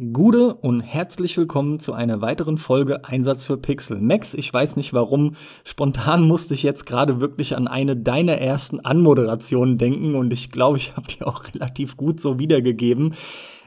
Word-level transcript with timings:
Gude 0.00 0.54
und 0.54 0.80
herzlich 0.80 1.36
willkommen 1.36 1.80
zu 1.80 1.92
einer 1.92 2.20
weiteren 2.20 2.56
Folge 2.56 3.04
Einsatz 3.04 3.46
für 3.46 3.56
Pixel. 3.56 4.00
Max, 4.00 4.32
ich 4.32 4.54
weiß 4.54 4.76
nicht 4.76 4.92
warum, 4.92 5.34
spontan 5.64 6.22
musste 6.22 6.54
ich 6.54 6.62
jetzt 6.62 6.86
gerade 6.86 7.20
wirklich 7.20 7.56
an 7.56 7.66
eine 7.66 7.96
deiner 7.96 8.38
ersten 8.38 8.78
Anmoderationen 8.78 9.76
denken 9.76 10.14
und 10.14 10.32
ich 10.32 10.52
glaube, 10.52 10.76
ich 10.76 10.96
habe 10.96 11.08
die 11.08 11.24
auch 11.24 11.42
relativ 11.52 11.96
gut 11.96 12.20
so 12.20 12.38
wiedergegeben. 12.38 13.14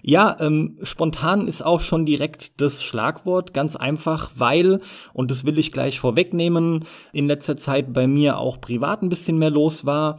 Ja, 0.04 0.38
ähm, 0.40 0.78
spontan 0.84 1.50
ist 1.50 1.66
auch 1.66 1.82
schon 1.82 2.06
direkt 2.06 2.62
das 2.62 2.82
Schlagwort, 2.82 3.54
ganz 3.54 3.76
einfach, 3.76 4.32
weil, 4.38 4.80
und 5.12 5.32
das 5.32 5.46
will 5.46 5.60
ich 5.60 5.74
gleich 5.74 6.00
vorwegnehmen, 6.00 6.86
in 7.12 7.28
letzter 7.28 7.58
Zeit 7.58 7.92
bei 7.92 8.08
mir 8.08 8.38
auch 8.38 8.62
privat 8.62 9.02
ein 9.02 9.10
bisschen 9.10 9.38
mehr 9.38 9.52
los 9.52 9.86
war. 9.86 10.18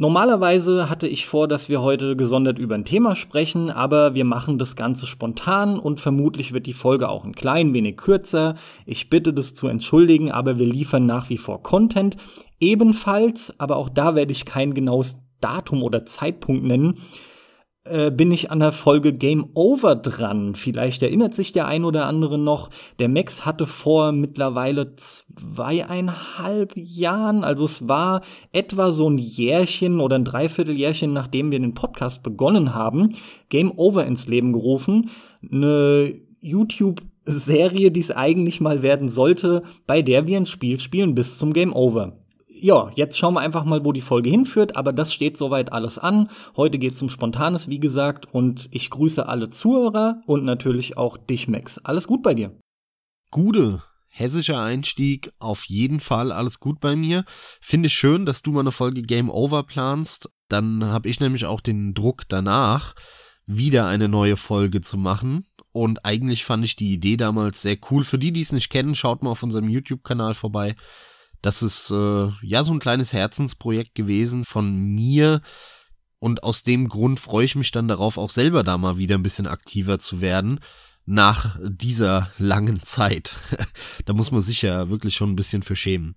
Normalerweise 0.00 0.88
hatte 0.88 1.06
ich 1.06 1.26
vor, 1.26 1.46
dass 1.46 1.68
wir 1.68 1.82
heute 1.82 2.16
gesondert 2.16 2.58
über 2.58 2.74
ein 2.74 2.86
Thema 2.86 3.14
sprechen, 3.14 3.68
aber 3.68 4.14
wir 4.14 4.24
machen 4.24 4.58
das 4.58 4.74
Ganze 4.74 5.06
spontan 5.06 5.78
und 5.78 6.00
vermutlich 6.00 6.54
wird 6.54 6.64
die 6.64 6.72
Folge 6.72 7.10
auch 7.10 7.22
ein 7.22 7.34
klein 7.34 7.74
wenig 7.74 7.98
kürzer. 7.98 8.54
Ich 8.86 9.10
bitte 9.10 9.34
das 9.34 9.52
zu 9.52 9.68
entschuldigen, 9.68 10.30
aber 10.32 10.58
wir 10.58 10.64
liefern 10.64 11.04
nach 11.04 11.28
wie 11.28 11.36
vor 11.36 11.62
Content. 11.62 12.16
Ebenfalls, 12.60 13.52
aber 13.58 13.76
auch 13.76 13.90
da 13.90 14.14
werde 14.14 14.32
ich 14.32 14.46
kein 14.46 14.72
genaues 14.72 15.18
Datum 15.42 15.82
oder 15.82 16.06
Zeitpunkt 16.06 16.64
nennen, 16.64 16.94
äh, 17.84 18.10
bin 18.10 18.30
ich 18.30 18.50
an 18.50 18.60
der 18.60 18.72
Folge 18.72 19.12
Game 19.12 19.50
Over 19.54 19.96
dran. 19.96 20.54
Vielleicht 20.54 21.02
erinnert 21.02 21.34
sich 21.34 21.52
der 21.52 21.66
ein 21.66 21.84
oder 21.84 22.06
andere 22.06 22.38
noch. 22.38 22.70
Der 22.98 23.08
Max 23.08 23.46
hatte 23.46 23.66
vor 23.66 24.12
mittlerweile 24.12 24.96
zweieinhalb 24.96 26.72
Jahren, 26.76 27.42
also 27.42 27.64
es 27.64 27.88
war 27.88 28.20
etwa 28.52 28.90
so 28.92 29.08
ein 29.08 29.18
Jährchen 29.18 30.00
oder 30.00 30.16
ein 30.16 30.24
Dreivierteljährchen, 30.24 31.12
nachdem 31.12 31.52
wir 31.52 31.58
den 31.58 31.74
Podcast 31.74 32.22
begonnen 32.22 32.74
haben, 32.74 33.14
Game 33.48 33.72
Over 33.76 34.06
ins 34.06 34.28
Leben 34.28 34.52
gerufen. 34.52 35.10
Eine 35.50 36.14
YouTube 36.40 37.02
Serie, 37.24 37.90
die 37.90 38.00
es 38.00 38.10
eigentlich 38.10 38.60
mal 38.60 38.82
werden 38.82 39.08
sollte, 39.08 39.62
bei 39.86 40.02
der 40.02 40.26
wir 40.26 40.36
ein 40.36 40.46
Spiel 40.46 40.80
spielen 40.80 41.14
bis 41.14 41.38
zum 41.38 41.52
Game 41.52 41.72
Over 41.72 42.19
ja, 42.62 42.90
jetzt 42.94 43.18
schauen 43.18 43.34
wir 43.34 43.40
einfach 43.40 43.64
mal, 43.64 43.84
wo 43.84 43.92
die 43.92 44.00
Folge 44.00 44.30
hinführt, 44.30 44.76
aber 44.76 44.92
das 44.92 45.12
steht 45.12 45.36
soweit 45.36 45.72
alles 45.72 45.98
an. 45.98 46.28
Heute 46.56 46.78
geht's 46.78 47.02
um 47.02 47.08
Spontanes, 47.08 47.68
wie 47.68 47.80
gesagt, 47.80 48.32
und 48.32 48.68
ich 48.70 48.90
grüße 48.90 49.28
alle 49.28 49.50
Zuhörer 49.50 50.20
und 50.26 50.44
natürlich 50.44 50.96
auch 50.96 51.16
dich, 51.16 51.48
Max. 51.48 51.78
Alles 51.78 52.06
gut 52.06 52.22
bei 52.22 52.34
dir? 52.34 52.58
Gute. 53.30 53.82
Hessischer 54.12 54.60
Einstieg, 54.60 55.30
auf 55.38 55.64
jeden 55.66 56.00
Fall 56.00 56.32
alles 56.32 56.58
gut 56.58 56.80
bei 56.80 56.96
mir. 56.96 57.24
Finde 57.60 57.86
ich 57.86 57.94
schön, 57.94 58.26
dass 58.26 58.42
du 58.42 58.50
mal 58.50 58.60
eine 58.60 58.72
Folge 58.72 59.02
Game 59.02 59.30
Over 59.30 59.62
planst. 59.62 60.28
Dann 60.48 60.84
habe 60.84 61.08
ich 61.08 61.20
nämlich 61.20 61.46
auch 61.46 61.60
den 61.60 61.94
Druck 61.94 62.24
danach, 62.28 62.94
wieder 63.46 63.86
eine 63.86 64.08
neue 64.08 64.36
Folge 64.36 64.80
zu 64.80 64.98
machen. 64.98 65.46
Und 65.72 66.04
eigentlich 66.04 66.44
fand 66.44 66.64
ich 66.64 66.74
die 66.74 66.92
Idee 66.92 67.16
damals 67.16 67.62
sehr 67.62 67.76
cool. 67.90 68.02
Für 68.02 68.18
die, 68.18 68.32
die 68.32 68.40
es 68.40 68.50
nicht 68.50 68.70
kennen, 68.70 68.96
schaut 68.96 69.22
mal 69.22 69.30
auf 69.30 69.44
unserem 69.44 69.68
YouTube-Kanal 69.68 70.34
vorbei. 70.34 70.74
Das 71.42 71.62
ist 71.62 71.90
äh, 71.90 72.28
ja 72.42 72.62
so 72.62 72.72
ein 72.72 72.80
kleines 72.80 73.12
Herzensprojekt 73.12 73.94
gewesen 73.94 74.44
von 74.44 74.78
mir. 74.78 75.40
Und 76.18 76.44
aus 76.44 76.62
dem 76.62 76.88
Grund 76.88 77.18
freue 77.18 77.46
ich 77.46 77.56
mich 77.56 77.70
dann 77.70 77.88
darauf, 77.88 78.18
auch 78.18 78.30
selber 78.30 78.62
da 78.62 78.76
mal 78.76 78.98
wieder 78.98 79.16
ein 79.16 79.22
bisschen 79.22 79.46
aktiver 79.46 79.98
zu 79.98 80.20
werden 80.20 80.60
nach 81.06 81.58
dieser 81.62 82.30
langen 82.38 82.80
Zeit. 82.82 83.36
da 84.04 84.12
muss 84.12 84.30
man 84.30 84.42
sich 84.42 84.62
ja 84.62 84.90
wirklich 84.90 85.14
schon 85.14 85.30
ein 85.30 85.36
bisschen 85.36 85.62
für 85.62 85.76
schämen. 85.76 86.14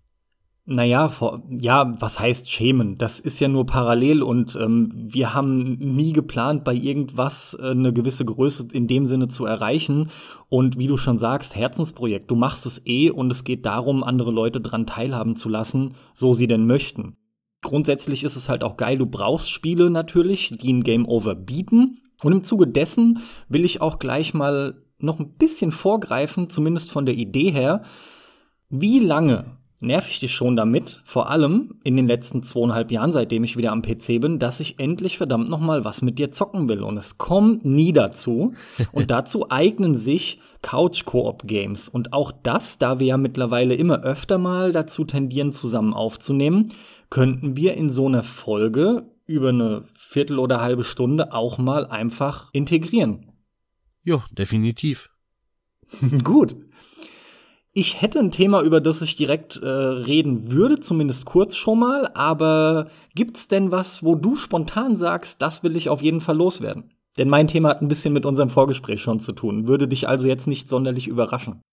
Naja, 0.65 1.09
vor, 1.09 1.43
ja, 1.49 1.93
was 1.99 2.21
heißt 2.21 2.49
schämen? 2.49 2.97
Das 2.97 3.19
ist 3.19 3.41
ja 3.41 3.49
nur 3.49 3.65
parallel 3.65 4.23
und 4.23 4.55
ähm, 4.55 4.93
wir 4.95 5.33
haben 5.33 5.73
nie 5.77 6.13
geplant, 6.13 6.63
bei 6.63 6.73
irgendwas 6.73 7.57
äh, 7.59 7.71
eine 7.71 7.91
gewisse 7.91 8.23
Größe 8.23 8.69
in 8.71 8.87
dem 8.87 9.05
Sinne 9.05 9.27
zu 9.27 9.45
erreichen. 9.45 10.09
Und 10.47 10.77
wie 10.77 10.87
du 10.87 10.95
schon 10.95 11.17
sagst, 11.17 11.57
Herzensprojekt, 11.57 12.31
du 12.31 12.35
machst 12.35 12.65
es 12.65 12.81
eh 12.85 13.09
und 13.09 13.29
es 13.29 13.43
geht 13.43 13.65
darum, 13.65 14.03
andere 14.03 14.31
Leute 14.31 14.61
dran 14.61 14.87
teilhaben 14.87 15.35
zu 15.35 15.49
lassen, 15.49 15.95
so 16.13 16.31
sie 16.31 16.47
denn 16.47 16.65
möchten. 16.65 17.17
Grundsätzlich 17.61 18.23
ist 18.23 18.37
es 18.37 18.47
halt 18.47 18.63
auch 18.63 18.77
geil, 18.77 18.97
du 18.97 19.05
brauchst 19.05 19.49
Spiele 19.49 19.89
natürlich, 19.89 20.49
die 20.61 20.71
ein 20.71 20.83
Game 20.83 21.05
Over 21.05 21.35
bieten. 21.35 21.99
Und 22.23 22.31
im 22.31 22.43
Zuge 22.45 22.67
dessen 22.67 23.19
will 23.49 23.65
ich 23.65 23.81
auch 23.81 23.99
gleich 23.99 24.33
mal 24.33 24.81
noch 24.97 25.19
ein 25.19 25.33
bisschen 25.33 25.73
vorgreifen, 25.73 26.49
zumindest 26.49 26.89
von 26.89 27.05
der 27.05 27.15
Idee 27.15 27.51
her. 27.51 27.83
Wie 28.69 28.99
lange 28.99 29.57
nerv 29.83 30.07
ich 30.09 30.19
dich 30.19 30.31
schon 30.31 30.55
damit, 30.55 31.01
vor 31.03 31.29
allem 31.29 31.75
in 31.83 31.95
den 31.95 32.07
letzten 32.07 32.43
zweieinhalb 32.43 32.91
Jahren, 32.91 33.11
seitdem 33.11 33.43
ich 33.43 33.57
wieder 33.57 33.71
am 33.71 33.81
PC 33.81 34.19
bin, 34.19 34.39
dass 34.39 34.59
ich 34.59 34.79
endlich 34.79 35.17
verdammt 35.17 35.49
noch 35.49 35.59
mal 35.59 35.85
was 35.85 36.01
mit 36.01 36.19
dir 36.19 36.31
zocken 36.31 36.67
will. 36.69 36.83
Und 36.83 36.97
es 36.97 37.17
kommt 37.17 37.65
nie 37.65 37.93
dazu. 37.93 38.53
Und 38.91 39.11
dazu 39.11 39.51
eignen 39.51 39.95
sich 39.95 40.39
Couch-Koop-Games. 40.61 41.89
Und 41.89 42.13
auch 42.13 42.31
das, 42.31 42.77
da 42.77 42.99
wir 42.99 43.07
ja 43.07 43.17
mittlerweile 43.17 43.75
immer 43.75 44.01
öfter 44.01 44.37
mal 44.37 44.71
dazu 44.71 45.03
tendieren, 45.03 45.51
zusammen 45.51 45.93
aufzunehmen, 45.93 46.73
könnten 47.09 47.55
wir 47.55 47.75
in 47.75 47.89
so 47.89 48.07
einer 48.07 48.23
Folge 48.23 49.05
über 49.25 49.49
eine 49.49 49.85
Viertel 49.93 50.39
oder 50.39 50.61
halbe 50.61 50.83
Stunde 50.83 51.33
auch 51.33 51.57
mal 51.57 51.85
einfach 51.85 52.49
integrieren. 52.53 53.31
Ja, 54.03 54.23
definitiv. 54.31 55.09
Gut. 56.23 56.55
Ich 57.75 58.03
hätte 58.03 58.19
ein 58.19 58.29
Thema, 58.29 58.61
über 58.61 58.79
das 58.81 59.01
ich 59.01 59.15
direkt 59.15 59.57
äh, 59.57 59.67
reden 59.67 60.51
würde, 60.51 60.79
zumindest 60.79 61.25
kurz 61.25 61.55
schon 61.55 61.79
mal, 61.79 62.11
aber 62.13 62.91
gibt's 63.15 63.47
denn 63.47 63.71
was, 63.71 64.03
wo 64.03 64.13
du 64.13 64.35
spontan 64.35 64.95
sagst, 64.95 65.41
das 65.41 65.63
will 65.63 65.75
ich 65.75 65.89
auf 65.89 66.03
jeden 66.03 66.21
Fall 66.21 66.37
loswerden? 66.37 66.93
Denn 67.17 67.29
mein 67.29 67.47
Thema 67.47 67.69
hat 67.69 67.81
ein 67.81 67.87
bisschen 67.87 68.13
mit 68.13 68.27
unserem 68.27 68.51
Vorgespräch 68.51 69.01
schon 69.01 69.19
zu 69.19 69.31
tun, 69.31 69.67
würde 69.67 69.87
dich 69.87 70.07
also 70.07 70.27
jetzt 70.27 70.45
nicht 70.45 70.69
sonderlich 70.69 71.07
überraschen. 71.07 71.63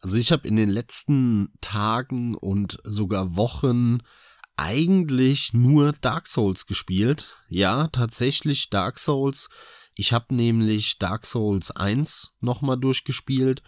Also 0.00 0.16
ich 0.16 0.32
habe 0.32 0.48
in 0.48 0.56
den 0.56 0.70
letzten 0.70 1.52
Tagen 1.60 2.34
und 2.34 2.78
sogar 2.82 3.36
Wochen 3.36 3.98
eigentlich 4.56 5.52
nur 5.52 5.92
Dark 6.00 6.26
Souls 6.26 6.66
gespielt. 6.66 7.36
Ja, 7.50 7.88
tatsächlich 7.88 8.70
Dark 8.70 8.98
Souls. 8.98 9.50
Ich 9.94 10.14
habe 10.14 10.34
nämlich 10.34 10.98
Dark 10.98 11.26
Souls 11.26 11.70
1 11.70 12.32
nochmal 12.40 12.78
durchgespielt 12.78 13.62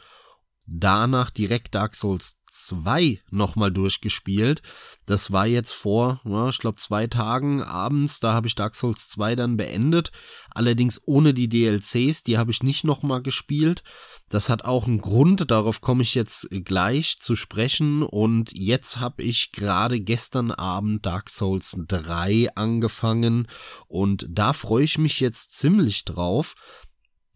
danach 0.67 1.31
direkt 1.31 1.75
Dark 1.75 1.95
Souls 1.95 2.37
2 2.55 3.21
nochmal 3.31 3.73
durchgespielt. 3.73 4.63
Das 5.07 5.33
war 5.33 5.47
jetzt 5.47 5.73
vor, 5.73 6.21
ja, 6.25 6.49
ich 6.49 6.59
glaube, 6.59 6.79
zwei 6.79 7.07
Tagen 7.07 7.63
abends, 7.63 8.21
da 8.21 8.33
habe 8.33 8.47
ich 8.47 8.55
Dark 8.55 8.77
Souls 8.77 9.09
2 9.09 9.35
dann 9.35 9.57
beendet. 9.57 10.13
Allerdings 10.51 11.01
ohne 11.05 11.35
die 11.35 11.49
DLCs, 11.49 12.23
die 12.23 12.39
habe 12.39 12.53
ich 12.53 12.63
nicht 12.63 12.85
nochmal 12.85 13.23
gespielt. 13.23 13.83
Das 14.29 14.49
hat 14.49 14.65
auch 14.65 14.87
einen 14.87 15.01
Grund, 15.01 15.51
darauf 15.51 15.81
komme 15.81 16.03
ich 16.03 16.15
jetzt 16.15 16.49
gleich 16.51 17.19
zu 17.19 17.35
sprechen. 17.37 18.03
Und 18.03 18.57
jetzt 18.57 19.01
habe 19.01 19.23
ich 19.23 19.53
gerade 19.53 20.01
gestern 20.01 20.53
Abend 20.53 21.05
Dark 21.05 21.31
Souls 21.31 21.77
3 21.89 22.55
angefangen 22.55 23.49
und 23.89 24.27
da 24.31 24.53
freue 24.53 24.85
ich 24.85 24.99
mich 24.99 25.21
jetzt 25.21 25.53
ziemlich 25.53 26.05
drauf 26.05 26.55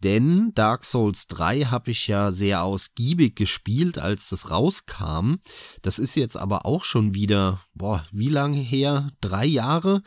denn 0.03 0.53
Dark 0.55 0.85
Souls 0.85 1.27
3 1.27 1.65
habe 1.65 1.91
ich 1.91 2.07
ja 2.07 2.31
sehr 2.31 2.63
ausgiebig 2.63 3.35
gespielt, 3.35 3.97
als 3.97 4.29
das 4.29 4.49
rauskam. 4.49 5.35
Das 5.81 5.99
ist 5.99 6.15
jetzt 6.15 6.37
aber 6.37 6.65
auch 6.65 6.83
schon 6.83 7.13
wieder, 7.13 7.61
boah, 7.73 8.05
wie 8.11 8.29
lange 8.29 8.59
her? 8.59 9.11
Drei 9.21 9.45
Jahre. 9.45 10.01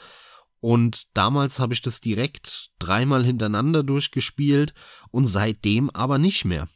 Und 0.60 1.08
damals 1.14 1.58
habe 1.58 1.75
ich 1.75 1.82
das 1.82 2.00
direkt 2.00 2.70
dreimal 2.78 3.25
hintereinander 3.25 3.82
durchgespielt 3.82 4.75
und 5.10 5.25
seitdem 5.25 5.91
aber 5.91 6.19
nicht 6.19 6.44
mehr. 6.44 6.69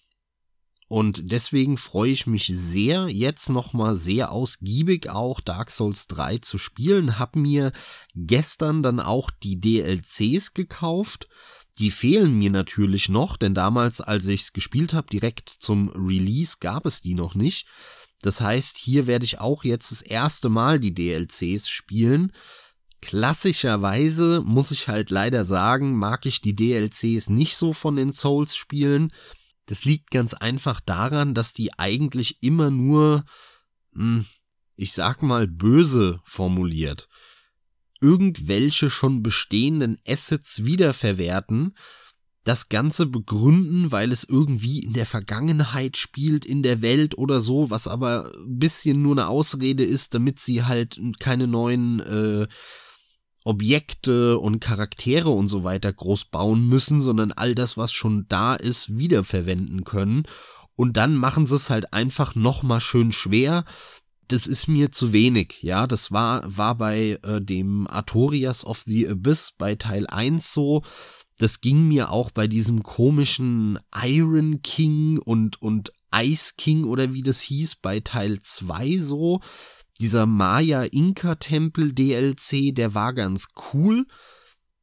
Und 0.88 1.32
deswegen 1.32 1.78
freue 1.78 2.12
ich 2.12 2.26
mich 2.26 2.47
sehr, 2.47 3.09
jetzt 3.09 3.49
nochmal 3.49 3.97
sehr 3.97 4.31
ausgiebig 4.31 5.10
auch 5.10 5.41
Dark 5.41 5.71
Souls 5.71 6.06
3 6.06 6.38
zu 6.38 6.59
spielen. 6.59 7.19
Hab 7.19 7.34
mir 7.34 7.72
gestern 8.15 8.82
dann 8.82 9.00
auch 9.00 9.31
die 9.31 9.60
DLCs 9.60 10.55
gekauft 10.55 11.28
die 11.78 11.91
fehlen 11.91 12.38
mir 12.38 12.50
natürlich 12.50 13.09
noch, 13.09 13.37
denn 13.37 13.54
damals, 13.54 14.00
als 14.00 14.26
ich 14.26 14.43
es 14.43 14.52
gespielt 14.52 14.94
habe, 14.94 15.08
direkt 15.08 15.50
zum 15.50 15.90
Release, 15.90 16.56
gab 16.61 16.87
es 16.87 17.02
die 17.02 17.14
noch 17.14 17.34
nicht. 17.34 17.67
Das 18.23 18.40
heißt, 18.40 18.78
hier 18.78 19.06
werde 19.06 19.26
ich 19.26 19.40
auch 19.40 19.62
jetzt 19.62 19.90
das 19.93 20.00
erste 20.00 20.49
Mal 20.49 20.81
die 20.81 20.94
DLCs 20.94 21.69
spielen. 21.69 22.32
Klassischerweise 23.02 24.40
muss 24.43 24.70
ich 24.70 24.88
halt 24.88 25.11
leider 25.11 25.44
sagen, 25.44 25.96
mag 25.96 26.25
ich 26.25 26.40
die 26.40 26.56
DLCs 26.56 27.28
nicht 27.28 27.56
so 27.56 27.75
von 27.75 27.96
den 27.96 28.11
Souls-Spielen. 28.11 29.12
Das 29.67 29.84
liegt 29.84 30.11
ganz 30.11 30.32
einfach 30.32 30.81
daran, 30.81 31.34
dass 31.34 31.52
die 31.52 31.75
eigentlich 31.79 32.43
immer 32.43 32.70
nur, 32.70 33.25
hm, 33.93 34.25
ich 34.76 34.93
sag 34.94 35.22
mal, 35.22 35.46
böse 35.46 36.20
formuliert 36.25 37.08
irgendwelche 38.00 38.90
schon 38.90 39.22
bestehenden 39.22 39.98
Assets 40.06 40.64
wiederverwerten, 40.64 41.75
das 42.44 42.69
Ganze 42.69 43.06
begründen, 43.06 43.90
weil 43.90 44.12
es 44.12 44.22
irgendwie 44.22 44.78
in 44.78 44.93
der 44.93 45.06
Vergangenheit 45.06 45.96
spielt, 45.96 46.44
in 46.44 46.62
der 46.62 46.81
Welt 46.81 47.19
oder 47.19 47.40
so, 47.40 47.70
was 47.70 47.88
aber 47.88 48.32
ein 48.37 48.58
bisschen 48.58 49.02
nur 49.02 49.14
eine 49.14 49.26
Ausrede 49.26 49.84
ist, 49.84 50.14
damit 50.14 50.38
sie 50.38 50.64
halt 50.64 51.00
keine 51.19 51.48
neuen 51.48 52.00
äh, 52.00 52.46
Objekte 53.43 54.38
und 54.38 54.60
Charaktere 54.60 55.31
und 55.31 55.48
so 55.48 55.64
weiter 55.64 55.93
groß 55.93 56.26
bauen 56.26 56.69
müssen, 56.69 57.00
sondern 57.00 57.32
all 57.32 57.54
das, 57.54 57.76
was 57.76 57.93
schon 57.93 58.26
da 58.28 58.54
ist, 58.54 58.96
wiederverwenden 58.96 59.84
können. 59.84 60.25
Und 60.76 60.96
dann 60.96 61.16
machen 61.16 61.46
sie 61.46 61.56
es 61.56 61.70
halt 61.70 61.93
einfach 61.93 62.34
nochmal 62.34 62.81
schön 62.81 63.12
schwer. 63.12 63.64
Das 64.28 64.46
ist 64.46 64.67
mir 64.67 64.90
zu 64.90 65.12
wenig, 65.12 65.62
ja. 65.62 65.87
Das 65.87 66.11
war, 66.11 66.43
war 66.44 66.76
bei 66.76 67.19
äh, 67.23 67.40
dem 67.40 67.87
Artorias 67.87 68.64
of 68.64 68.81
the 68.81 69.08
Abyss 69.08 69.52
bei 69.56 69.76
Teil 69.76 70.06
1 70.06 70.52
so. 70.52 70.82
Das 71.38 71.61
ging 71.61 71.87
mir 71.87 72.11
auch 72.11 72.31
bei 72.31 72.46
diesem 72.46 72.82
komischen 72.82 73.78
Iron 73.94 74.62
King 74.62 75.19
und, 75.19 75.61
und 75.61 75.93
Ice 76.14 76.55
King 76.56 76.84
oder 76.84 77.12
wie 77.12 77.23
das 77.23 77.40
hieß 77.40 77.76
bei 77.76 78.00
Teil 78.00 78.40
2 78.40 78.99
so. 78.99 79.40
Dieser 80.00 80.26
Maya-Inka-Tempel 80.26 81.93
DLC, 81.93 82.75
der 82.75 82.94
war 82.94 83.12
ganz 83.14 83.49
cool. 83.72 84.06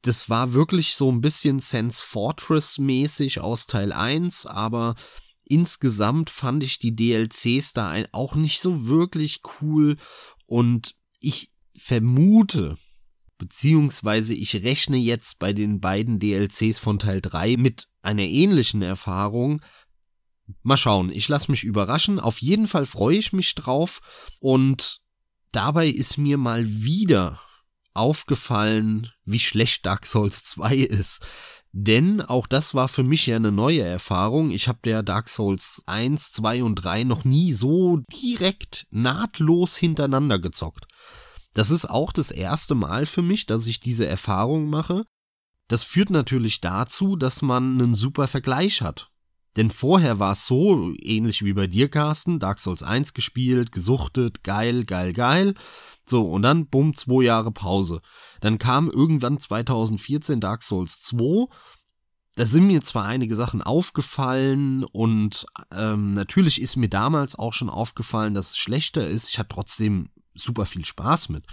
Das 0.04 0.30
war 0.30 0.54
wirklich 0.54 0.96
so 0.96 1.12
ein 1.12 1.22
bisschen 1.22 1.60
Sense 1.60 2.02
Fortress-mäßig 2.04 3.40
aus 3.40 3.68
Teil 3.68 3.92
1, 3.94 4.46
aber 4.46 4.96
insgesamt 5.46 6.30
fand 6.30 6.64
ich 6.64 6.80
die 6.80 6.96
DLCs 6.96 7.74
da 7.74 7.96
auch 8.12 8.36
nicht 8.36 8.60
so 8.60 8.88
wirklich 8.88 9.42
cool 9.62 9.98
und 10.46 10.96
ich 11.20 11.52
vermute, 11.76 12.78
beziehungsweise 13.38 14.34
ich 14.34 14.64
rechne 14.64 14.98
jetzt 14.98 15.40
bei 15.40 15.54
den 15.54 15.80
beiden 15.80 16.20
DLCs 16.20 16.80
von 16.80 17.00
Teil 17.00 17.22
3 17.22 17.58
mit 17.58 17.88
einer 18.02 18.24
ähnlichen 18.24 18.82
Erfahrung, 18.82 19.62
Mal 20.62 20.78
schauen, 20.78 21.12
ich 21.12 21.28
lasse 21.30 21.52
mich 21.52 21.64
überraschen. 21.64 22.20
Auf 22.20 22.42
jeden 22.42 22.68
Fall 22.68 22.86
freue 22.86 23.18
ich 23.18 23.34
mich 23.34 23.56
drauf. 23.56 24.02
Und 24.40 25.02
dabei 25.52 25.88
ist 25.88 26.18
mir 26.18 26.38
mal 26.38 26.66
wieder 26.68 27.42
aufgefallen, 27.94 29.12
wie 29.26 29.40
schlecht 29.40 29.86
Dark 29.86 30.06
Souls 30.06 30.44
2 30.44 30.76
ist. 30.76 31.26
Denn 31.76 32.22
auch 32.22 32.46
das 32.46 32.76
war 32.76 32.88
für 32.88 33.02
mich 33.02 33.26
ja 33.26 33.36
eine 33.36 33.52
neue 33.52 33.82
Erfahrung. 33.82 34.52
Ich 34.52 34.68
habe 34.68 34.80
der 34.86 35.02
Dark 35.02 35.28
Souls 35.28 35.82
1, 35.88 36.32
2 36.32 36.64
und 36.64 36.76
3 36.76 37.04
noch 37.04 37.24
nie 37.24 37.52
so 37.52 38.04
direkt 38.14 38.86
nahtlos 38.92 39.76
hintereinander 39.76 40.38
gezockt. 40.38 40.86
Das 41.54 41.72
ist 41.72 41.90
auch 41.90 42.12
das 42.12 42.30
erste 42.30 42.76
Mal 42.76 43.08
für 43.08 43.24
mich, 43.24 43.48
dass 43.48 43.66
ich 43.66 43.80
diese 43.80 44.06
Erfahrung 44.06 44.70
mache. 44.70 45.04
Das 45.68 45.82
führt 45.82 46.12
natürlich 46.12 46.62
dazu, 46.62 47.16
dass 47.16 47.42
man 47.42 47.82
einen 47.82 47.96
super 47.96 48.28
Vergleich 48.28 48.84
hat. 48.84 49.10
Denn 49.56 49.70
vorher 49.70 50.18
war 50.20 50.32
es 50.32 50.48
so, 50.48 50.94
ähnlich 51.00 51.44
wie 51.44 51.54
bei 51.54 51.68
dir, 51.68 51.90
Carsten, 51.90 52.40
Dark 52.40 52.60
Souls 52.60 52.82
1 52.82 53.14
gespielt, 53.14 53.72
gesuchtet, 53.72 54.44
geil, 54.44 54.84
geil, 54.84 55.14
geil. 55.14 55.54
So, 56.06 56.24
und 56.30 56.42
dann, 56.42 56.68
bumm, 56.68 56.96
zwei 56.96 57.24
Jahre 57.24 57.52
Pause. 57.52 58.02
Dann 58.42 58.58
kam 58.58 58.90
irgendwann 58.90 59.40
2014 59.40 60.40
Dark 60.40 60.64
Souls 60.64 61.02
2. 61.02 61.48
Da 62.36 62.46
sind 62.46 62.66
mir 62.66 62.82
zwar 62.82 63.06
einige 63.06 63.36
Sachen 63.36 63.62
aufgefallen 63.62 64.84
und 64.86 65.46
ähm, 65.72 66.16
natürlich 66.16 66.60
ist 66.60 66.76
mir 66.76 66.90
damals 66.90 67.38
auch 67.38 67.54
schon 67.54 67.70
aufgefallen, 67.70 68.34
dass 68.34 68.52
es 68.52 68.58
schlechter 68.58 69.08
ist. 69.08 69.30
Ich 69.30 69.38
hatte 69.38 69.50
trotzdem 69.50 70.10
super 70.34 70.66
viel 70.66 70.84
Spaß 70.84 71.30
mit. 71.30 71.46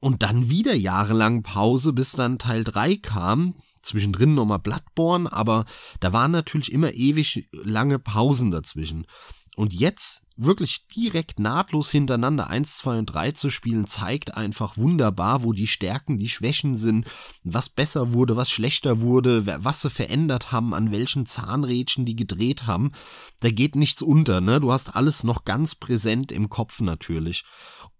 Und 0.00 0.24
dann 0.24 0.50
wieder 0.50 0.74
jahrelang 0.74 1.44
Pause, 1.44 1.92
bis 1.92 2.12
dann 2.12 2.40
Teil 2.40 2.64
3 2.64 2.96
kam, 2.96 3.54
zwischendrin 3.82 4.34
nochmal 4.34 4.58
Bloodborne, 4.58 5.32
aber 5.32 5.64
da 6.00 6.12
waren 6.12 6.30
natürlich 6.30 6.72
immer 6.72 6.92
ewig 6.92 7.48
lange 7.52 7.98
Pausen 7.98 8.50
dazwischen. 8.50 9.06
Und 9.54 9.74
jetzt 9.74 10.22
wirklich 10.36 10.86
direkt 10.88 11.38
nahtlos 11.38 11.90
hintereinander 11.90 12.48
1, 12.48 12.78
2 12.78 13.00
und 13.00 13.06
3 13.06 13.32
zu 13.32 13.50
spielen, 13.50 13.86
zeigt 13.86 14.34
einfach 14.34 14.78
wunderbar, 14.78 15.44
wo 15.44 15.52
die 15.52 15.66
Stärken, 15.66 16.18
die 16.18 16.30
Schwächen 16.30 16.76
sind, 16.78 17.06
was 17.44 17.68
besser 17.68 18.14
wurde, 18.14 18.34
was 18.34 18.50
schlechter 18.50 19.02
wurde, 19.02 19.46
was 19.62 19.82
sie 19.82 19.90
verändert 19.90 20.52
haben, 20.52 20.72
an 20.72 20.90
welchen 20.90 21.26
Zahnrädchen 21.26 22.06
die 22.06 22.16
gedreht 22.16 22.66
haben. 22.66 22.92
Da 23.40 23.50
geht 23.50 23.76
nichts 23.76 24.00
unter, 24.00 24.40
ne? 24.40 24.58
Du 24.58 24.72
hast 24.72 24.96
alles 24.96 25.22
noch 25.22 25.44
ganz 25.44 25.74
präsent 25.74 26.32
im 26.32 26.48
Kopf 26.48 26.80
natürlich. 26.80 27.44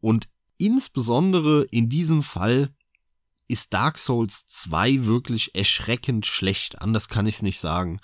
Und 0.01 0.29
insbesondere 0.57 1.65
in 1.65 1.91
diesem 1.91 2.23
Fall 2.23 2.75
ist 3.53 3.75
Dark 3.75 3.99
Souls 3.99 4.47
2 4.47 5.05
wirklich 5.05 5.55
erschreckend 5.55 6.27
schlecht. 6.27 6.81
Anders 6.81 7.09
kann 7.09 7.27
ich 7.27 7.37
es 7.37 7.43
nicht 7.43 7.61
sagen. 7.61 8.01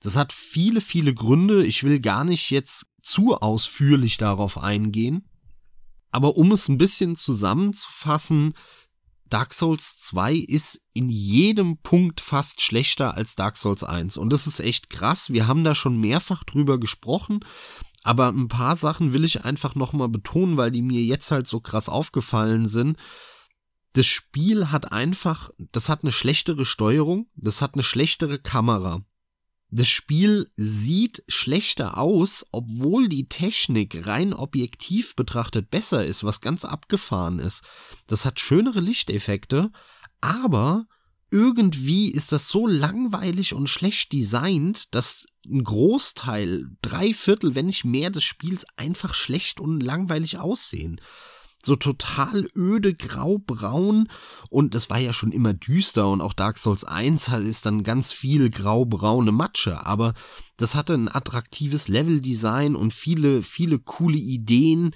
Das 0.00 0.16
hat 0.16 0.32
viele, 0.32 0.80
viele 0.80 1.14
Gründe. 1.14 1.64
Ich 1.64 1.84
will 1.84 2.00
gar 2.00 2.24
nicht 2.24 2.50
jetzt 2.50 2.86
zu 3.00 3.36
ausführlich 3.36 4.16
darauf 4.16 4.58
eingehen. 4.58 5.28
Aber 6.10 6.36
um 6.36 6.52
es 6.52 6.68
ein 6.68 6.78
bisschen 6.78 7.14
zusammenzufassen, 7.14 8.54
Dark 9.26 9.54
Souls 9.54 9.98
2 9.98 10.34
ist 10.34 10.80
in 10.92 11.08
jedem 11.08 11.78
Punkt 11.78 12.20
fast 12.20 12.60
schlechter 12.60 13.14
als 13.14 13.36
Dark 13.36 13.58
Souls 13.58 13.84
1. 13.84 14.16
Und 14.16 14.32
das 14.32 14.46
ist 14.46 14.58
echt 14.58 14.90
krass. 14.90 15.32
Wir 15.32 15.46
haben 15.46 15.64
da 15.64 15.74
schon 15.74 16.00
mehrfach 16.00 16.42
drüber 16.44 16.80
gesprochen. 16.80 17.40
Aber 18.02 18.28
ein 18.28 18.48
paar 18.48 18.76
Sachen 18.76 19.12
will 19.12 19.24
ich 19.24 19.44
einfach 19.44 19.74
nochmal 19.74 20.08
betonen, 20.08 20.56
weil 20.56 20.70
die 20.70 20.82
mir 20.82 21.02
jetzt 21.02 21.30
halt 21.30 21.46
so 21.46 21.60
krass 21.60 21.88
aufgefallen 21.88 22.66
sind 22.66 22.96
das 23.92 24.06
Spiel 24.06 24.70
hat 24.70 24.92
einfach, 24.92 25.50
das 25.72 25.88
hat 25.88 26.02
eine 26.02 26.12
schlechtere 26.12 26.66
Steuerung, 26.66 27.28
das 27.34 27.62
hat 27.62 27.74
eine 27.74 27.82
schlechtere 27.82 28.38
Kamera. 28.38 29.04
Das 29.70 29.88
Spiel 29.88 30.50
sieht 30.56 31.22
schlechter 31.28 31.98
aus, 31.98 32.46
obwohl 32.52 33.08
die 33.08 33.28
Technik 33.28 34.06
rein 34.06 34.32
objektiv 34.32 35.14
betrachtet 35.14 35.70
besser 35.70 36.06
ist, 36.06 36.24
was 36.24 36.40
ganz 36.40 36.64
abgefahren 36.64 37.38
ist. 37.38 37.62
Das 38.06 38.24
hat 38.24 38.40
schönere 38.40 38.80
Lichteffekte, 38.80 39.70
aber 40.22 40.86
irgendwie 41.30 42.10
ist 42.10 42.32
das 42.32 42.48
so 42.48 42.66
langweilig 42.66 43.52
und 43.52 43.68
schlecht 43.68 44.14
designt, 44.14 44.94
dass 44.94 45.26
ein 45.44 45.62
Großteil, 45.62 46.70
drei 46.80 47.12
Viertel, 47.12 47.54
wenn 47.54 47.66
nicht 47.66 47.84
mehr 47.84 48.08
des 48.08 48.24
Spiels 48.24 48.64
einfach 48.76 49.12
schlecht 49.12 49.60
und 49.60 49.80
langweilig 49.80 50.38
aussehen 50.38 51.00
so 51.64 51.76
total 51.76 52.48
öde 52.56 52.94
grau-braun. 52.94 54.08
Und 54.50 54.74
das 54.74 54.90
war 54.90 54.98
ja 54.98 55.12
schon 55.12 55.32
immer 55.32 55.54
düster 55.54 56.08
und 56.08 56.20
auch 56.20 56.32
Dark 56.32 56.58
Souls 56.58 56.84
1 56.84 57.28
ist 57.28 57.66
dann 57.66 57.82
ganz 57.82 58.12
viel 58.12 58.50
grau-braune 58.50 59.32
Matsche, 59.32 59.84
aber 59.84 60.14
das 60.56 60.74
hatte 60.74 60.94
ein 60.94 61.08
attraktives 61.08 61.88
Leveldesign 61.88 62.74
und 62.74 62.94
viele, 62.94 63.42
viele 63.42 63.78
coole 63.78 64.18
Ideen, 64.18 64.94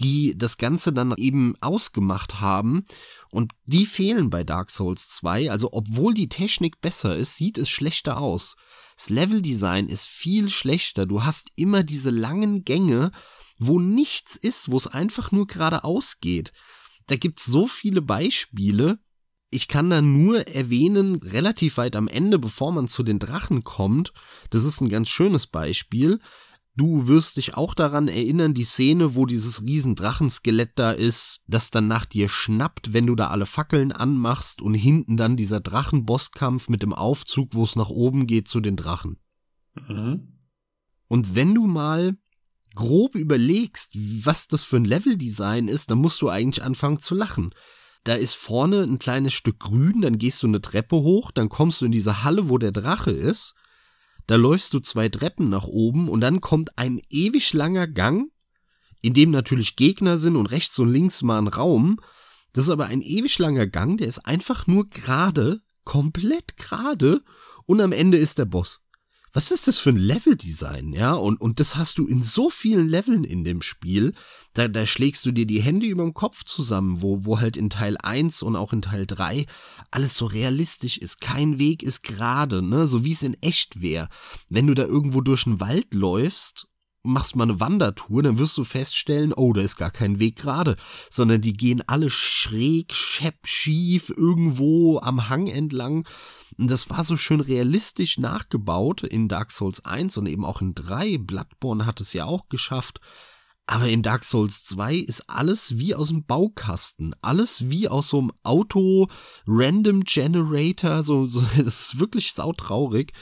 die 0.00 0.36
das 0.36 0.56
Ganze 0.56 0.92
dann 0.92 1.14
eben 1.16 1.54
ausgemacht 1.60 2.40
haben. 2.40 2.84
Und 3.30 3.52
die 3.66 3.86
fehlen 3.86 4.30
bei 4.30 4.42
Dark 4.44 4.70
Souls 4.70 5.08
2, 5.10 5.50
also 5.50 5.68
obwohl 5.72 6.14
die 6.14 6.28
Technik 6.28 6.80
besser 6.80 7.16
ist, 7.16 7.36
sieht 7.36 7.58
es 7.58 7.68
schlechter 7.68 8.18
aus. 8.18 8.56
Das 8.96 9.10
Leveldesign 9.10 9.88
ist 9.88 10.06
viel 10.06 10.48
schlechter, 10.48 11.06
du 11.06 11.22
hast 11.22 11.50
immer 11.54 11.82
diese 11.82 12.10
langen 12.10 12.64
Gänge, 12.64 13.12
wo 13.60 13.78
nichts 13.78 14.36
ist, 14.36 14.70
wo 14.70 14.76
es 14.76 14.86
einfach 14.86 15.30
nur 15.30 15.46
geradeaus 15.46 16.18
geht. 16.20 16.52
Da 17.06 17.16
gibt's 17.16 17.44
so 17.44 17.68
viele 17.68 18.02
Beispiele. 18.02 18.98
Ich 19.50 19.68
kann 19.68 19.90
da 19.90 20.00
nur 20.00 20.48
erwähnen, 20.48 21.16
relativ 21.16 21.76
weit 21.76 21.96
am 21.96 22.08
Ende, 22.08 22.38
bevor 22.38 22.72
man 22.72 22.88
zu 22.88 23.02
den 23.02 23.18
Drachen 23.18 23.62
kommt. 23.64 24.12
Das 24.50 24.64
ist 24.64 24.80
ein 24.80 24.88
ganz 24.88 25.08
schönes 25.08 25.46
Beispiel. 25.46 26.20
Du 26.76 27.08
wirst 27.08 27.36
dich 27.36 27.56
auch 27.56 27.74
daran 27.74 28.08
erinnern, 28.08 28.54
die 28.54 28.64
Szene, 28.64 29.14
wo 29.14 29.26
dieses 29.26 29.62
Riesendrachenskelett 29.62 30.72
da 30.76 30.92
ist, 30.92 31.42
das 31.46 31.70
dann 31.70 31.88
nach 31.88 32.06
dir 32.06 32.28
schnappt, 32.28 32.92
wenn 32.92 33.06
du 33.06 33.16
da 33.16 33.28
alle 33.28 33.44
Fackeln 33.44 33.92
anmachst 33.92 34.62
und 34.62 34.74
hinten 34.74 35.16
dann 35.16 35.36
dieser 35.36 35.60
Drachenbosskampf 35.60 36.68
mit 36.68 36.82
dem 36.82 36.94
Aufzug, 36.94 37.54
wo 37.54 37.64
es 37.64 37.76
nach 37.76 37.90
oben 37.90 38.26
geht 38.26 38.48
zu 38.48 38.60
den 38.60 38.76
Drachen. 38.76 39.18
Mhm. 39.88 40.38
Und 41.08 41.34
wenn 41.34 41.54
du 41.54 41.66
mal 41.66 42.16
grob 42.74 43.14
überlegst, 43.14 43.92
was 43.94 44.48
das 44.48 44.64
für 44.64 44.76
ein 44.76 44.84
Leveldesign 44.84 45.68
ist, 45.68 45.90
dann 45.90 45.98
musst 45.98 46.22
du 46.22 46.28
eigentlich 46.28 46.62
anfangen 46.62 47.00
zu 47.00 47.14
lachen. 47.14 47.54
Da 48.04 48.14
ist 48.14 48.34
vorne 48.34 48.82
ein 48.82 48.98
kleines 48.98 49.34
Stück 49.34 49.58
grün, 49.58 50.00
dann 50.00 50.18
gehst 50.18 50.42
du 50.42 50.46
eine 50.46 50.60
Treppe 50.60 50.96
hoch, 50.96 51.30
dann 51.30 51.48
kommst 51.48 51.80
du 51.80 51.86
in 51.86 51.92
diese 51.92 52.24
Halle, 52.24 52.48
wo 52.48 52.58
der 52.58 52.72
Drache 52.72 53.10
ist. 53.10 53.54
Da 54.26 54.36
läufst 54.36 54.72
du 54.72 54.80
zwei 54.80 55.08
Treppen 55.08 55.48
nach 55.50 55.64
oben 55.64 56.08
und 56.08 56.20
dann 56.20 56.40
kommt 56.40 56.78
ein 56.78 57.00
ewig 57.10 57.52
langer 57.52 57.86
Gang, 57.86 58.30
in 59.02 59.12
dem 59.12 59.30
natürlich 59.30 59.76
Gegner 59.76 60.18
sind 60.18 60.36
und 60.36 60.46
rechts 60.46 60.78
und 60.78 60.90
links 60.90 61.22
mal 61.22 61.38
ein 61.38 61.48
Raum. 61.48 62.00
Das 62.52 62.64
ist 62.64 62.70
aber 62.70 62.86
ein 62.86 63.02
ewig 63.02 63.38
langer 63.38 63.66
Gang, 63.66 63.98
der 63.98 64.08
ist 64.08 64.20
einfach 64.20 64.66
nur 64.66 64.88
gerade, 64.88 65.60
komplett 65.84 66.56
gerade 66.56 67.22
und 67.66 67.80
am 67.80 67.92
Ende 67.92 68.18
ist 68.18 68.38
der 68.38 68.44
Boss 68.44 68.80
was 69.32 69.50
ist 69.50 69.68
das 69.68 69.78
für 69.78 69.90
ein 69.90 69.96
Leveldesign, 69.96 70.92
ja? 70.92 71.12
Und, 71.12 71.40
und 71.40 71.60
das 71.60 71.76
hast 71.76 71.98
du 71.98 72.06
in 72.06 72.22
so 72.22 72.50
vielen 72.50 72.88
Leveln 72.88 73.24
in 73.24 73.44
dem 73.44 73.62
Spiel. 73.62 74.14
Da, 74.54 74.66
da 74.66 74.86
schlägst 74.86 75.24
du 75.26 75.32
dir 75.32 75.46
die 75.46 75.62
Hände 75.62 75.86
über 75.86 76.02
dem 76.02 76.14
Kopf 76.14 76.44
zusammen, 76.44 77.02
wo, 77.02 77.24
wo 77.24 77.38
halt 77.38 77.56
in 77.56 77.70
Teil 77.70 77.96
1 77.96 78.42
und 78.42 78.56
auch 78.56 78.72
in 78.72 78.82
Teil 78.82 79.06
3 79.06 79.46
alles 79.90 80.16
so 80.16 80.26
realistisch 80.26 80.98
ist. 80.98 81.20
Kein 81.20 81.58
Weg 81.58 81.82
ist 81.82 82.02
gerade, 82.02 82.62
ne? 82.62 82.86
So 82.86 83.04
wie 83.04 83.12
es 83.12 83.22
in 83.22 83.40
echt 83.40 83.80
wäre. 83.80 84.08
Wenn 84.48 84.66
du 84.66 84.74
da 84.74 84.84
irgendwo 84.84 85.20
durch 85.20 85.44
den 85.44 85.60
Wald 85.60 85.94
läufst 85.94 86.69
machst 87.02 87.34
mal 87.36 87.44
eine 87.44 87.60
Wandertour, 87.60 88.22
dann 88.22 88.38
wirst 88.38 88.56
du 88.58 88.64
feststellen, 88.64 89.32
oh, 89.32 89.52
da 89.52 89.62
ist 89.62 89.76
gar 89.76 89.90
kein 89.90 90.18
Weg 90.18 90.36
gerade, 90.36 90.76
sondern 91.08 91.40
die 91.40 91.54
gehen 91.54 91.82
alle 91.86 92.10
schräg, 92.10 92.94
schepp, 92.94 93.46
schief, 93.46 94.10
irgendwo 94.10 94.98
am 95.00 95.28
Hang 95.28 95.46
entlang. 95.46 96.06
Und 96.58 96.70
das 96.70 96.90
war 96.90 97.04
so 97.04 97.16
schön 97.16 97.40
realistisch 97.40 98.18
nachgebaut 98.18 99.02
in 99.02 99.28
Dark 99.28 99.50
Souls 99.50 99.84
1 99.84 100.18
und 100.18 100.26
eben 100.26 100.44
auch 100.44 100.60
in 100.60 100.74
3. 100.74 101.18
Bloodborne 101.18 101.86
hat 101.86 102.00
es 102.00 102.12
ja 102.12 102.26
auch 102.26 102.48
geschafft. 102.48 103.00
Aber 103.66 103.88
in 103.88 104.02
Dark 104.02 104.24
Souls 104.24 104.64
2 104.64 104.96
ist 104.96 105.30
alles 105.30 105.78
wie 105.78 105.94
aus 105.94 106.08
dem 106.08 106.26
Baukasten. 106.26 107.14
Alles 107.22 107.70
wie 107.70 107.88
aus 107.88 108.08
so 108.08 108.18
einem 108.18 108.32
Auto-Random 108.42 110.02
Generator. 110.02 111.04
So, 111.04 111.28
so, 111.28 111.40
das 111.56 111.80
ist 111.80 111.98
wirklich 112.00 112.32
sautraurig. 112.32 113.12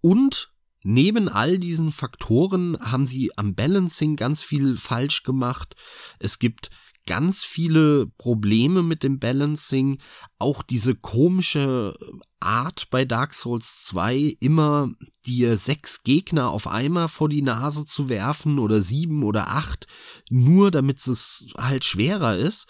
Und 0.00 0.49
Neben 0.82 1.28
all 1.28 1.58
diesen 1.58 1.92
Faktoren 1.92 2.78
haben 2.80 3.06
sie 3.06 3.36
am 3.36 3.54
Balancing 3.54 4.16
ganz 4.16 4.42
viel 4.42 4.76
falsch 4.76 5.22
gemacht. 5.22 5.76
Es 6.18 6.38
gibt 6.38 6.70
ganz 7.06 7.44
viele 7.44 8.06
Probleme 8.18 8.82
mit 8.82 9.02
dem 9.02 9.18
Balancing. 9.18 9.98
Auch 10.38 10.62
diese 10.62 10.94
komische 10.94 11.98
Art 12.38 12.88
bei 12.90 13.04
Dark 13.04 13.34
Souls 13.34 13.84
2, 13.84 14.36
immer 14.40 14.90
dir 15.26 15.56
sechs 15.56 16.02
Gegner 16.02 16.50
auf 16.50 16.66
einmal 16.66 17.08
vor 17.08 17.28
die 17.28 17.42
Nase 17.42 17.84
zu 17.84 18.08
werfen 18.08 18.58
oder 18.58 18.80
sieben 18.80 19.22
oder 19.22 19.48
acht, 19.48 19.86
nur 20.30 20.70
damit 20.70 21.06
es 21.06 21.46
halt 21.58 21.84
schwerer 21.84 22.36
ist, 22.36 22.66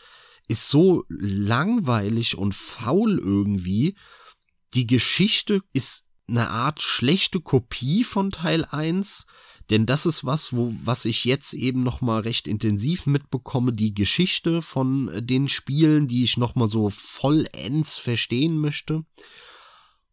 ist 0.49 0.69
so 0.69 1.05
langweilig 1.09 2.37
und 2.37 2.55
faul 2.55 3.19
irgendwie. 3.19 3.95
Die 4.75 4.87
Geschichte 4.87 5.61
ist 5.73 6.05
eine 6.31 6.49
Art 6.49 6.83
schlechte 6.83 7.41
Kopie 7.41 8.05
von 8.05 8.31
Teil 8.31 8.65
1, 8.65 9.27
denn 9.71 9.87
das 9.87 10.07
ist 10.07 10.25
was, 10.25 10.53
wo, 10.53 10.75
was 10.85 11.05
ich 11.05 11.25
jetzt 11.25 11.53
eben 11.53 11.83
nochmal 11.83 12.23
recht 12.23 12.49
intensiv 12.49 13.07
mitbekomme, 13.07 13.73
die 13.73 13.95
Geschichte 13.95 14.63
von 14.63 15.09
äh, 15.09 15.23
den 15.23 15.49
Spielen, 15.49 16.09
die 16.09 16.25
ich 16.25 16.37
nochmal 16.37 16.69
so 16.69 16.91
vollends 16.91 17.97
verstehen 17.97 18.59
möchte. 18.59 19.05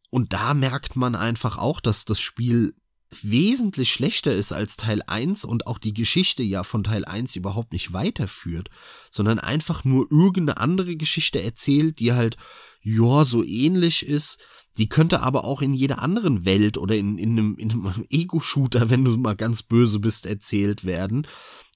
Und 0.10 0.34
da 0.34 0.54
merkt 0.54 0.96
man 0.96 1.16
einfach 1.16 1.58
auch, 1.58 1.82
dass 1.82 2.06
das 2.06 2.20
Spiel 2.20 2.76
wesentlich 3.22 3.92
schlechter 3.92 4.34
ist 4.34 4.52
als 4.52 4.76
Teil 4.76 5.02
1 5.06 5.46
und 5.46 5.68
auch 5.68 5.80
die 5.80 5.94
Geschichte 5.94 6.44
ja 6.44 6.64
von 6.64 6.84
Teil 6.84 7.06
1 7.06 7.36
überhaupt 7.36 7.72
nicht 7.72 7.94
weiterführt, 7.94 8.70
sondern 9.10 9.40
einfach 9.40 9.86
nur 9.86 10.12
irgendeine 10.12 10.58
andere 10.58 10.96
Geschichte 10.96 11.42
erzählt, 11.42 12.00
die 12.00 12.14
halt, 12.14 12.38
ja, 12.82 13.26
so 13.26 13.44
ähnlich 13.44 14.06
ist, 14.06 14.40
die 14.78 14.88
könnte 14.88 15.22
aber 15.22 15.46
auch 15.46 15.62
in 15.62 15.74
jeder 15.74 16.02
anderen 16.02 16.46
Welt 16.46 16.78
oder 16.78 16.96
in, 16.96 17.18
in 17.18 17.32
einem, 17.32 17.56
in 17.58 17.72
einem 17.72 18.06
Ego-Shooter, 18.10 18.90
wenn 18.90 19.04
du 19.04 19.18
mal 19.18 19.36
ganz 19.36 19.64
böse 19.64 20.00
bist, 20.00 20.26
erzählt 20.26 20.86
werden. 20.86 21.28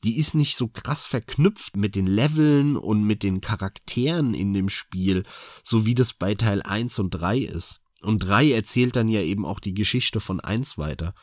Die 0.03 0.17
ist 0.17 0.33
nicht 0.33 0.57
so 0.57 0.67
krass 0.67 1.05
verknüpft 1.05 1.77
mit 1.77 1.95
den 1.95 2.07
Leveln 2.07 2.75
und 2.75 3.03
mit 3.03 3.23
den 3.23 3.39
Charakteren 3.41 4.33
in 4.33 4.53
dem 4.53 4.69
Spiel, 4.69 5.23
so 5.63 5.85
wie 5.85 5.95
das 5.95 6.13
bei 6.13 6.35
Teil 6.35 6.61
1 6.61 6.99
und 6.99 7.11
3 7.11 7.39
ist. 7.39 7.80
Und 8.01 8.19
3 8.19 8.51
erzählt 8.51 8.95
dann 8.95 9.07
ja 9.07 9.21
eben 9.21 9.45
auch 9.45 9.59
die 9.59 9.73
Geschichte 9.73 10.19
von 10.19 10.39
1 10.39 10.77
weiter. 10.77 11.13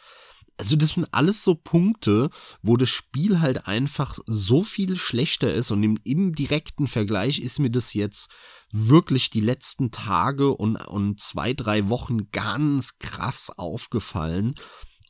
Also 0.59 0.75
das 0.75 0.95
sind 0.95 1.07
alles 1.13 1.45
so 1.45 1.55
Punkte, 1.55 2.31
wo 2.63 2.77
das 2.77 2.91
Spiel 2.91 3.41
halt 3.41 3.69
einfach 3.69 4.19
so 4.27 4.65
viel 4.65 4.97
schlechter 4.97 5.55
ist 5.55 5.71
und 5.71 5.85
im, 5.85 6.01
im 6.03 6.35
direkten 6.35 6.89
Vergleich 6.89 7.39
ist 7.39 7.61
mir 7.61 7.71
das 7.71 7.95
jetzt 7.95 8.29
wirklich 8.73 9.31
die 9.31 9.41
letzten 9.41 9.93
Tage 9.93 10.53
und, 10.53 10.77
und 10.77 11.21
zwei, 11.21 11.55
drei 11.55 11.89
Wochen 11.89 12.31
ganz 12.33 12.99
krass 12.99 13.51
aufgefallen. 13.57 14.57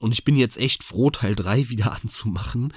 Und 0.00 0.12
ich 0.12 0.22
bin 0.22 0.36
jetzt 0.36 0.58
echt 0.58 0.84
froh, 0.84 1.10
Teil 1.10 1.34
3 1.34 1.70
wieder 1.70 1.92
anzumachen. 2.02 2.74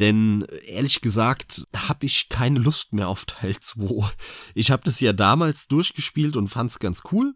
Denn 0.00 0.46
ehrlich 0.64 1.02
gesagt 1.02 1.66
habe 1.76 2.06
ich 2.06 2.30
keine 2.30 2.58
Lust 2.58 2.94
mehr 2.94 3.08
auf 3.08 3.26
Teil 3.26 3.58
2. 3.58 4.10
Ich 4.54 4.70
habe 4.70 4.82
das 4.84 5.00
ja 5.00 5.12
damals 5.12 5.68
durchgespielt 5.68 6.36
und 6.36 6.48
fand 6.48 6.70
es 6.70 6.78
ganz 6.78 7.02
cool. 7.12 7.34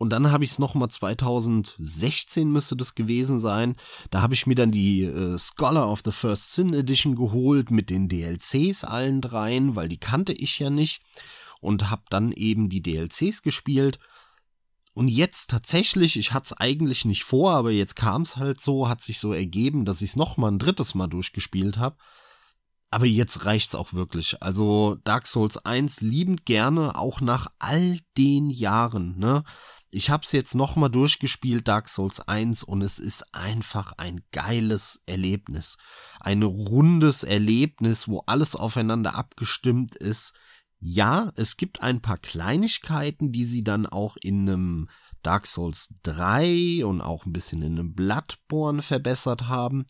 Und 0.00 0.08
dann 0.08 0.32
habe 0.32 0.44
ich 0.44 0.52
es 0.52 0.58
nochmal 0.58 0.88
2016 0.88 2.50
müsste 2.50 2.74
das 2.74 2.94
gewesen 2.94 3.38
sein. 3.38 3.76
Da 4.10 4.22
habe 4.22 4.32
ich 4.32 4.46
mir 4.46 4.54
dann 4.54 4.70
die 4.72 5.02
äh, 5.04 5.36
Scholar 5.36 5.92
of 5.92 6.00
the 6.02 6.10
First 6.10 6.54
Sin 6.54 6.72
Edition 6.72 7.16
geholt 7.16 7.70
mit 7.70 7.90
den 7.90 8.08
DLCs 8.08 8.84
allen 8.84 9.20
dreien, 9.20 9.76
weil 9.76 9.90
die 9.90 10.00
kannte 10.00 10.32
ich 10.32 10.58
ja 10.58 10.70
nicht. 10.70 11.02
Und 11.60 11.90
habe 11.90 12.04
dann 12.08 12.32
eben 12.32 12.70
die 12.70 12.80
DLCs 12.80 13.42
gespielt. 13.42 13.98
Und 14.94 15.08
jetzt 15.08 15.50
tatsächlich, 15.50 16.16
ich 16.16 16.32
hatte 16.32 16.46
es 16.46 16.52
eigentlich 16.54 17.04
nicht 17.04 17.24
vor, 17.24 17.52
aber 17.52 17.70
jetzt 17.70 17.94
kam 17.94 18.22
es 18.22 18.38
halt 18.38 18.62
so, 18.62 18.88
hat 18.88 19.02
sich 19.02 19.20
so 19.20 19.34
ergeben, 19.34 19.84
dass 19.84 20.00
ich 20.00 20.10
es 20.10 20.16
nochmal 20.16 20.52
ein 20.52 20.58
drittes 20.58 20.94
Mal 20.94 21.08
durchgespielt 21.08 21.76
habe. 21.76 21.96
Aber 22.88 23.04
jetzt 23.04 23.44
reicht's 23.44 23.74
auch 23.74 23.92
wirklich. 23.92 24.42
Also 24.42 24.96
Dark 25.04 25.26
Souls 25.26 25.58
1 25.58 26.00
liebend 26.00 26.46
gerne, 26.46 26.96
auch 26.98 27.20
nach 27.20 27.48
all 27.58 27.98
den 28.16 28.48
Jahren, 28.48 29.18
ne? 29.18 29.44
Ich 29.92 30.08
hab's 30.08 30.30
jetzt 30.30 30.54
nochmal 30.54 30.90
durchgespielt, 30.90 31.66
Dark 31.66 31.88
Souls 31.88 32.20
1, 32.20 32.62
und 32.62 32.80
es 32.80 33.00
ist 33.00 33.34
einfach 33.34 33.92
ein 33.96 34.20
geiles 34.30 35.02
Erlebnis. 35.06 35.78
Ein 36.20 36.44
rundes 36.44 37.24
Erlebnis, 37.24 38.06
wo 38.06 38.22
alles 38.26 38.54
aufeinander 38.54 39.16
abgestimmt 39.16 39.96
ist. 39.96 40.32
Ja, 40.78 41.32
es 41.34 41.56
gibt 41.56 41.82
ein 41.82 42.00
paar 42.00 42.18
Kleinigkeiten, 42.18 43.32
die 43.32 43.44
sie 43.44 43.64
dann 43.64 43.84
auch 43.84 44.16
in 44.16 44.48
einem 44.48 44.88
Dark 45.22 45.46
Souls 45.46 45.92
3 46.04 46.84
und 46.86 47.00
auch 47.00 47.26
ein 47.26 47.32
bisschen 47.32 47.62
in 47.62 47.72
einem 47.72 47.94
Bloodborne 47.94 48.82
verbessert 48.82 49.48
haben. 49.48 49.86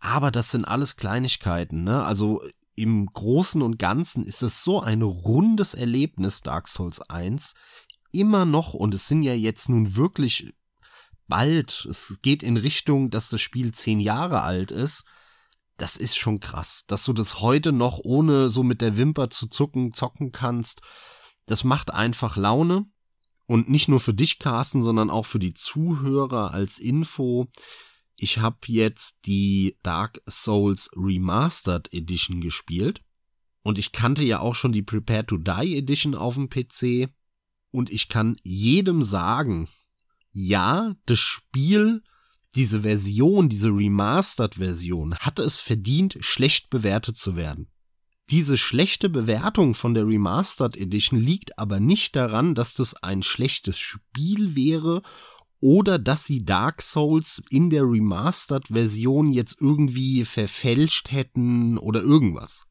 Aber 0.00 0.32
das 0.32 0.50
sind 0.50 0.64
alles 0.64 0.96
Kleinigkeiten, 0.96 1.84
ne? 1.84 2.04
Also 2.04 2.42
im 2.74 3.06
Großen 3.06 3.62
und 3.62 3.78
Ganzen 3.78 4.24
ist 4.24 4.42
es 4.42 4.64
so 4.64 4.80
ein 4.80 5.02
rundes 5.02 5.74
Erlebnis, 5.74 6.40
Dark 6.40 6.66
Souls 6.66 7.00
1 7.00 7.54
immer 8.12 8.44
noch, 8.44 8.74
und 8.74 8.94
es 8.94 9.08
sind 9.08 9.22
ja 9.22 9.34
jetzt 9.34 9.68
nun 9.68 9.96
wirklich 9.96 10.54
bald, 11.28 11.86
es 11.88 12.18
geht 12.22 12.42
in 12.42 12.56
Richtung, 12.56 13.10
dass 13.10 13.30
das 13.30 13.40
Spiel 13.40 13.72
zehn 13.72 14.00
Jahre 14.00 14.42
alt 14.42 14.72
ist, 14.72 15.04
das 15.80 15.96
ist 15.96 16.16
schon 16.16 16.40
krass, 16.40 16.84
dass 16.86 17.04
du 17.04 17.12
das 17.14 17.40
heute 17.40 17.72
noch 17.72 18.00
ohne 18.02 18.50
so 18.50 18.62
mit 18.62 18.82
der 18.82 18.98
Wimper 18.98 19.30
zu 19.30 19.46
zucken 19.46 19.94
zocken 19.94 20.30
kannst. 20.30 20.82
Das 21.46 21.64
macht 21.64 21.92
einfach 21.94 22.36
Laune. 22.36 22.84
Und 23.46 23.68
nicht 23.68 23.88
nur 23.88 23.98
für 23.98 24.14
dich, 24.14 24.38
Carsten, 24.38 24.82
sondern 24.82 25.10
auch 25.10 25.26
für 25.26 25.38
die 25.38 25.54
Zuhörer 25.54 26.52
als 26.52 26.78
Info. 26.78 27.48
Ich 28.14 28.38
habe 28.38 28.58
jetzt 28.66 29.20
die 29.24 29.76
Dark 29.82 30.20
Souls 30.28 30.90
Remastered 30.94 31.92
Edition 31.92 32.42
gespielt. 32.42 33.02
Und 33.62 33.78
ich 33.78 33.92
kannte 33.92 34.22
ja 34.22 34.40
auch 34.40 34.54
schon 34.54 34.72
die 34.72 34.82
Prepare 34.82 35.26
to 35.26 35.38
Die 35.38 35.76
Edition 35.76 36.14
auf 36.14 36.34
dem 36.34 36.50
PC. 36.50 37.08
Und 37.70 37.90
ich 37.90 38.08
kann 38.08 38.36
jedem 38.42 39.02
sagen, 39.02 39.68
ja, 40.32 40.94
das 41.06 41.18
Spiel, 41.18 42.02
diese 42.54 42.80
Version, 42.82 43.48
diese 43.48 43.68
Remastered-Version, 43.68 45.16
hatte 45.16 45.42
es 45.42 45.60
verdient, 45.60 46.18
schlecht 46.20 46.70
bewertet 46.70 47.16
zu 47.16 47.36
werden. 47.36 47.68
Diese 48.30 48.56
schlechte 48.56 49.08
Bewertung 49.08 49.74
von 49.74 49.92
der 49.92 50.06
Remastered 50.06 50.76
Edition 50.76 51.18
liegt 51.18 51.58
aber 51.58 51.80
nicht 51.80 52.14
daran, 52.14 52.54
dass 52.54 52.74
das 52.74 52.94
ein 52.94 53.24
schlechtes 53.24 53.78
Spiel 53.78 54.54
wäre 54.54 55.02
oder 55.60 55.98
dass 55.98 56.24
sie 56.24 56.44
Dark 56.44 56.80
Souls 56.80 57.42
in 57.50 57.70
der 57.70 57.82
Remastered 57.82 58.68
Version 58.68 59.32
jetzt 59.32 59.56
irgendwie 59.60 60.24
verfälscht 60.24 61.10
hätten 61.10 61.76
oder 61.76 62.02
irgendwas. 62.02 62.66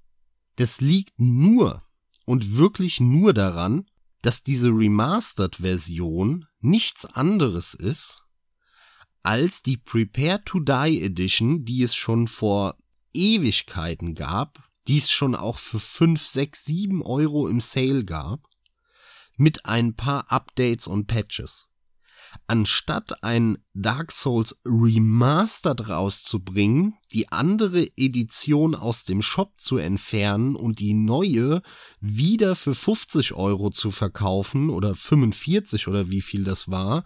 Das 0.56 0.79
liegt 0.79 1.20
nur 1.20 1.84
und 2.25 2.56
wirklich 2.56 3.00
nur 3.00 3.34
daran, 3.34 3.86
dass 4.21 4.43
diese 4.43 4.69
Remastered-Version 4.69 6.45
nichts 6.59 7.05
anderes 7.05 7.73
ist 7.73 8.23
als 9.23 9.61
die 9.61 9.77
Prepare 9.77 10.43
to 10.43 10.59
Die 10.59 11.01
Edition, 11.01 11.65
die 11.65 11.83
es 11.83 11.95
schon 11.95 12.27
vor 12.27 12.77
Ewigkeiten 13.13 14.15
gab, 14.15 14.69
die 14.88 14.97
es 14.97 15.11
schon 15.11 15.35
auch 15.35 15.57
für 15.57 15.79
5, 15.79 16.25
6, 16.25 16.65
7 16.65 17.01
Euro 17.01 17.47
im 17.47 17.61
Sale 17.61 18.05
gab, 18.05 18.47
mit 19.38 19.65
ein 19.65 19.95
paar 19.95 20.31
Updates 20.31 20.88
und 20.88 21.07
Patches 21.07 21.68
anstatt 22.48 23.24
ein 23.24 23.57
Dark 23.74 24.12
Souls 24.12 24.59
Remastered 24.65 25.89
rauszubringen, 25.89 26.95
die 27.12 27.31
andere 27.31 27.88
Edition 27.95 28.75
aus 28.75 29.05
dem 29.05 29.21
Shop 29.21 29.59
zu 29.59 29.77
entfernen 29.77 30.55
und 30.55 30.79
die 30.79 30.93
neue 30.93 31.62
wieder 32.00 32.55
für 32.55 32.75
50 32.75 33.33
Euro 33.33 33.69
zu 33.69 33.91
verkaufen 33.91 34.69
oder 34.69 34.95
45 34.95 35.88
oder 35.88 36.09
wie 36.09 36.21
viel 36.21 36.43
das 36.43 36.69
war, 36.69 37.03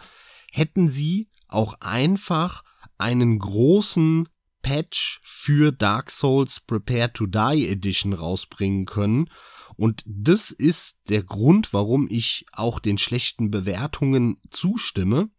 hätten 0.51 0.89
sie 0.89 1.29
auch 1.47 1.75
einfach 1.81 2.63
einen 2.97 3.39
großen 3.39 4.29
Patch 4.61 5.19
für 5.23 5.71
Dark 5.71 6.09
Souls 6.09 6.59
Prepare 6.61 7.11
to 7.11 7.27
Die 7.27 7.67
Edition 7.67 8.13
rausbringen 8.13 8.85
können 8.85 9.29
und 9.77 10.03
das 10.05 10.51
ist 10.51 10.99
der 11.09 11.23
Grund, 11.23 11.73
warum 11.73 12.07
ich 12.09 12.45
auch 12.51 12.79
den 12.79 12.97
schlechten 12.97 13.49
Bewertungen 13.51 14.39
zustimme. 14.49 15.29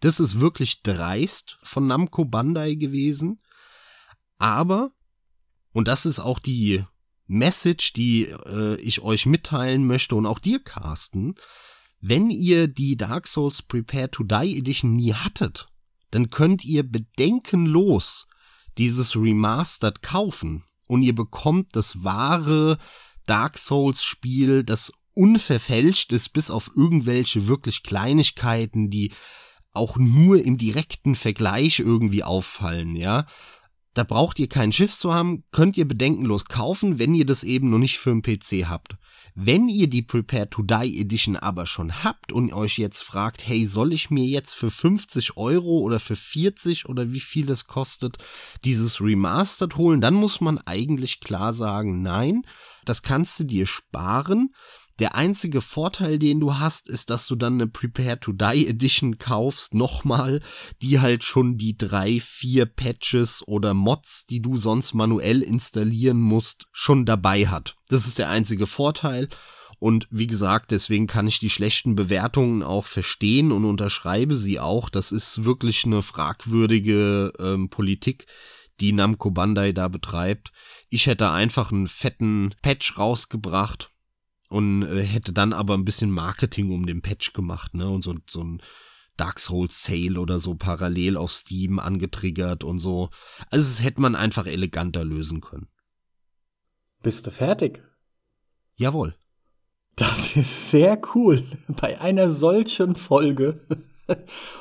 Das 0.00 0.20
ist 0.20 0.40
wirklich 0.40 0.82
dreist 0.82 1.58
von 1.62 1.86
Namco 1.86 2.24
Bandai 2.24 2.74
gewesen. 2.74 3.40
Aber, 4.38 4.92
und 5.72 5.88
das 5.88 6.06
ist 6.06 6.20
auch 6.20 6.38
die 6.38 6.84
Message, 7.26 7.92
die 7.92 8.24
äh, 8.24 8.76
ich 8.80 9.02
euch 9.02 9.26
mitteilen 9.26 9.86
möchte 9.86 10.14
und 10.14 10.26
auch 10.26 10.38
dir, 10.38 10.62
Carsten, 10.62 11.34
wenn 12.00 12.30
ihr 12.30 12.68
die 12.68 12.96
Dark 12.96 13.26
Souls 13.26 13.62
Prepare 13.62 14.10
to 14.10 14.22
Die 14.22 14.58
Edition 14.58 14.94
nie 14.96 15.14
hattet, 15.14 15.66
dann 16.10 16.30
könnt 16.30 16.64
ihr 16.64 16.82
bedenkenlos 16.82 18.26
dieses 18.78 19.16
Remastered 19.16 20.02
kaufen 20.02 20.64
und 20.86 21.02
ihr 21.02 21.14
bekommt 21.14 21.74
das 21.74 22.04
wahre 22.04 22.78
Dark 23.26 23.58
Souls 23.58 24.02
Spiel, 24.02 24.64
das 24.64 24.92
unverfälscht 25.14 26.12
ist, 26.12 26.30
bis 26.30 26.50
auf 26.50 26.70
irgendwelche 26.76 27.46
wirklich 27.48 27.82
Kleinigkeiten, 27.82 28.90
die 28.90 29.12
auch 29.72 29.96
nur 29.98 30.42
im 30.42 30.58
direkten 30.58 31.14
Vergleich 31.14 31.80
irgendwie 31.80 32.22
auffallen, 32.22 32.96
ja. 32.96 33.26
Da 33.94 34.04
braucht 34.04 34.38
ihr 34.38 34.48
keinen 34.48 34.72
Schiss 34.72 34.98
zu 34.98 35.14
haben, 35.14 35.44
könnt 35.52 35.78
ihr 35.78 35.88
bedenkenlos 35.88 36.44
kaufen, 36.46 36.98
wenn 36.98 37.14
ihr 37.14 37.24
das 37.24 37.44
eben 37.44 37.70
noch 37.70 37.78
nicht 37.78 37.98
für 37.98 38.10
einen 38.10 38.22
PC 38.22 38.68
habt. 38.68 38.96
Wenn 39.38 39.68
ihr 39.68 39.86
die 39.86 40.00
Prepare 40.00 40.48
to 40.48 40.62
Die 40.62 40.98
Edition 40.98 41.36
aber 41.36 41.66
schon 41.66 42.02
habt 42.02 42.32
und 42.32 42.54
euch 42.54 42.78
jetzt 42.78 43.02
fragt, 43.02 43.46
hey, 43.46 43.66
soll 43.66 43.92
ich 43.92 44.08
mir 44.08 44.24
jetzt 44.24 44.54
für 44.54 44.70
50 44.70 45.36
Euro 45.36 45.80
oder 45.80 46.00
für 46.00 46.16
40 46.16 46.88
oder 46.88 47.12
wie 47.12 47.20
viel 47.20 47.50
es 47.50 47.66
kostet, 47.66 48.16
dieses 48.64 48.98
Remastered 48.98 49.76
holen, 49.76 50.00
dann 50.00 50.14
muss 50.14 50.40
man 50.40 50.56
eigentlich 50.60 51.20
klar 51.20 51.52
sagen, 51.52 52.00
nein, 52.00 52.46
das 52.86 53.02
kannst 53.02 53.38
du 53.38 53.44
dir 53.44 53.66
sparen. 53.66 54.54
Der 54.98 55.14
einzige 55.14 55.60
Vorteil, 55.60 56.18
den 56.18 56.40
du 56.40 56.54
hast, 56.54 56.88
ist, 56.88 57.10
dass 57.10 57.26
du 57.26 57.36
dann 57.36 57.54
eine 57.54 57.66
Prepare 57.66 58.18
to 58.18 58.32
Die 58.32 58.66
Edition 58.66 59.18
kaufst, 59.18 59.74
nochmal, 59.74 60.40
die 60.80 61.00
halt 61.00 61.22
schon 61.22 61.58
die 61.58 61.76
drei, 61.76 62.18
vier 62.18 62.64
Patches 62.64 63.46
oder 63.46 63.74
Mods, 63.74 64.24
die 64.26 64.40
du 64.40 64.56
sonst 64.56 64.94
manuell 64.94 65.42
installieren 65.42 66.18
musst, 66.18 66.66
schon 66.72 67.04
dabei 67.04 67.46
hat. 67.46 67.76
Das 67.88 68.06
ist 68.06 68.18
der 68.18 68.30
einzige 68.30 68.66
Vorteil. 68.66 69.28
Und 69.78 70.08
wie 70.10 70.26
gesagt, 70.26 70.70
deswegen 70.70 71.06
kann 71.06 71.28
ich 71.28 71.38
die 71.40 71.50
schlechten 71.50 71.94
Bewertungen 71.94 72.62
auch 72.62 72.86
verstehen 72.86 73.52
und 73.52 73.66
unterschreibe 73.66 74.34
sie 74.34 74.58
auch. 74.58 74.88
Das 74.88 75.12
ist 75.12 75.44
wirklich 75.44 75.84
eine 75.84 76.00
fragwürdige 76.00 77.34
ähm, 77.38 77.68
Politik, 77.68 78.26
die 78.80 78.92
Namco 78.92 79.30
Bandai 79.30 79.72
da 79.72 79.88
betreibt. 79.88 80.52
Ich 80.88 81.06
hätte 81.06 81.30
einfach 81.30 81.70
einen 81.70 81.88
fetten 81.88 82.54
Patch 82.62 82.96
rausgebracht 82.96 83.90
und 84.48 84.82
äh, 84.82 85.02
hätte 85.02 85.32
dann 85.32 85.52
aber 85.52 85.74
ein 85.74 85.84
bisschen 85.84 86.10
Marketing 86.10 86.70
um 86.70 86.86
den 86.86 87.02
Patch 87.02 87.32
gemacht, 87.32 87.74
ne? 87.74 87.88
Und 87.88 88.04
so, 88.04 88.14
so 88.28 88.42
ein 88.42 88.62
Dark 89.16 89.40
Souls 89.40 89.82
Sale 89.82 90.20
oder 90.20 90.38
so 90.38 90.54
parallel 90.54 91.16
auf 91.16 91.32
Steam 91.32 91.78
angetriggert 91.78 92.64
und 92.64 92.78
so. 92.78 93.10
Also 93.50 93.66
es 93.68 93.82
hätte 93.82 94.00
man 94.00 94.14
einfach 94.14 94.46
eleganter 94.46 95.04
lösen 95.04 95.40
können. 95.40 95.68
Bist 97.02 97.26
du 97.26 97.30
fertig? 97.30 97.82
Jawohl. 98.76 99.14
Das 99.96 100.36
ist 100.36 100.70
sehr 100.70 101.00
cool. 101.14 101.42
Bei 101.68 102.00
einer 102.00 102.30
solchen 102.30 102.94
Folge 102.96 103.60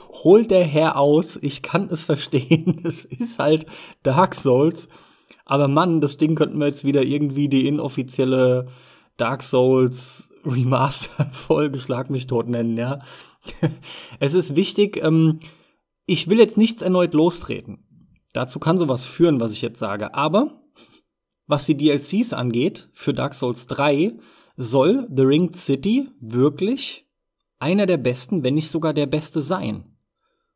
holt 0.10 0.52
der 0.52 0.64
Herr 0.64 0.98
aus. 0.98 1.38
Ich 1.42 1.62
kann 1.62 1.90
es 1.90 2.06
verstehen. 2.06 2.82
Es 2.86 3.04
ist 3.04 3.40
halt 3.40 3.66
Dark 4.04 4.36
Souls. 4.36 4.88
Aber 5.44 5.68
Mann, 5.68 6.02
das 6.02 6.18
Ding 6.18 6.36
könnten 6.36 6.60
wir 6.60 6.68
jetzt 6.68 6.86
wieder 6.86 7.04
irgendwie 7.04 7.50
die 7.50 7.68
inoffizielle 7.68 8.68
Dark 9.18 9.44
Souls 9.44 10.30
Remaster 10.46 11.26
Folge 11.32 11.80
Schlag 11.80 12.10
mich 12.10 12.28
tot 12.28 12.48
nennen, 12.48 12.78
ja. 12.78 13.02
es 14.20 14.34
ist 14.34 14.56
wichtig, 14.56 15.02
ähm, 15.04 15.40
ich 16.06 16.30
will 16.30 16.40
jetzt 16.40 16.58
nichts 16.58 16.82
erneut 16.82 17.14
lostreten. 17.14 17.80
Dazu 18.34 18.60
kann 18.60 18.78
sowas 18.78 19.06
führen, 19.06 19.40
was 19.40 19.52
ich 19.52 19.62
jetzt 19.62 19.80
sage. 19.80 20.14
Aber 20.14 20.62
was 21.48 21.66
die 21.66 21.78
DLCs 21.78 22.34
angeht, 22.34 22.90
für 22.94 23.14
Dark 23.14 23.34
Souls 23.34 23.68
3 23.68 24.14
soll 24.58 25.08
The 25.16 25.24
Ringed 25.24 25.56
City 25.56 26.10
wirklich 26.20 27.08
einer 27.60 27.86
der 27.86 27.98
besten, 27.98 28.44
wenn 28.44 28.56
nicht 28.56 28.72
sogar 28.72 28.94
der 28.94 29.06
beste 29.06 29.42
sein. 29.42 29.96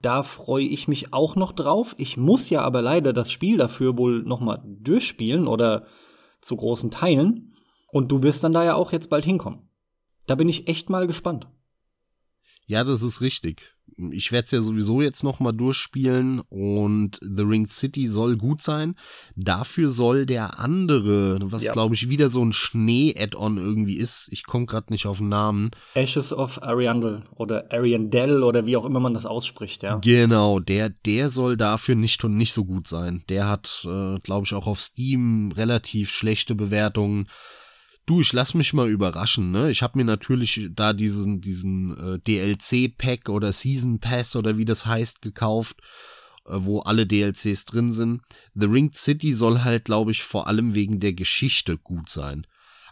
Da 0.01 0.23
freue 0.23 0.65
ich 0.65 0.87
mich 0.87 1.13
auch 1.13 1.35
noch 1.35 1.51
drauf. 1.51 1.93
Ich 1.97 2.15
muss 2.17 2.49
ja 2.49 2.61
aber 2.61 2.81
leider 2.81 3.11
das 3.13 3.31
Spiel 3.31 3.57
dafür 3.57 3.97
wohl 3.97 4.23
noch 4.23 4.39
mal 4.39 4.63
durchspielen 4.65 5.47
oder 5.47 5.85
zu 6.41 6.55
großen 6.55 6.89
Teilen. 6.89 7.48
Und 7.91 8.11
du 8.11 8.23
wirst 8.23 8.43
dann 8.43 8.53
da 8.53 8.63
ja 8.63 8.75
auch 8.75 8.91
jetzt 8.91 9.09
bald 9.09 9.25
hinkommen. 9.25 9.69
Da 10.27 10.35
bin 10.35 10.49
ich 10.49 10.67
echt 10.67 10.89
mal 10.89 11.07
gespannt. 11.07 11.47
Ja, 12.69 12.83
das 12.83 13.01
ist 13.01 13.21
richtig. 13.21 13.75
Ich 14.11 14.31
werde 14.31 14.45
es 14.45 14.51
ja 14.51 14.61
sowieso 14.61 15.01
jetzt 15.01 15.23
noch 15.23 15.39
mal 15.39 15.51
durchspielen 15.51 16.41
und 16.49 17.19
The 17.19 17.41
Ring 17.41 17.65
City 17.65 18.07
soll 18.07 18.37
gut 18.37 18.61
sein. 18.61 18.93
Dafür 19.35 19.89
soll 19.89 20.27
der 20.27 20.59
andere, 20.59 21.39
was 21.51 21.63
ja. 21.63 21.73
glaube 21.73 21.95
ich 21.95 22.09
wieder 22.09 22.29
so 22.29 22.45
ein 22.45 22.53
Schnee-Add-on 22.53 23.57
irgendwie 23.57 23.97
ist. 23.97 24.29
Ich 24.31 24.43
komme 24.43 24.67
gerade 24.67 24.93
nicht 24.93 25.07
auf 25.07 25.17
den 25.17 25.29
Namen. 25.29 25.71
Ashes 25.95 26.31
of 26.31 26.61
Ariandel 26.61 27.23
oder 27.35 27.73
Ariandel 27.73 28.43
oder 28.43 28.67
wie 28.67 28.77
auch 28.77 28.85
immer 28.85 28.99
man 28.99 29.15
das 29.15 29.25
ausspricht, 29.25 29.81
ja. 29.81 29.97
Genau, 29.97 30.59
der 30.59 30.89
der 30.89 31.31
soll 31.31 31.57
dafür 31.57 31.95
nicht 31.95 32.23
und 32.23 32.37
nicht 32.37 32.53
so 32.53 32.65
gut 32.65 32.87
sein. 32.87 33.23
Der 33.29 33.47
hat, 33.47 33.83
äh, 33.85 34.19
glaube 34.19 34.45
ich, 34.45 34.53
auch 34.53 34.67
auf 34.67 34.79
Steam 34.79 35.51
relativ 35.53 36.11
schlechte 36.11 36.53
Bewertungen. 36.53 37.27
Du, 38.09 38.21
ich 38.21 38.33
lass 38.33 38.55
mich 38.55 38.73
mal 38.73 38.89
überraschen, 38.89 39.51
ne? 39.51 39.69
Ich 39.69 39.83
habe 39.83 39.99
mir 39.99 40.03
natürlich 40.03 40.67
da 40.71 40.93
diesen, 40.93 41.41
diesen 41.41 41.95
äh, 41.95 42.17
DLC-Pack 42.17 43.29
oder 43.29 43.51
Season 43.51 43.99
Pass 43.99 44.35
oder 44.35 44.57
wie 44.57 44.65
das 44.65 44.87
heißt, 44.87 45.21
gekauft, 45.21 45.77
äh, 46.47 46.53
wo 46.55 46.79
alle 46.79 47.05
DLCs 47.05 47.65
drin 47.65 47.93
sind. 47.93 48.21
The 48.55 48.65
Ringed 48.65 48.97
City 48.97 49.31
soll 49.35 49.59
halt, 49.59 49.85
glaube 49.85 50.09
ich, 50.09 50.23
vor 50.23 50.47
allem 50.47 50.73
wegen 50.73 50.99
der 50.99 51.13
Geschichte 51.13 51.77
gut 51.77 52.09
sein. 52.09 52.47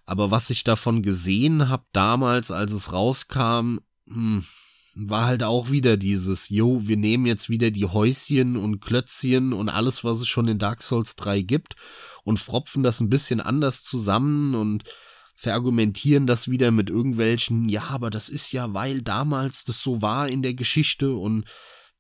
Aber 0.06 0.30
was 0.30 0.52
ich 0.52 0.64
davon 0.64 1.02
gesehen 1.02 1.68
habe 1.68 1.86
damals, 1.94 2.52
als 2.52 2.72
es 2.72 2.94
rauskam, 2.94 3.80
hm, 4.08 4.46
war 4.94 5.26
halt 5.26 5.42
auch 5.42 5.72
wieder 5.72 5.98
dieses, 5.98 6.50
yo, 6.50 6.88
wir 6.88 6.98
nehmen 6.98 7.26
jetzt 7.26 7.50
wieder 7.50 7.72
die 7.72 7.86
Häuschen 7.86 8.56
und 8.56 8.82
Klötzchen 8.82 9.54
und 9.54 9.70
alles, 9.70 10.04
was 10.04 10.20
es 10.20 10.28
schon 10.28 10.48
in 10.48 10.60
Dark 10.60 10.84
Souls 10.84 11.16
3 11.16 11.42
gibt 11.42 11.76
und 12.24 12.38
fropfen 12.38 12.84
das 12.84 13.00
ein 13.00 13.10
bisschen 13.10 13.42
anders 13.42 13.84
zusammen 13.84 14.54
und 14.54 14.84
verargumentieren 15.38 16.26
das 16.26 16.50
wieder 16.50 16.72
mit 16.72 16.90
irgendwelchen, 16.90 17.70
ja, 17.70 17.84
aber 17.90 18.10
das 18.10 18.28
ist 18.28 18.52
ja, 18.52 18.74
weil 18.74 19.04
damals 19.04 19.64
das 19.64 19.82
so 19.82 20.02
war 20.02 20.28
in 20.28 20.42
der 20.42 20.56
Geschichte 20.56 21.14
und 21.14 21.46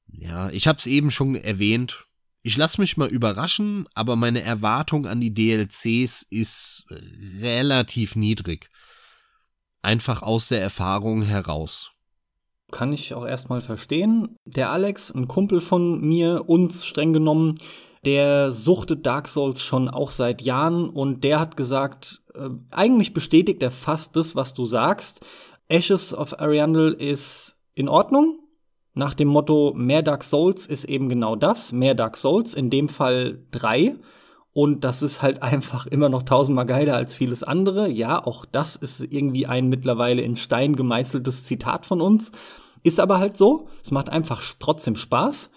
ja, 0.08 0.50
ich 0.50 0.67
hab's 0.67 0.88
eben 0.88 1.12
schon 1.12 1.36
erwähnt. 1.36 2.06
Ich 2.41 2.58
lass 2.58 2.80
mich 2.80 2.97
mal 2.97 3.10
überraschen, 3.10 3.88
aber 3.93 4.15
meine 4.15 4.41
Erwartung 4.41 5.06
an 5.06 5.21
die 5.21 5.34
DLCs 5.34 6.26
ist 6.30 6.86
relativ 7.39 8.15
niedrig. 8.15 8.69
Einfach 9.84 10.23
aus 10.23 10.47
der 10.47 10.62
Erfahrung 10.62 11.21
heraus. 11.21 11.91
Kann 12.71 12.91
ich 12.91 13.13
auch 13.13 13.26
erstmal 13.26 13.62
verstehen. 13.62 14.36
Der 14.45 14.71
Alex, 14.71 15.12
ein 15.12 15.28
Kumpel 15.28 15.62
von 15.62 16.02
mir, 16.02 16.50
uns 16.50 16.86
streng 16.86 17.13
genommen, 17.13 17.56
der 18.08 18.52
suchtet 18.52 19.06
Dark 19.06 19.28
Souls 19.28 19.62
schon 19.62 19.89
auch 19.89 20.12
seit 20.12 20.41
Jahren 20.41 20.89
und 20.89 21.26
der 21.26 21.41
hat 21.41 21.58
gesagt, 21.58 22.22
äh, 22.34 22.48
eigentlich 22.72 23.13
bestätigt 23.13 23.62
er 23.62 23.70
fast 23.70 24.15
das, 24.15 24.34
was 24.34 24.54
du 24.54 24.65
sagst. 24.65 25.26
Ashes 25.67 26.13
of 26.13 26.39
Ariandel 26.39 26.93
ist 26.93 27.58
in 27.76 27.89
Ordnung. 27.89 28.39
Nach 28.93 29.13
dem 29.13 29.28
Motto, 29.28 29.74
mehr 29.76 30.04
Dark 30.04 30.24
Souls 30.24 30.65
ist 30.67 30.86
eben 30.86 31.10
genau 31.10 31.36
das. 31.36 31.74
Mehr 31.74 31.96
Dark 31.96 32.15
Souls, 32.15 32.54
in 32.54 32.70
dem 32.70 32.88
Fall 32.88 33.39
drei. 33.52 33.98
Und 34.54 34.86
das 34.86 35.02
ist 35.02 35.22
halt 35.22 35.43
einfach 35.43 35.86
immer 35.86 36.08
noch 36.08 36.24
tausendmal 36.24 36.65
geiler 36.65 36.96
als 36.96 37.13
vieles 37.13 37.43
andere. 37.43 37.89
Ja, 37.89 38.26
auch 38.26 38.46
das 38.46 38.78
ist 38.78 39.02
irgendwie 39.02 39.48
ein 39.48 39.67
mittlerweile 39.67 40.22
in 40.22 40.38
Stein 40.38 40.78
gemeißeltes 40.78 41.43
Zitat 41.43 41.86
von 41.86 42.00
uns. 42.00 42.32
Ist 42.84 43.02
aber 43.02 43.20
halt 43.20 43.36
so. 43.36 43.67
Es 43.84 43.91
macht 43.91 44.10
einfach 44.10 44.41
trotzdem 44.60 44.96
Spaß 44.96 45.50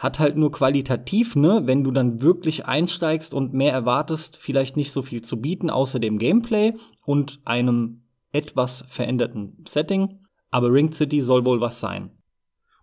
hat 0.00 0.18
halt 0.18 0.38
nur 0.38 0.50
qualitativ, 0.50 1.36
ne, 1.36 1.60
wenn 1.66 1.84
du 1.84 1.90
dann 1.90 2.22
wirklich 2.22 2.64
einsteigst 2.64 3.34
und 3.34 3.52
mehr 3.52 3.74
erwartest, 3.74 4.38
vielleicht 4.38 4.78
nicht 4.78 4.92
so 4.92 5.02
viel 5.02 5.20
zu 5.20 5.42
bieten, 5.42 5.68
außer 5.68 6.00
dem 6.00 6.18
Gameplay 6.18 6.72
und 7.04 7.38
einem 7.44 8.02
etwas 8.32 8.82
veränderten 8.88 9.62
Setting. 9.68 10.20
Aber 10.50 10.72
Ring 10.72 10.90
City 10.90 11.20
soll 11.20 11.44
wohl 11.44 11.60
was 11.60 11.80
sein. 11.80 12.10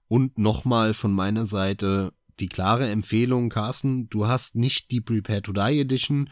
Und 0.08 0.38
nochmal 0.38 0.94
von 0.94 1.12
meiner 1.12 1.46
Seite 1.46 2.14
die 2.40 2.50
klare 2.50 2.88
Empfehlung, 2.88 3.50
Carsten, 3.50 4.08
du 4.10 4.28
hast 4.28 4.54
nicht 4.54 4.92
die 4.92 5.02
Prepare 5.02 5.42
to 5.42 5.54
Die 5.54 5.80
Edition. 5.80 6.30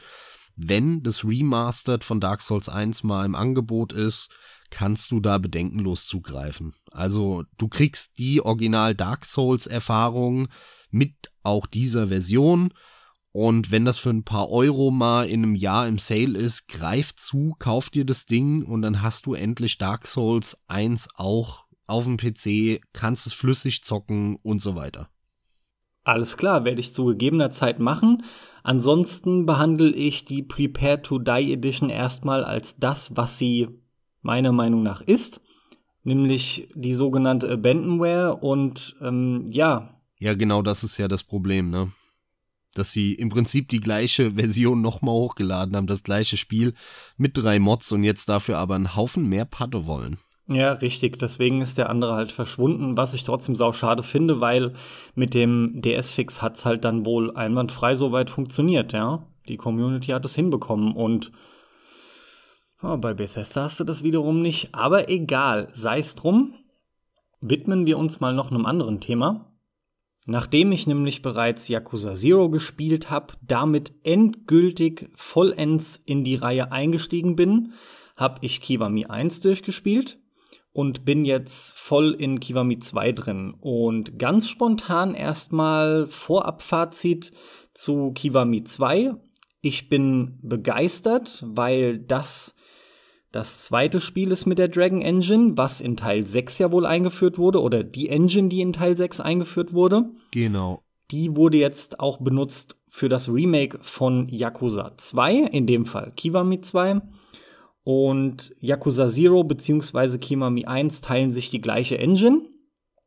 Wenn 0.56 1.02
das 1.02 1.26
Remastered 1.26 2.04
von 2.04 2.20
Dark 2.20 2.42
Souls 2.42 2.70
1 2.70 3.02
mal 3.02 3.26
im 3.26 3.34
Angebot 3.34 3.92
ist, 3.92 4.30
kannst 4.76 5.10
du 5.12 5.22
da 5.22 5.38
bedenkenlos 5.38 6.06
zugreifen. 6.06 6.74
Also 6.92 7.46
du 7.58 7.70
kriegst 7.70 8.18
die 8.18 8.42
Original 8.42 8.94
Dark 8.94 9.24
Souls 9.24 9.68
Erfahrung 9.68 10.50
mit 10.92 11.14
auch 11.44 11.66
dieser 11.66 12.10
Version. 12.10 12.74
Und 13.32 13.72
wenn 13.72 13.86
das 13.86 13.98
für 13.98 14.10
ein 14.10 14.26
paar 14.26 14.50
Euro 14.50 14.92
mal 14.92 15.30
in 15.30 15.44
einem 15.44 15.56
Jahr 15.56 15.88
im 15.88 15.98
Sale 15.98 16.38
ist, 16.38 16.68
greif 16.68 17.16
zu, 17.16 17.56
kauf 17.58 17.90
dir 17.90 18.04
das 18.04 18.26
Ding 18.26 18.66
und 18.66 18.82
dann 18.82 19.02
hast 19.02 19.28
du 19.28 19.34
endlich 19.34 19.78
Dark 19.78 20.08
Souls 20.08 20.58
1 20.68 21.08
auch 21.16 21.64
auf 21.88 22.04
dem 22.04 22.18
PC, 22.18 22.82
kannst 22.92 23.28
es 23.28 23.34
flüssig 23.34 23.82
zocken 23.82 24.36
und 24.44 24.62
so 24.62 24.76
weiter. 24.76 25.10
Alles 26.04 26.36
klar, 26.36 26.66
werde 26.66 26.82
ich 26.82 26.94
zu 26.94 27.06
gegebener 27.06 27.50
Zeit 27.50 27.80
machen. 27.80 28.24
Ansonsten 28.62 29.46
behandle 29.46 29.94
ich 29.94 30.26
die 30.26 30.44
Prepare 30.44 31.02
to 31.02 31.18
Die 31.18 31.54
Edition 31.54 31.90
erstmal 31.90 32.44
als 32.44 32.76
das, 32.76 33.16
was 33.16 33.38
sie 33.38 33.70
meiner 34.26 34.52
Meinung 34.52 34.84
nach 34.84 35.02
ist, 35.02 35.40
nämlich 36.04 36.68
die 36.76 36.94
sogenannte 36.94 37.50
Abandonware 37.50 38.36
und 38.36 38.96
ähm, 39.02 39.46
ja. 39.50 40.02
Ja, 40.20 40.34
genau 40.34 40.62
das 40.62 40.84
ist 40.84 40.98
ja 40.98 41.08
das 41.08 41.24
Problem, 41.24 41.70
ne? 41.70 41.92
Dass 42.74 42.92
sie 42.92 43.14
im 43.14 43.30
Prinzip 43.30 43.70
die 43.70 43.80
gleiche 43.80 44.32
Version 44.32 44.82
nochmal 44.82 45.14
hochgeladen 45.14 45.76
haben, 45.76 45.88
das 45.88 46.04
gleiche 46.04 46.36
Spiel 46.36 46.74
mit 47.16 47.38
drei 47.38 47.60
Mods 47.60 47.92
und 47.92 48.04
jetzt 48.04 48.28
dafür 48.28 48.58
aber 48.58 48.76
einen 48.76 48.96
Haufen 48.96 49.30
mehr 49.30 49.46
Patte 49.46 49.86
wollen. 49.86 50.18
Ja, 50.48 50.74
richtig. 50.74 51.18
Deswegen 51.18 51.62
ist 51.62 51.78
der 51.78 51.90
andere 51.90 52.14
halt 52.14 52.32
verschwunden, 52.32 52.98
was 52.98 53.14
ich 53.14 53.24
trotzdem 53.24 53.56
sau 53.56 53.72
schade 53.72 54.04
finde, 54.04 54.42
weil 54.42 54.74
mit 55.16 55.34
dem 55.34 55.82
DS-Fix 55.82 56.42
hat's 56.42 56.66
halt 56.66 56.84
dann 56.86 57.06
wohl 57.06 57.36
einwandfrei 57.36 57.96
soweit 57.96 58.30
funktioniert, 58.30 58.94
ja. 58.94 59.26
Die 59.48 59.58
Community 59.58 60.12
hat 60.12 60.26
es 60.26 60.36
hinbekommen 60.36 60.94
und 60.94 61.32
oh, 62.82 62.98
bei 62.98 63.14
Bethesda 63.14 63.64
hast 63.64 63.80
du 63.80 63.84
das 63.84 64.04
wiederum 64.04 64.42
nicht. 64.42 64.74
Aber 64.74 65.10
egal, 65.10 65.70
sei's 65.74 66.16
drum. 66.16 66.54
Widmen 67.42 67.86
wir 67.86 67.98
uns 67.98 68.20
mal 68.20 68.34
noch 68.34 68.52
einem 68.52 68.66
anderen 68.66 69.00
Thema. 69.00 69.52
Nachdem 70.26 70.72
ich 70.72 70.88
nämlich 70.88 71.22
bereits 71.22 71.68
Yakuza 71.68 72.14
Zero 72.14 72.50
gespielt 72.50 73.12
habe, 73.12 73.36
damit 73.42 73.94
endgültig 74.04 75.10
vollends 75.14 76.02
in 76.04 76.24
die 76.24 76.36
Reihe 76.36 76.72
eingestiegen 76.72 77.36
bin, 77.36 77.74
habe 78.16 78.40
ich 78.42 78.62
Kiwami 78.62 79.06
1 79.06 79.42
durchgespielt 79.42 80.18
und 80.72 81.06
bin 81.06 81.26
jetzt 81.26 81.78
voll 81.78 82.14
in 82.14 82.40
Kiwami 82.40 82.80
2 82.80 83.12
drin. 83.12 83.54
Und 83.60 84.18
ganz 84.18 84.50
spontan 84.50 85.14
erstmal 85.14 86.08
Vorabfazit 86.08 87.32
zu 87.74 88.12
Kiwami 88.14 88.64
2. 88.64 89.14
Ich 89.62 89.90
bin 89.90 90.40
begeistert, 90.42 91.44
weil 91.48 92.00
das 92.00 92.56
das 93.36 93.64
zweite 93.64 94.00
Spiel 94.00 94.32
ist 94.32 94.46
mit 94.46 94.60
der 94.60 94.70
Dragon 94.70 95.02
Engine, 95.02 95.58
was 95.58 95.82
in 95.82 95.98
Teil 95.98 96.26
6 96.26 96.58
ja 96.60 96.72
wohl 96.72 96.86
eingeführt 96.86 97.38
wurde, 97.38 97.62
oder 97.62 97.84
die 97.84 98.08
Engine, 98.08 98.48
die 98.48 98.62
in 98.62 98.72
Teil 98.72 98.96
6 98.96 99.20
eingeführt 99.20 99.74
wurde. 99.74 100.06
Genau. 100.32 100.82
Die 101.12 101.36
wurde 101.36 101.58
jetzt 101.58 102.00
auch 102.00 102.20
benutzt 102.20 102.78
für 102.88 103.10
das 103.10 103.28
Remake 103.28 103.80
von 103.82 104.30
Yakuza 104.30 104.94
2, 104.96 105.36
in 105.52 105.68
dem 105.68 105.86
Fall 105.86 106.14
Kiwami 106.16 106.62
2. 106.62 107.02
Und 107.84 108.56
Yakuza 108.62 109.08
Zero 109.08 109.44
bzw. 109.44 110.18
Kimami 110.18 110.64
1 110.64 111.02
teilen 111.02 111.32
sich 111.32 111.50
die 111.50 111.62
gleiche 111.62 111.98
Engine. 111.98 112.42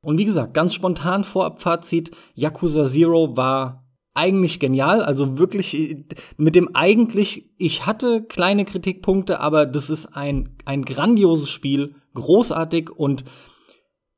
Und 0.03 0.19
wie 0.19 0.27
gesagt, 0.27 0.53
ganz 0.53 0.75
spontan 0.75 1.25
Vorabfazit, 1.25 2.11
Yakuza 2.35 2.87
Zero 2.87 3.35
war 3.37 3.88
eigentlich 4.19 4.59
genial, 4.59 5.03
also 5.03 5.39
wirklich 5.39 5.97
mit 6.37 6.57
dem 6.57 6.75
eigentlich, 6.75 7.51
ich 7.57 7.87
hatte 7.87 8.25
kleine 8.25 8.65
Kritikpunkte, 8.65 9.39
aber 9.39 9.65
das 9.65 9.91
ist 9.91 10.07
ein, 10.17 10.57
ein 10.65 10.85
grandioses 10.85 11.49
Spiel, 11.49 11.95
großartig 12.15 12.91
und 12.91 13.25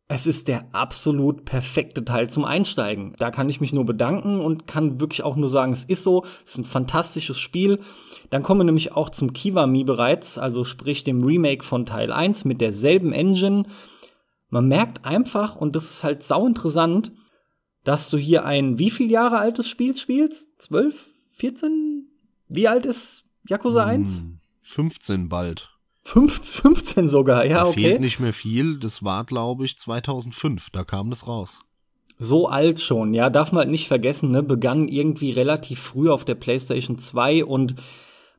es 0.08 0.26
ist 0.26 0.48
der 0.48 0.64
absolut 0.72 1.44
perfekte 1.44 2.04
Teil 2.04 2.30
zum 2.30 2.46
Einsteigen. 2.46 3.14
Da 3.18 3.30
kann 3.30 3.50
ich 3.50 3.60
mich 3.60 3.74
nur 3.74 3.84
bedanken 3.84 4.40
und 4.40 4.66
kann 4.66 5.00
wirklich 5.00 5.22
auch 5.22 5.36
nur 5.36 5.50
sagen, 5.50 5.72
es 5.72 5.84
ist 5.84 6.02
so, 6.02 6.24
es 6.44 6.52
ist 6.52 6.58
ein 6.58 6.64
fantastisches 6.64 7.38
Spiel. 7.38 7.78
Dann 8.30 8.42
kommen 8.42 8.60
wir 8.60 8.64
nämlich 8.64 8.92
auch 8.92 9.10
zum 9.10 9.34
Kiwami 9.34 9.84
bereits, 9.84 10.38
also 10.38 10.64
sprich 10.64 11.04
dem 11.04 11.22
Remake 11.22 11.62
von 11.62 11.84
Teil 11.84 12.10
1 12.10 12.46
mit 12.46 12.60
derselben 12.60 13.12
Engine. 13.12 13.64
Man 14.48 14.66
merkt 14.66 15.04
einfach, 15.04 15.56
und 15.56 15.76
das 15.76 15.84
ist 15.84 16.04
halt 16.04 16.22
sau 16.22 16.46
interessant, 16.46 17.12
dass 17.84 18.10
du 18.10 18.18
hier 18.18 18.44
ein 18.44 18.78
wie 18.78 18.90
viel 18.90 19.10
Jahre 19.10 19.38
altes 19.38 19.68
Spiel 19.68 19.96
spielst? 19.96 20.48
12? 20.62 21.06
14? 21.36 22.08
Wie 22.48 22.68
alt 22.68 22.86
ist 22.86 23.24
Yakuza 23.48 23.84
1? 23.84 24.24
15 24.62 25.22
hm, 25.22 25.28
bald. 25.28 25.70
15 26.02 27.08
sogar, 27.08 27.44
ja, 27.44 27.64
da 27.64 27.66
okay. 27.66 27.82
Fehlt 27.82 28.00
nicht 28.00 28.20
mehr 28.20 28.32
viel. 28.32 28.78
Das 28.78 29.04
war, 29.04 29.24
glaube 29.24 29.64
ich, 29.64 29.78
2005. 29.78 30.70
Da 30.70 30.84
kam 30.84 31.10
das 31.10 31.26
raus. 31.26 31.60
So 32.18 32.48
alt 32.48 32.80
schon, 32.80 33.14
ja, 33.14 33.30
darf 33.30 33.52
man 33.52 33.60
halt 33.60 33.70
nicht 33.70 33.88
vergessen, 33.88 34.30
ne? 34.30 34.42
Begann 34.42 34.88
irgendwie 34.88 35.30
relativ 35.30 35.80
früh 35.80 36.10
auf 36.10 36.24
der 36.24 36.34
PlayStation 36.34 36.98
2 36.98 37.44
und 37.44 37.76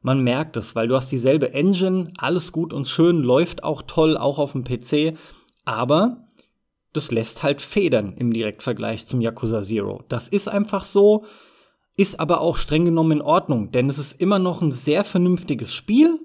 man 0.04 0.22
merkt 0.24 0.58
es, 0.58 0.76
weil 0.76 0.88
du 0.88 0.96
hast 0.96 1.12
dieselbe 1.12 1.54
Engine, 1.54 2.12
alles 2.18 2.52
gut 2.52 2.74
und 2.74 2.88
schön, 2.88 3.18
läuft 3.18 3.64
auch 3.64 3.82
toll, 3.82 4.18
auch 4.18 4.38
auf 4.38 4.52
dem 4.52 4.64
PC, 4.64 5.18
aber 5.66 6.28
das 6.94 7.12
lässt 7.12 7.44
halt 7.44 7.62
Federn 7.62 8.14
im 8.18 8.34
Direktvergleich 8.34 9.08
zum 9.08 9.22
Yakuza 9.22 9.62
Zero. 9.62 10.04
Das 10.10 10.28
ist 10.28 10.48
einfach 10.48 10.84
so, 10.84 11.26
ist 11.96 12.20
aber 12.20 12.42
auch 12.42 12.58
streng 12.58 12.86
genommen 12.86 13.14
in 13.14 13.22
Ordnung, 13.22 13.72
denn 13.72 13.90
es 13.90 13.98
ist 13.98 14.20
immer 14.20 14.40
noch 14.40 14.62
ein 14.62 14.72
sehr 14.72 15.04
vernünftiges 15.04 15.74
Spiel, 15.74 16.20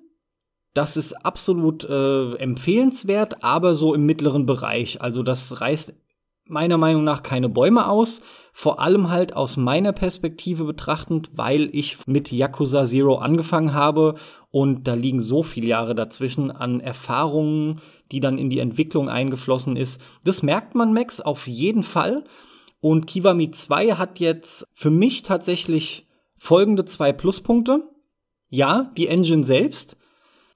das 0.77 0.99
ist 0.99 1.15
absolut 1.25 1.85
äh, 1.85 2.35
empfehlenswert, 2.35 3.43
aber 3.43 3.75
so 3.75 3.95
im 3.95 4.05
mittleren 4.05 4.45
Bereich. 4.45 5.01
Also 5.01 5.23
das 5.23 5.63
reißt 5.63 5.95
meiner 6.45 6.77
Meinung 6.77 7.03
nach 7.03 7.23
keine 7.23 7.49
Bäume 7.49 7.89
aus. 7.89 8.21
Vor 8.53 8.79
allem 8.79 9.09
halt 9.11 9.35
aus 9.35 9.57
meiner 9.57 9.93
Perspektive 9.93 10.65
betrachtend, 10.65 11.31
weil 11.35 11.71
ich 11.73 12.07
mit 12.07 12.31
Yakuza 12.31 12.85
Zero 12.85 13.17
angefangen 13.17 13.73
habe 13.73 14.17
und 14.51 14.87
da 14.87 14.93
liegen 14.93 15.21
so 15.21 15.43
viele 15.43 15.69
Jahre 15.69 15.95
dazwischen 15.95 16.51
an 16.51 16.81
Erfahrungen, 16.81 17.81
die 18.13 18.21
dann 18.21 18.39
in 18.39 18.51
die 18.51 18.59
Entwicklung 18.59 19.09
eingeflossen 19.09 19.77
ist. 19.77 20.01
Das 20.25 20.43
merkt 20.43 20.75
man, 20.75 20.93
Max, 20.93 21.21
auf 21.21 21.47
jeden 21.47 21.83
Fall. 21.83 22.25
Und 22.81 23.07
Kiwami 23.07 23.51
2 23.51 23.93
hat 23.93 24.21
jetzt 24.21 24.65
für 24.73 24.91
mich 24.91 25.23
tatsächlich 25.23 26.07
folgende 26.39 26.85
zwei 26.85 27.13
Pluspunkte. 27.13 27.83
Ja, 28.49 28.93
die 28.97 29.09
Engine 29.09 29.45
selbst 29.45 29.97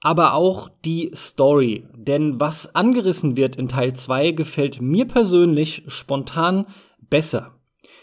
aber 0.01 0.33
auch 0.33 0.69
die 0.83 1.11
Story. 1.15 1.87
Denn 1.95 2.39
was 2.39 2.75
angerissen 2.75 3.37
wird 3.37 3.55
in 3.55 3.69
Teil 3.69 3.93
2 3.93 4.31
gefällt 4.31 4.81
mir 4.81 5.07
persönlich 5.07 5.83
spontan 5.87 6.65
besser. 6.99 7.55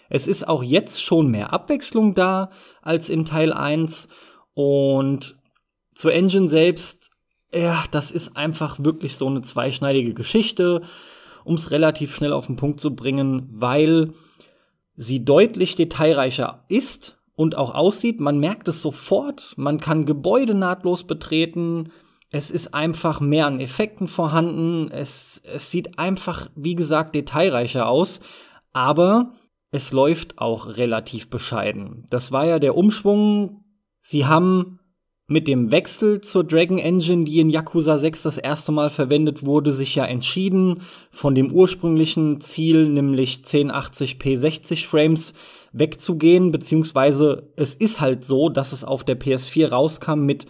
Es 0.09 0.27
ist 0.27 0.49
auch 0.49 0.63
jetzt 0.63 1.03
schon 1.03 1.31
mehr 1.31 1.53
Abwechslung 1.53 2.15
da 2.15 2.51
als 2.81 3.11
in 3.11 3.25
Teil 3.25 3.53
1 3.53 4.09
und 4.55 5.37
zur 5.95 6.15
Engine 6.15 6.49
selbst, 6.49 7.11
ja, 7.53 7.85
das 7.91 8.11
ist 8.11 8.37
einfach 8.37 8.83
wirklich 8.83 9.17
so 9.17 9.27
eine 9.27 9.43
zweischneidige 9.43 10.15
Geschichte, 10.15 10.83
um 11.45 11.55
es 11.55 11.71
relativ 11.71 12.15
schnell 12.15 12.33
auf 12.33 12.47
den 12.47 12.57
Punkt 12.57 12.81
zu 12.81 12.95
bringen, 12.95 13.49
weil 13.53 14.13
sie 14.97 15.25
deutlich 15.25 15.77
detailreicher 15.77 16.65
ist 16.69 17.19
und 17.35 17.57
auch 17.57 17.75
aussieht. 17.75 18.21
Man 18.21 18.39
merkt 18.39 18.69
es 18.69 18.83
sofort. 18.83 19.55
Man 19.57 19.81
kann 19.81 20.07
Gebäude 20.07 20.55
nahtlos 20.55 21.05
betreten. 21.05 21.91
Es 22.31 22.51
ist 22.51 22.75
einfach 22.75 23.21
mehr 23.21 23.47
an 23.47 23.61
Effekten 23.61 24.09
vorhanden. 24.09 24.91
Es, 24.91 25.41
es 25.45 25.71
sieht 25.71 25.99
einfach, 25.99 26.51
wie 26.57 26.75
gesagt, 26.75 27.15
detailreicher 27.15 27.89
aus. 27.89 28.21
Aber 28.73 29.33
es 29.71 29.93
läuft 29.93 30.39
auch 30.39 30.77
relativ 30.77 31.31
bescheiden. 31.31 32.07
Das 32.11 32.33
war 32.33 32.45
ja 32.45 32.59
der 32.59 32.77
Umschwung. 32.77 33.65
Sie 34.01 34.27
haben 34.27 34.81
mit 35.31 35.47
dem 35.47 35.71
Wechsel 35.71 36.23
zur 36.23 36.43
Dragon 36.43 36.79
Engine, 36.79 37.27
die 37.27 37.39
in 37.39 37.51
Yakuza 37.51 37.99
6 37.99 38.23
das 38.23 38.39
erste 38.39 38.73
Mal 38.73 38.89
verwendet 38.89 39.45
wurde, 39.45 39.73
sich 39.73 39.95
ja 39.95 40.07
entschieden 40.07 40.81
von 41.11 41.35
dem 41.35 41.53
ursprünglichen 41.53 42.41
Ziel, 42.41 42.89
nämlich 42.89 43.43
1080p 43.45 44.39
60 44.39 44.87
Frames, 44.87 45.35
wegzugehen, 45.73 46.51
beziehungsweise 46.51 47.53
es 47.57 47.75
ist 47.75 48.01
halt 48.01 48.25
so, 48.25 48.49
dass 48.49 48.73
es 48.73 48.85
auf 48.85 49.05
der 49.05 49.21
PS4 49.21 49.69
rauskam 49.69 50.21
mit 50.21 50.47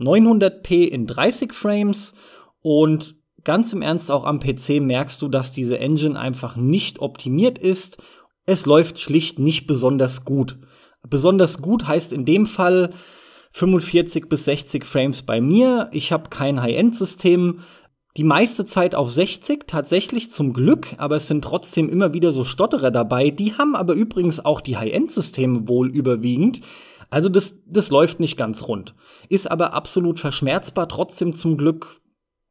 900p 0.00 0.88
in 0.88 1.06
30 1.06 1.52
Frames 1.52 2.12
und 2.60 3.14
ganz 3.44 3.72
im 3.72 3.82
Ernst 3.82 4.10
auch 4.10 4.24
am 4.24 4.40
PC 4.40 4.80
merkst 4.80 5.22
du, 5.22 5.28
dass 5.28 5.52
diese 5.52 5.78
Engine 5.78 6.18
einfach 6.18 6.56
nicht 6.56 6.98
optimiert 6.98 7.56
ist. 7.56 7.98
Es 8.46 8.66
läuft 8.66 8.98
schlicht 8.98 9.38
nicht 9.38 9.68
besonders 9.68 10.24
gut. 10.24 10.58
Besonders 11.08 11.62
gut 11.62 11.86
heißt 11.86 12.12
in 12.12 12.24
dem 12.24 12.46
Fall 12.46 12.90
45 13.52 14.28
bis 14.28 14.44
60 14.44 14.84
Frames 14.84 15.22
bei 15.22 15.40
mir. 15.40 15.88
Ich 15.92 16.12
habe 16.12 16.30
kein 16.30 16.60
High-End-System, 16.60 17.60
die 18.16 18.24
meiste 18.24 18.64
Zeit 18.64 18.94
auf 18.94 19.12
60, 19.12 19.66
tatsächlich 19.66 20.32
zum 20.32 20.52
Glück, 20.52 20.88
aber 20.98 21.16
es 21.16 21.28
sind 21.28 21.44
trotzdem 21.44 21.88
immer 21.88 22.14
wieder 22.14 22.32
so 22.32 22.44
Stotterer 22.44 22.90
dabei. 22.90 23.30
Die 23.30 23.54
haben 23.54 23.76
aber 23.76 23.94
übrigens 23.94 24.44
auch 24.44 24.60
die 24.60 24.76
High-End-Systeme 24.76 25.68
wohl 25.68 25.88
überwiegend. 25.88 26.60
Also 27.10 27.28
das, 27.28 27.62
das 27.66 27.90
läuft 27.90 28.20
nicht 28.20 28.36
ganz 28.36 28.64
rund. 28.64 28.94
Ist 29.28 29.50
aber 29.50 29.72
absolut 29.72 30.18
verschmerzbar, 30.18 30.88
trotzdem 30.88 31.34
zum 31.34 31.56
Glück. 31.56 32.00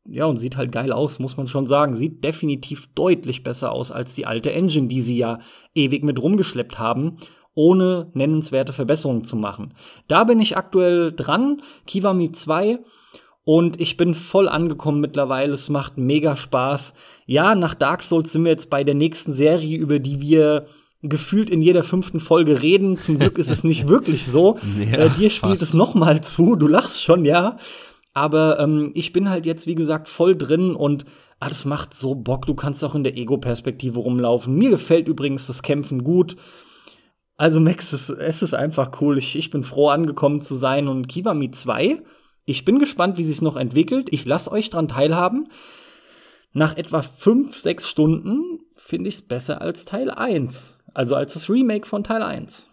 Ja, 0.10 0.26
und 0.26 0.38
sieht 0.38 0.56
halt 0.56 0.72
geil 0.72 0.94
aus, 0.94 1.20
muss 1.20 1.36
man 1.36 1.48
schon 1.48 1.68
sagen. 1.68 1.98
Sieht 1.98 2.24
definitiv 2.24 2.88
deutlich 2.96 3.44
besser 3.44 3.74
aus 3.74 3.92
als 3.92 4.16
die 4.16 4.26
alte 4.26 4.54
Engine, 4.54 4.88
die 4.88 5.02
sie 5.02 5.18
ja 5.18 5.40
ewig 5.76 6.04
mit 6.04 6.22
rumgeschleppt 6.22 6.80
haben 6.80 7.18
ohne 7.58 8.12
nennenswerte 8.14 8.72
Verbesserungen 8.72 9.24
zu 9.24 9.36
machen. 9.36 9.74
Da 10.08 10.24
bin 10.24 10.40
ich 10.40 10.56
aktuell 10.56 11.12
dran, 11.12 11.62
Kiwami 11.88 12.32
2 12.32 12.80
und 13.44 13.82
ich 13.82 13.98
bin 13.98 14.14
voll 14.14 14.48
angekommen 14.48 15.02
mittlerweile. 15.02 15.54
Es 15.54 15.70
macht 15.70 15.98
mega 15.98 16.36
Spaß. 16.36 16.94
Ja, 17.26 17.56
nach 17.56 17.74
Dark 17.74 18.04
Souls 18.04 18.32
sind 18.32 18.46
wir 18.46 18.52
jetzt 18.52 18.70
bei 18.70 18.84
der 18.84 18.94
nächsten 18.94 19.34
Serie, 19.34 19.78
über 19.78 19.98
die 19.98 20.22
wir 20.22 20.68
gefühlt 21.02 21.50
in 21.50 21.62
jeder 21.62 21.82
fünften 21.82 22.20
Folge 22.20 22.62
reden. 22.62 23.00
Zum 23.00 23.18
Glück 23.18 23.40
ist 23.40 23.50
es 23.50 23.64
nicht 23.64 23.88
wirklich 23.90 24.26
so. 24.26 24.60
Ja, 24.78 25.00
äh, 25.00 25.10
dir 25.10 25.32
spielt 25.32 25.54
fast. 25.54 25.62
es 25.64 25.74
noch 25.74 25.96
mal 25.96 26.22
zu. 26.22 26.56
Du 26.56 26.68
lachst 26.68 27.04
schon, 27.04 27.26
ja. 27.26 27.58
Aber 28.14 28.60
ähm, 28.60 28.92
ich 28.94 29.14
bin 29.14 29.30
halt 29.30 29.48
jetzt, 29.48 29.66
wie 29.66 29.76
gesagt, 29.76 30.10
voll 30.10 30.36
drin 30.36 30.76
und 30.76 31.06
ah, 31.40 31.48
das 31.48 31.66
macht 31.66 31.96
so 31.96 32.14
Bock. 32.14 32.46
Du 32.46 32.54
kannst 32.54 32.84
auch 32.84 32.96
in 32.96 33.04
der 33.04 33.18
Ego-Perspektive 33.18 34.00
rumlaufen. 34.00 34.56
Mir 34.56 34.70
gefällt 34.70 35.08
übrigens 35.08 35.48
das 35.48 35.64
Kämpfen 35.64 36.04
gut. 36.04 36.36
Also, 37.38 37.60
Max, 37.60 37.94
es, 37.94 38.10
es 38.10 38.42
ist 38.42 38.54
einfach 38.54 39.00
cool. 39.02 39.18
Ich, 39.18 39.36
ich 39.36 39.52
bin 39.52 39.64
froh, 39.64 39.90
angekommen 39.90 40.42
zu 40.42 40.56
sein. 40.56 40.88
Und 40.88 41.08
Kiwami 41.08 41.52
2, 41.52 42.02
ich 42.46 42.66
bin 42.66 42.80
gespannt, 42.80 43.18
wie 43.18 43.24
sich 43.24 43.42
noch 43.42 43.56
entwickelt. 43.56 44.10
Ich 44.12 44.26
lasse 44.26 44.52
euch 44.52 44.70
dran 44.70 44.88
teilhaben. 44.88 45.50
Nach 46.54 46.76
etwa 46.76 47.04
fünf, 47.04 47.58
sechs 47.58 47.88
Stunden 47.88 48.60
finde 48.76 49.10
ich 49.10 49.16
es 49.16 49.22
besser 49.22 49.62
als 49.62 49.86
Teil 49.86 50.10
1. 50.10 50.80
Also 50.94 51.16
als 51.16 51.34
das 51.34 51.50
Remake 51.50 51.86
von 51.86 52.04
Teil 52.04 52.24
1. 52.24 52.70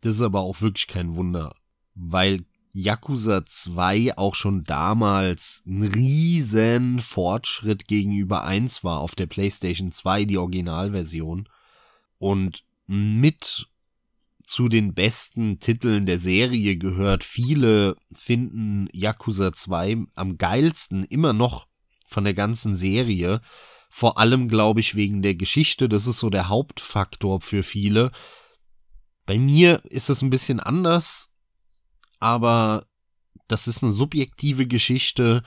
Das 0.00 0.14
ist 0.14 0.22
aber 0.22 0.40
auch 0.40 0.62
wirklich 0.62 0.86
kein 0.86 1.16
Wunder, 1.16 1.54
weil 1.94 2.44
Yakuza 2.72 3.44
2 3.44 4.16
auch 4.16 4.34
schon 4.34 4.62
damals 4.64 5.62
ein 5.66 5.82
riesen 5.82 6.98
Fortschritt 7.00 7.88
gegenüber 7.88 8.44
1 8.44 8.84
war 8.84 9.00
auf 9.00 9.14
der 9.14 9.26
PlayStation 9.26 9.90
2, 9.92 10.24
die 10.26 10.38
Originalversion. 10.38 11.48
Und 12.18 12.64
mit 12.86 13.66
zu 14.46 14.68
den 14.68 14.94
besten 14.94 15.58
Titeln 15.58 16.06
der 16.06 16.18
Serie 16.18 16.76
gehört. 16.76 17.24
Viele 17.24 17.96
finden 18.14 18.88
Yakuza 18.92 19.52
2 19.52 20.06
am 20.14 20.38
geilsten 20.38 21.04
immer 21.04 21.32
noch 21.32 21.66
von 22.06 22.24
der 22.24 22.34
ganzen 22.34 22.76
Serie. 22.76 23.40
Vor 23.90 24.18
allem, 24.18 24.48
glaube 24.48 24.80
ich, 24.80 24.94
wegen 24.94 25.20
der 25.20 25.34
Geschichte. 25.34 25.88
Das 25.88 26.06
ist 26.06 26.18
so 26.18 26.30
der 26.30 26.48
Hauptfaktor 26.48 27.40
für 27.40 27.64
viele. 27.64 28.12
Bei 29.26 29.36
mir 29.36 29.80
ist 29.84 30.08
es 30.10 30.22
ein 30.22 30.30
bisschen 30.30 30.60
anders, 30.60 31.30
aber 32.20 32.86
das 33.48 33.66
ist 33.66 33.82
eine 33.82 33.92
subjektive 33.92 34.68
Geschichte. 34.68 35.42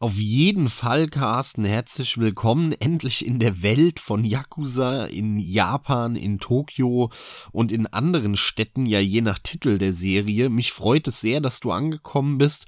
Auf 0.00 0.16
jeden 0.16 0.68
Fall, 0.68 1.06
Carsten, 1.06 1.64
herzlich 1.64 2.18
willkommen 2.18 2.72
endlich 2.72 3.24
in 3.24 3.38
der 3.38 3.62
Welt 3.62 4.00
von 4.00 4.24
Yakuza 4.24 5.04
in 5.04 5.38
Japan, 5.38 6.16
in 6.16 6.40
Tokio 6.40 7.10
und 7.52 7.70
in 7.70 7.86
anderen 7.86 8.36
Städten, 8.36 8.86
ja 8.86 8.98
je 8.98 9.20
nach 9.20 9.38
Titel 9.38 9.78
der 9.78 9.92
Serie. 9.92 10.50
Mich 10.50 10.72
freut 10.72 11.06
es 11.06 11.20
sehr, 11.20 11.40
dass 11.40 11.60
du 11.60 11.70
angekommen 11.70 12.38
bist. 12.38 12.66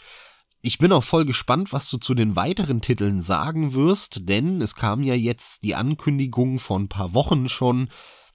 Ich 0.62 0.78
bin 0.78 0.92
auch 0.92 1.02
voll 1.02 1.24
gespannt, 1.24 1.72
was 1.72 1.90
du 1.90 1.98
zu 1.98 2.14
den 2.14 2.36
weiteren 2.36 2.80
Titeln 2.80 3.20
sagen 3.20 3.74
wirst, 3.74 4.28
denn 4.28 4.62
es 4.62 4.76
kam 4.76 5.02
ja 5.02 5.14
jetzt 5.14 5.64
die 5.64 5.74
Ankündigung 5.74 6.60
vor 6.60 6.78
ein 6.78 6.88
paar 6.88 7.12
Wochen 7.12 7.48
schon, 7.48 7.88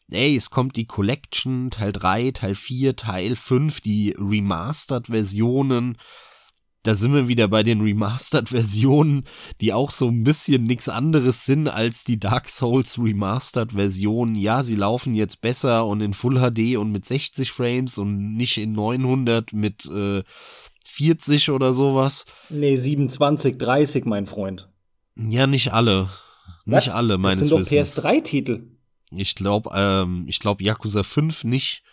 ey, 0.09 0.35
es 0.35 0.49
kommt 0.49 0.75
die 0.75 0.85
Collection, 0.85 1.71
Teil 1.71 1.93
3, 1.93 2.31
Teil 2.31 2.55
4, 2.55 2.97
Teil 2.97 3.37
5, 3.37 3.79
die 3.79 4.15
Remastered-Versionen. 4.19 5.97
Da 6.83 6.95
sind 6.95 7.13
wir 7.13 7.27
wieder 7.27 7.47
bei 7.47 7.61
den 7.61 7.81
Remastered-Versionen, 7.81 9.25
die 9.61 9.71
auch 9.71 9.91
so 9.91 10.07
ein 10.07 10.23
bisschen 10.23 10.63
nichts 10.63 10.89
anderes 10.89 11.45
sind 11.45 11.67
als 11.67 12.03
die 12.03 12.19
Dark 12.19 12.49
Souls 12.49 12.97
Remastered-Versionen. 12.97 14.33
Ja, 14.33 14.63
sie 14.63 14.75
laufen 14.75 15.13
jetzt 15.13 15.41
besser 15.41 15.85
und 15.85 16.01
in 16.01 16.13
Full 16.13 16.39
HD 16.39 16.77
und 16.77 16.91
mit 16.91 17.05
60 17.05 17.51
Frames 17.51 17.99
und 17.99 18.35
nicht 18.35 18.57
in 18.57 18.71
900 18.73 19.53
mit 19.53 19.85
äh, 19.85 20.23
40 20.85 21.51
oder 21.51 21.71
sowas. 21.73 22.25
Nee, 22.49 22.75
27, 22.75 23.57
30, 23.59 24.05
mein 24.05 24.25
Freund. 24.25 24.67
Ja, 25.15 25.45
nicht 25.45 25.73
alle. 25.73 26.09
Nicht 26.65 26.87
Was? 26.87 26.89
alle, 26.89 27.17
meines 27.19 27.39
Das 27.39 27.47
sind 27.49 27.59
doch 27.59 27.71
Wissens. 27.71 28.03
PS3-Titel. 28.03 28.63
Ich 29.11 29.35
glaube, 29.35 29.69
ähm, 29.75 30.25
ich 30.27 30.39
glaube 30.39 30.63
Yakuza 30.63 31.03
5 31.03 31.43
nicht. 31.43 31.83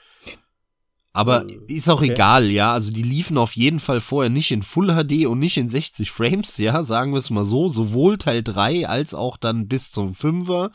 Aber 1.19 1.49
Äh, 1.49 1.59
ist 1.67 1.89
auch 1.91 2.01
okay. 2.01 2.13
egal, 2.13 2.49
ja. 2.49 2.73
Also 2.73 2.93
die 2.93 3.03
liefen 3.03 3.39
auf 3.39 3.57
jeden 3.57 3.81
Fall 3.81 4.01
vorher 4.01 4.31
nicht 4.31 4.53
in 4.53 4.63
Full 4.63 4.95
HD 4.95 5.27
und 5.27 5.41
nicht 5.41 5.57
in 5.57 5.69
60 5.69 6.13
Frames, 6.13 6.59
ja, 6.59 6.85
sagen 6.85 7.11
wir 7.13 7.19
es 7.19 7.31
mal 7.31 7.43
so. 7.45 7.69
Sowohl 7.69 8.19
Teil 8.19 8.45
3 8.45 8.87
als 8.89 9.15
auch 9.15 9.37
dann 9.37 9.67
bis 9.67 9.91
zum 9.91 10.13
5er. 10.13 10.71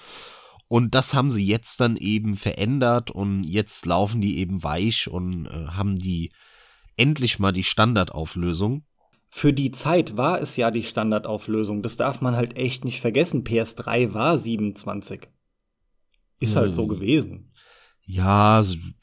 Und 0.67 0.95
das 0.95 1.13
haben 1.13 1.31
sie 1.31 1.45
jetzt 1.45 1.79
dann 1.79 1.95
eben 1.95 2.35
verändert 2.35 3.09
und 3.09 3.45
jetzt 3.45 3.85
laufen 3.85 4.19
die 4.19 4.37
eben 4.39 4.63
weich 4.63 5.07
und 5.07 5.45
äh, 5.45 5.67
haben 5.67 5.95
die 5.97 6.29
endlich 6.97 7.39
mal 7.39 7.53
die 7.53 7.63
Standardauflösung. 7.63 8.83
Für 9.29 9.53
die 9.53 9.71
Zeit 9.71 10.17
war 10.17 10.41
es 10.41 10.57
ja 10.57 10.71
die 10.71 10.83
Standardauflösung. 10.83 11.83
Das 11.83 11.95
darf 11.95 12.19
man 12.19 12.35
halt 12.35 12.57
echt 12.57 12.83
nicht 12.83 12.99
vergessen. 12.99 13.43
PS3 13.45 14.13
war 14.13 14.37
27. 14.37 15.21
Ist 16.39 16.55
halt 16.57 16.75
so 16.75 16.81
Hm. 16.83 16.89
gewesen. 16.89 17.52
Ja, 18.05 18.61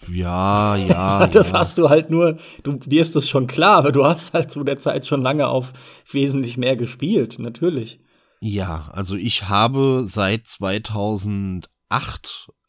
ja, 0.08 0.76
ja. 0.76 1.26
das 1.32 1.50
ja. 1.50 1.58
hast 1.58 1.78
du 1.78 1.88
halt 1.88 2.10
nur, 2.10 2.38
du, 2.62 2.74
dir 2.74 3.00
ist 3.00 3.16
das 3.16 3.28
schon 3.28 3.46
klar, 3.46 3.78
aber 3.78 3.92
du 3.92 4.04
hast 4.04 4.34
halt 4.34 4.52
zu 4.52 4.62
der 4.62 4.78
Zeit 4.78 5.06
schon 5.06 5.22
lange 5.22 5.48
auf 5.48 5.72
wesentlich 6.10 6.58
mehr 6.58 6.76
gespielt, 6.76 7.38
natürlich. 7.38 8.00
Ja, 8.40 8.90
also 8.92 9.16
ich 9.16 9.48
habe 9.48 10.02
seit 10.04 10.46
2008 10.46 11.68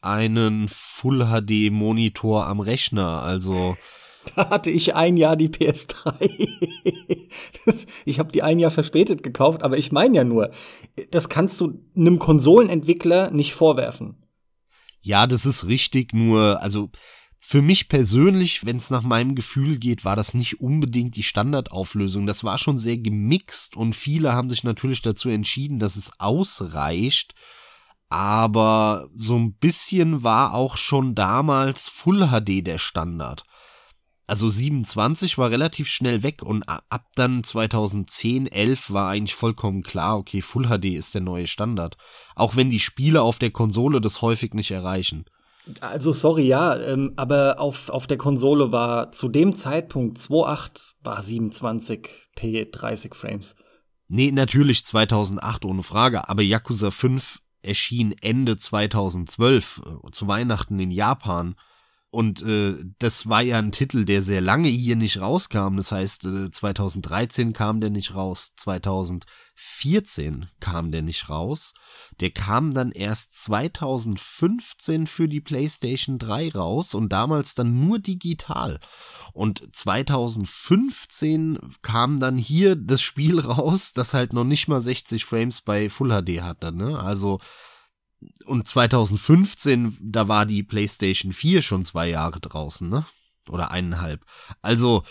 einen 0.00 0.68
Full 0.68 1.26
HD 1.26 1.70
Monitor 1.70 2.46
am 2.46 2.60
Rechner, 2.60 3.22
also 3.22 3.76
Da 4.36 4.50
hatte 4.50 4.70
ich 4.70 4.94
ein 4.94 5.16
Jahr 5.16 5.36
die 5.36 5.48
PS3. 5.48 6.14
das, 7.66 7.86
ich 8.04 8.18
habe 8.18 8.32
die 8.32 8.42
ein 8.42 8.58
Jahr 8.58 8.70
verspätet 8.70 9.22
gekauft, 9.22 9.62
aber 9.62 9.78
ich 9.78 9.92
meine 9.92 10.16
ja 10.16 10.24
nur, 10.24 10.50
das 11.10 11.28
kannst 11.28 11.60
du 11.60 11.80
einem 11.96 12.18
Konsolenentwickler 12.18 13.30
nicht 13.30 13.54
vorwerfen. 13.54 14.16
Ja, 15.02 15.26
das 15.26 15.46
ist 15.46 15.66
richtig, 15.66 16.14
nur 16.14 16.62
also 16.62 16.90
für 17.44 17.60
mich 17.60 17.88
persönlich, 17.88 18.64
wenn 18.64 18.76
es 18.76 18.88
nach 18.88 19.02
meinem 19.02 19.34
Gefühl 19.34 19.78
geht, 19.78 20.04
war 20.04 20.14
das 20.14 20.32
nicht 20.32 20.60
unbedingt 20.60 21.16
die 21.16 21.24
Standardauflösung. 21.24 22.24
Das 22.24 22.44
war 22.44 22.56
schon 22.56 22.78
sehr 22.78 22.98
gemixt 22.98 23.76
und 23.76 23.94
viele 23.96 24.32
haben 24.32 24.48
sich 24.48 24.62
natürlich 24.62 25.02
dazu 25.02 25.28
entschieden, 25.28 25.80
dass 25.80 25.96
es 25.96 26.12
ausreicht. 26.20 27.34
Aber 28.08 29.08
so 29.14 29.36
ein 29.36 29.54
bisschen 29.54 30.22
war 30.22 30.54
auch 30.54 30.76
schon 30.76 31.16
damals 31.16 31.88
Full 31.88 32.28
HD 32.28 32.64
der 32.64 32.78
Standard. 32.78 33.44
Also 34.26 34.48
27 34.48 35.36
war 35.36 35.50
relativ 35.50 35.88
schnell 35.88 36.22
weg 36.22 36.42
und 36.42 36.62
ab 36.62 37.06
dann 37.16 37.42
2010, 37.42 38.46
11 38.46 38.90
war 38.92 39.10
eigentlich 39.10 39.34
vollkommen 39.34 39.82
klar, 39.82 40.16
okay, 40.18 40.40
Full 40.40 40.68
HD 40.68 40.94
ist 40.96 41.14
der 41.14 41.22
neue 41.22 41.48
Standard. 41.48 41.96
Auch 42.36 42.56
wenn 42.56 42.70
die 42.70 42.80
Spiele 42.80 43.22
auf 43.22 43.38
der 43.38 43.50
Konsole 43.50 44.00
das 44.00 44.22
häufig 44.22 44.54
nicht 44.54 44.70
erreichen. 44.70 45.24
Also 45.80 46.12
sorry, 46.12 46.46
ja, 46.46 46.76
ähm, 46.76 47.12
aber 47.16 47.60
auf, 47.60 47.88
auf 47.88 48.06
der 48.06 48.18
Konsole 48.18 48.72
war 48.72 49.12
zu 49.12 49.28
dem 49.28 49.54
Zeitpunkt 49.54 50.18
2.8 50.18 50.94
war 51.02 51.22
27 51.22 52.08
p 52.34 52.64
30 52.70 53.14
Frames. 53.14 53.54
Nee, 54.08 54.32
natürlich 54.32 54.84
2008 54.84 55.64
ohne 55.64 55.82
Frage, 55.82 56.28
aber 56.28 56.42
Yakuza 56.42 56.90
5 56.90 57.40
erschien 57.62 58.14
Ende 58.20 58.56
2012 58.56 59.82
äh, 59.84 60.10
zu 60.10 60.26
Weihnachten 60.26 60.78
in 60.80 60.90
Japan. 60.90 61.54
Und 62.14 62.42
äh, 62.42 62.76
das 62.98 63.26
war 63.26 63.40
ja 63.40 63.56
ein 63.58 63.72
Titel, 63.72 64.04
der 64.04 64.20
sehr 64.20 64.42
lange 64.42 64.68
hier 64.68 64.96
nicht 64.96 65.18
rauskam. 65.18 65.76
Das 65.76 65.92
heißt, 65.92 66.26
äh, 66.26 66.50
2013 66.50 67.54
kam 67.54 67.80
der 67.80 67.88
nicht 67.88 68.14
raus, 68.14 68.52
2014 68.56 70.44
kam 70.60 70.92
der 70.92 71.00
nicht 71.00 71.30
raus. 71.30 71.72
Der 72.20 72.30
kam 72.30 72.74
dann 72.74 72.92
erst 72.92 73.42
2015 73.44 75.06
für 75.06 75.26
die 75.26 75.40
PlayStation 75.40 76.18
3 76.18 76.50
raus 76.50 76.92
und 76.92 77.08
damals 77.08 77.54
dann 77.54 77.86
nur 77.86 77.98
digital. 77.98 78.78
Und 79.32 79.74
2015 79.74 81.60
kam 81.80 82.20
dann 82.20 82.36
hier 82.36 82.76
das 82.76 83.00
Spiel 83.00 83.40
raus, 83.46 83.94
das 83.94 84.12
halt 84.12 84.34
noch 84.34 84.44
nicht 84.44 84.68
mal 84.68 84.82
60 84.82 85.24
Frames 85.24 85.62
bei 85.62 85.88
Full 85.88 86.10
HD 86.10 86.42
hatte, 86.42 86.72
ne? 86.72 86.98
Also 86.98 87.40
und 88.46 88.66
2015, 88.68 89.98
da 90.00 90.28
war 90.28 90.46
die 90.46 90.62
PlayStation 90.62 91.32
4 91.32 91.62
schon 91.62 91.84
zwei 91.84 92.08
Jahre 92.08 92.40
draußen, 92.40 92.88
ne? 92.88 93.04
Oder 93.48 93.70
eineinhalb. 93.70 94.24
Also, 94.60 95.02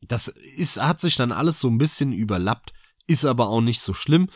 das 0.00 0.28
ist, 0.28 0.80
hat 0.80 1.00
sich 1.00 1.16
dann 1.16 1.32
alles 1.32 1.60
so 1.60 1.68
ein 1.68 1.78
bisschen 1.78 2.12
überlappt, 2.12 2.72
ist 3.06 3.24
aber 3.24 3.48
auch 3.48 3.60
nicht 3.60 3.80
so 3.80 3.94
schlimm. 3.94 4.28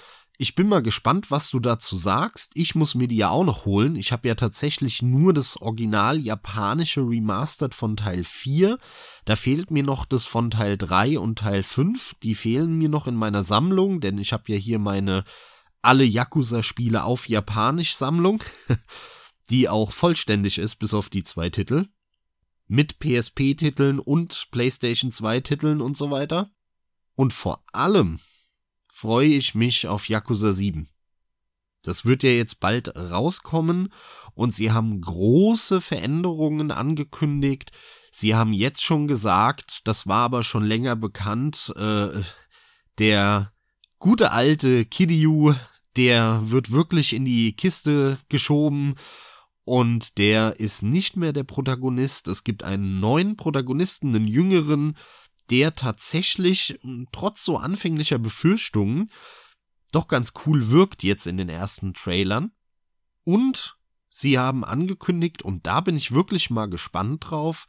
Ich 0.43 0.55
bin 0.55 0.69
mal 0.69 0.81
gespannt, 0.81 1.31
was 1.31 1.51
du 1.51 1.61
dazu 1.61 1.99
sagst. 1.99 2.53
Ich 2.55 2.75
muss 2.75 2.95
mir 2.95 3.09
die 3.09 3.19
ja 3.19 3.29
auch 3.29 3.45
noch 3.45 3.67
holen. 3.67 3.95
Ich 3.95 4.11
habe 4.11 4.27
ja 4.27 4.35
tatsächlich 4.35 5.03
nur 5.03 5.35
das 5.35 5.59
Original 5.59 6.19
japanische 6.19 7.03
Remastered 7.03 7.75
von 7.75 7.95
Teil 7.95 8.25
4. 8.25 8.79
Da 9.27 9.37
fehlt 9.37 9.71
mir 9.71 9.83
noch 9.83 10.07
das 10.07 10.25
von 10.27 10.51
Teil 10.51 10.79
3 10.79 11.19
und 11.19 11.41
Teil 11.41 11.63
5. 11.63 12.15
Die 12.23 12.35
fehlen 12.35 12.79
mir 12.79 12.89
noch 12.89 13.07
in 13.07 13.17
meiner 13.17 13.43
Sammlung, 13.43 14.01
denn 14.01 14.17
ich 14.17 14.33
habe 14.33 14.45
ja 14.47 14.57
hier 14.57 14.79
meine 14.79 15.25
alle 15.83 16.05
Yakuza-Spiele 16.05 17.05
auf 17.05 17.29
Japanisch 17.29 17.95
Sammlung, 17.95 18.43
die 19.51 19.69
auch 19.69 19.93
vollständig 19.93 20.59
ist, 20.59 20.77
bis 20.77 20.95
auf 20.95 21.09
die 21.09 21.23
zwei 21.23 21.51
Titel. 21.51 21.89
Mit 22.67 22.99
PSP-Titeln 23.01 23.99
und 23.99 24.49
PlayStation 24.53 25.11
2-Titeln 25.11 25.81
und 25.81 25.97
so 25.97 26.11
weiter. 26.11 26.51
Und 27.17 27.33
vor 27.33 27.65
allem 27.73 28.21
freue 28.93 29.29
ich 29.29 29.55
mich 29.55 29.89
auf 29.89 30.09
Yakuza 30.09 30.53
7. 30.53 30.89
Das 31.83 32.05
wird 32.05 32.23
ja 32.23 32.31
jetzt 32.31 32.61
bald 32.61 32.95
rauskommen 32.95 33.93
und 34.35 34.55
sie 34.55 34.71
haben 34.71 35.01
große 35.01 35.81
Veränderungen 35.81 36.71
angekündigt. 36.71 37.73
Sie 38.11 38.35
haben 38.35 38.53
jetzt 38.53 38.83
schon 38.83 39.09
gesagt, 39.09 39.87
das 39.89 40.07
war 40.07 40.25
aber 40.25 40.43
schon 40.43 40.65
länger 40.65 40.97
bekannt, 40.97 41.73
äh, 41.77 42.23
der 42.99 43.53
gute 44.01 44.33
alte 44.33 44.85
Kiryu, 44.85 45.55
der 45.97 46.43
wird 46.51 46.73
wirklich 46.73 47.13
in 47.13 47.25
die 47.25 47.53
Kiste 47.55 48.19
geschoben 48.29 48.97
und 49.65 50.19
der 50.19 50.59
ist 50.59 50.83
nicht 50.83 51.17
mehr 51.17 51.33
der 51.33 51.45
Protagonist. 51.45 52.27
Es 52.27 52.43
gibt 52.43 52.65
einen 52.65 52.99
neuen 52.99 53.37
Protagonisten, 53.37 54.17
einen 54.17 54.27
jüngeren, 54.27 54.97
der 55.51 55.77
tatsächlich 55.77 56.79
hm, 56.81 57.07
trotz 57.13 57.45
so 57.45 57.59
anfänglicher 57.59 58.19
Befürchtungen 58.19 59.11
doch 59.93 60.09
ganz 60.09 60.33
cool 60.47 60.71
wirkt 60.71 61.03
jetzt 61.03 61.27
in 61.27 61.37
den 61.37 61.49
ersten 61.49 61.95
Trailern. 61.95 62.53
Und 63.25 63.77
sie 64.09 64.39
haben 64.39 64.65
angekündigt, 64.65 65.43
und 65.43 65.67
da 65.67 65.81
bin 65.81 65.97
ich 65.97 66.13
wirklich 66.13 66.49
mal 66.49 66.67
gespannt 66.67 67.27
drauf, 67.29 67.67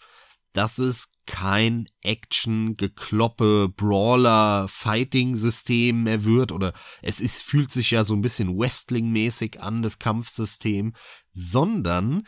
dass 0.54 0.78
es 0.78 1.12
kein 1.26 1.88
Action, 2.02 2.76
Gekloppe, 2.76 3.70
Brawler, 3.70 4.68
Fighting-System 4.68 6.04
mehr 6.04 6.26
wird 6.26 6.52
oder 6.52 6.74
es 7.02 7.22
ist, 7.22 7.42
fühlt 7.42 7.72
sich 7.72 7.92
ja 7.92 8.04
so 8.04 8.14
ein 8.14 8.22
bisschen 8.22 8.58
Wrestling-mäßig 8.58 9.62
an, 9.62 9.82
das 9.82 10.00
Kampfsystem, 10.00 10.94
sondern 11.32 12.28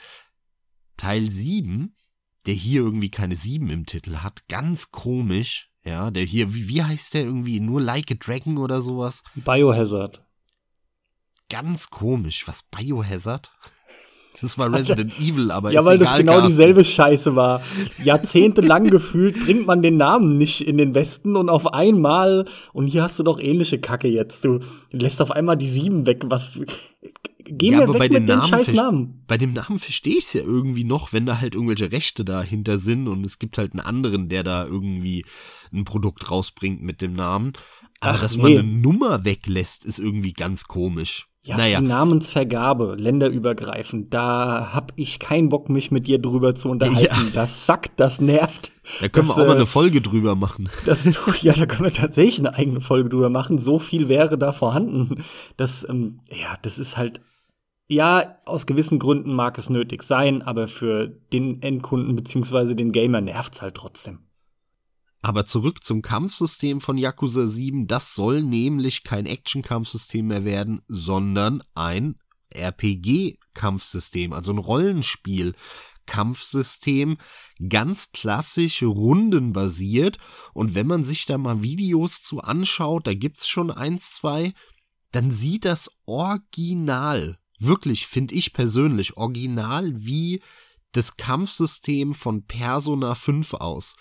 Teil 0.95 1.29
7, 1.29 1.95
der 2.45 2.53
hier 2.53 2.81
irgendwie 2.81 3.11
keine 3.11 3.35
7 3.35 3.69
im 3.69 3.85
Titel 3.85 4.17
hat, 4.17 4.47
ganz 4.47 4.91
komisch, 4.91 5.69
ja, 5.83 6.11
der 6.11 6.23
hier, 6.23 6.53
wie, 6.53 6.69
wie 6.69 6.83
heißt 6.83 7.13
der 7.13 7.23
irgendwie, 7.23 7.59
nur 7.59 7.81
Like 7.81 8.11
a 8.11 8.15
Dragon 8.15 8.57
oder 8.57 8.81
sowas? 8.81 9.23
Biohazard. 9.35 10.23
Ganz 11.49 11.89
komisch, 11.89 12.47
was 12.47 12.63
Biohazard? 12.63 13.51
Das 14.41 14.57
war 14.57 14.71
Resident 14.73 15.19
Evil, 15.19 15.51
aber 15.51 15.71
Ja, 15.71 15.85
weil 15.85 15.95
egal, 15.95 16.07
das 16.07 16.17
genau 16.17 16.31
Carsten. 16.33 16.49
dieselbe 16.49 16.83
Scheiße 16.83 17.35
war. 17.35 17.61
Jahrzehntelang 18.03 18.89
gefühlt 18.89 19.39
bringt 19.43 19.65
man 19.65 19.81
den 19.81 19.97
Namen 19.97 20.37
nicht 20.37 20.67
in 20.67 20.77
den 20.77 20.95
Westen 20.95 21.35
und 21.35 21.49
auf 21.49 21.73
einmal, 21.73 22.45
und 22.73 22.87
hier 22.87 23.03
hast 23.03 23.19
du 23.19 23.23
doch 23.23 23.39
ähnliche 23.39 23.79
Kacke 23.79 24.07
jetzt. 24.07 24.43
Du 24.45 24.59
lässt 24.91 25.21
auf 25.21 25.31
einmal 25.31 25.57
die 25.57 25.67
sieben 25.67 26.05
weg. 26.05 26.23
Was. 26.25 26.59
Geh 27.45 27.71
ja, 27.71 27.85
mir 27.85 27.93
weg 27.99 28.11
mit 28.11 28.29
den 28.29 28.41
scheiß 28.41 28.71
Namen. 28.73 29.23
Bei 29.27 29.37
dem 29.37 29.53
Namen 29.53 29.77
verstehe 29.77 30.17
ich 30.17 30.25
es 30.25 30.33
ja 30.33 30.41
irgendwie 30.41 30.85
noch, 30.85 31.11
wenn 31.11 31.25
da 31.25 31.41
halt 31.41 31.55
irgendwelche 31.55 31.91
Rechte 31.91 32.23
dahinter 32.23 32.77
sind 32.77 33.07
und 33.07 33.25
es 33.25 33.37
gibt 33.37 33.57
halt 33.57 33.73
einen 33.73 33.81
anderen, 33.81 34.29
der 34.29 34.43
da 34.43 34.65
irgendwie 34.65 35.25
ein 35.73 35.83
Produkt 35.83 36.31
rausbringt 36.31 36.81
mit 36.81 37.01
dem 37.01 37.13
Namen. 37.13 37.53
Aber 37.99 38.13
Ach, 38.13 38.21
dass 38.21 38.37
nee. 38.37 38.43
man 38.43 38.51
eine 38.51 38.63
Nummer 38.63 39.25
weglässt, 39.25 39.85
ist 39.85 39.99
irgendwie 39.99 40.33
ganz 40.33 40.65
komisch. 40.65 41.27
Ja, 41.45 41.57
naja. 41.57 41.81
die 41.81 41.87
Namensvergabe, 41.87 42.95
länderübergreifend, 42.97 44.13
da 44.13 44.69
hab 44.73 44.93
ich 44.95 45.19
keinen 45.19 45.49
Bock, 45.49 45.67
mich 45.67 45.91
mit 45.91 46.07
dir 46.07 46.17
drüber 46.17 46.55
zu 46.55 46.69
unterhalten. 46.69 47.25
Ja. 47.25 47.31
Das 47.33 47.65
sackt, 47.65 47.99
das 47.99 48.21
nervt. 48.21 48.71
Da 49.01 49.09
können 49.09 49.27
das, 49.27 49.35
wir 49.35 49.43
auch 49.43 49.47
mal 49.47 49.55
eine 49.55 49.65
Folge 49.65 49.99
drüber 49.99 50.35
machen. 50.35 50.69
Das, 50.85 51.05
ja, 51.41 51.51
da 51.51 51.65
können 51.65 51.83
wir 51.83 51.93
tatsächlich 51.93 52.39
eine 52.39 52.55
eigene 52.55 52.79
Folge 52.79 53.09
drüber 53.09 53.29
machen. 53.29 53.57
So 53.57 53.77
viel 53.77 54.07
wäre 54.07 54.37
da 54.37 54.53
vorhanden. 54.53 55.21
Das, 55.57 55.85
ähm, 55.89 56.21
ja, 56.29 56.53
das 56.61 56.79
ist 56.79 56.95
halt, 56.95 57.19
ja, 57.89 58.37
aus 58.45 58.65
gewissen 58.65 58.97
Gründen 58.97 59.33
mag 59.33 59.57
es 59.57 59.69
nötig 59.69 60.03
sein, 60.03 60.43
aber 60.43 60.69
für 60.69 61.09
den 61.33 61.61
Endkunden 61.61 62.15
beziehungsweise 62.15 62.73
den 62.73 62.93
Gamer 62.93 63.19
nervt's 63.19 63.61
halt 63.61 63.75
trotzdem. 63.75 64.19
Aber 65.23 65.45
zurück 65.45 65.83
zum 65.85 66.01
Kampfsystem 66.01 66.81
von 66.81 66.97
Yakuza 66.97 67.47
7. 67.47 67.87
Das 67.87 68.13
soll 68.13 68.43
nämlich 68.43 69.05
kein 69.05 69.25
Action-Kampfsystem 69.25 70.27
mehr 70.27 70.43
werden, 70.43 70.81
sondern 70.89 71.63
ein 71.75 72.17
RPG-Kampfsystem, 72.53 74.33
also 74.33 74.51
ein 74.51 74.57
Rollenspiel-Kampfsystem, 74.57 77.17
ganz 77.69 78.11
klassisch 78.11 78.83
rundenbasiert. 78.83 80.17
Und 80.53 80.75
wenn 80.75 80.87
man 80.87 81.05
sich 81.05 81.25
da 81.25 81.37
mal 81.37 81.63
Videos 81.63 82.21
zu 82.21 82.41
anschaut, 82.41 83.07
da 83.07 83.13
gibt's 83.13 83.47
schon 83.47 83.71
eins, 83.71 84.11
zwei, 84.11 84.51
dann 85.11 85.31
sieht 85.31 85.63
das 85.63 85.89
original, 86.05 87.37
wirklich 87.59 88.07
finde 88.07 88.35
ich 88.35 88.51
persönlich, 88.51 89.15
original 89.15 89.93
wie 89.95 90.43
das 90.91 91.15
Kampfsystem 91.15 92.13
von 92.13 92.45
Persona 92.45 93.15
5 93.15 93.53
aus 93.53 93.95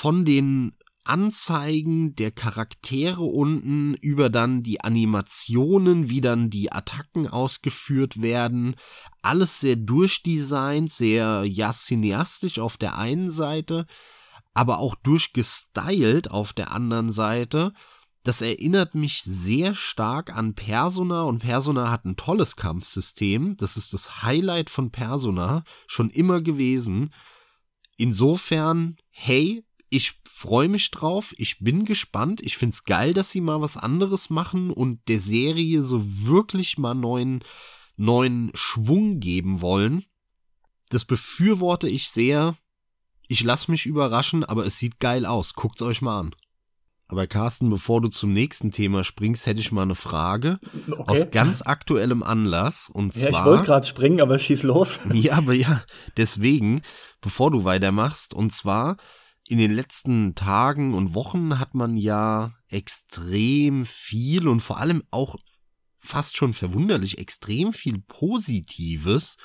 von 0.00 0.24
den 0.24 0.72
Anzeigen 1.04 2.14
der 2.14 2.30
Charaktere 2.30 3.20
unten 3.20 3.92
über 3.92 4.30
dann 4.30 4.62
die 4.62 4.80
Animationen, 4.80 6.08
wie 6.08 6.22
dann 6.22 6.48
die 6.48 6.72
Attacken 6.72 7.28
ausgeführt 7.28 8.22
werden. 8.22 8.76
Alles 9.20 9.60
sehr 9.60 9.76
durchdesignt, 9.76 10.90
sehr 10.90 11.44
ja 11.44 11.70
cineastisch 11.70 12.60
auf 12.60 12.78
der 12.78 12.96
einen 12.96 13.30
Seite, 13.30 13.84
aber 14.54 14.78
auch 14.78 14.94
durchgestylt 14.94 16.30
auf 16.30 16.54
der 16.54 16.70
anderen 16.72 17.10
Seite. 17.10 17.74
Das 18.22 18.40
erinnert 18.40 18.94
mich 18.94 19.20
sehr 19.22 19.74
stark 19.74 20.34
an 20.34 20.54
Persona 20.54 21.24
und 21.24 21.40
Persona 21.40 21.90
hat 21.90 22.06
ein 22.06 22.16
tolles 22.16 22.56
Kampfsystem. 22.56 23.58
Das 23.58 23.76
ist 23.76 23.92
das 23.92 24.22
Highlight 24.22 24.70
von 24.70 24.90
Persona 24.92 25.62
schon 25.86 26.08
immer 26.08 26.40
gewesen. 26.40 27.12
Insofern, 27.98 28.96
hey, 29.10 29.62
ich 29.90 30.20
freue 30.24 30.68
mich 30.68 30.90
drauf, 30.90 31.34
ich 31.36 31.58
bin 31.58 31.84
gespannt, 31.84 32.40
ich 32.40 32.56
find's 32.56 32.84
geil, 32.84 33.12
dass 33.12 33.30
sie 33.30 33.40
mal 33.40 33.60
was 33.60 33.76
anderes 33.76 34.30
machen 34.30 34.70
und 34.70 35.00
der 35.08 35.18
Serie 35.18 35.82
so 35.82 36.02
wirklich 36.04 36.78
mal 36.78 36.94
neuen, 36.94 37.44
neuen 37.96 38.50
Schwung 38.54 39.20
geben 39.20 39.60
wollen. 39.60 40.04
Das 40.88 41.04
befürworte 41.04 41.88
ich 41.88 42.08
sehr. 42.08 42.56
Ich 43.28 43.42
lasse 43.42 43.70
mich 43.70 43.84
überraschen, 43.84 44.44
aber 44.44 44.64
es 44.64 44.78
sieht 44.78 44.98
geil 45.00 45.26
aus. 45.26 45.54
Guckt's 45.54 45.82
euch 45.82 46.00
mal 46.02 46.20
an. 46.20 46.34
Aber 47.08 47.26
Carsten, 47.26 47.68
bevor 47.70 48.00
du 48.00 48.08
zum 48.08 48.32
nächsten 48.32 48.70
Thema 48.70 49.02
springst, 49.02 49.46
hätte 49.46 49.58
ich 49.58 49.72
mal 49.72 49.82
eine 49.82 49.96
Frage 49.96 50.60
okay. 50.88 51.02
aus 51.06 51.30
ganz 51.32 51.60
aktuellem 51.62 52.22
Anlass. 52.22 52.88
Und 52.88 53.16
ja, 53.16 53.30
zwar. 53.30 53.40
Ich 53.40 53.46
wollte 53.46 53.64
gerade 53.64 53.86
springen, 53.86 54.20
aber 54.20 54.38
schieß 54.38 54.62
los. 54.62 55.00
Ja, 55.12 55.34
aber 55.34 55.54
ja, 55.54 55.82
deswegen, 56.16 56.82
bevor 57.20 57.50
du 57.50 57.64
weitermachst, 57.64 58.32
und 58.32 58.50
zwar 58.52 58.96
in 59.50 59.58
den 59.58 59.72
letzten 59.72 60.36
Tagen 60.36 60.94
und 60.94 61.16
Wochen 61.16 61.58
hat 61.58 61.74
man 61.74 61.96
ja 61.96 62.52
extrem 62.68 63.84
viel 63.84 64.46
und 64.46 64.60
vor 64.60 64.78
allem 64.78 65.02
auch 65.10 65.34
fast 65.98 66.36
schon 66.36 66.52
verwunderlich 66.52 67.18
extrem 67.18 67.72
viel 67.72 67.98
Positives 67.98 69.38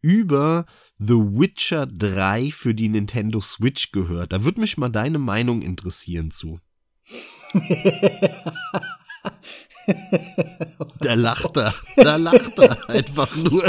über 0.00 0.66
The 0.98 1.14
Witcher 1.14 1.86
3 1.86 2.50
für 2.50 2.74
die 2.74 2.88
Nintendo 2.88 3.40
Switch 3.40 3.92
gehört. 3.92 4.32
Da 4.32 4.42
würde 4.42 4.60
mich 4.60 4.76
mal 4.76 4.88
deine 4.88 5.20
Meinung 5.20 5.62
interessieren 5.62 6.32
zu. 6.32 6.58
da 10.98 11.14
lacht 11.14 11.56
er, 11.56 11.74
da 11.94 12.16
lacht 12.16 12.58
er 12.58 12.88
einfach 12.90 13.36
nur. 13.36 13.62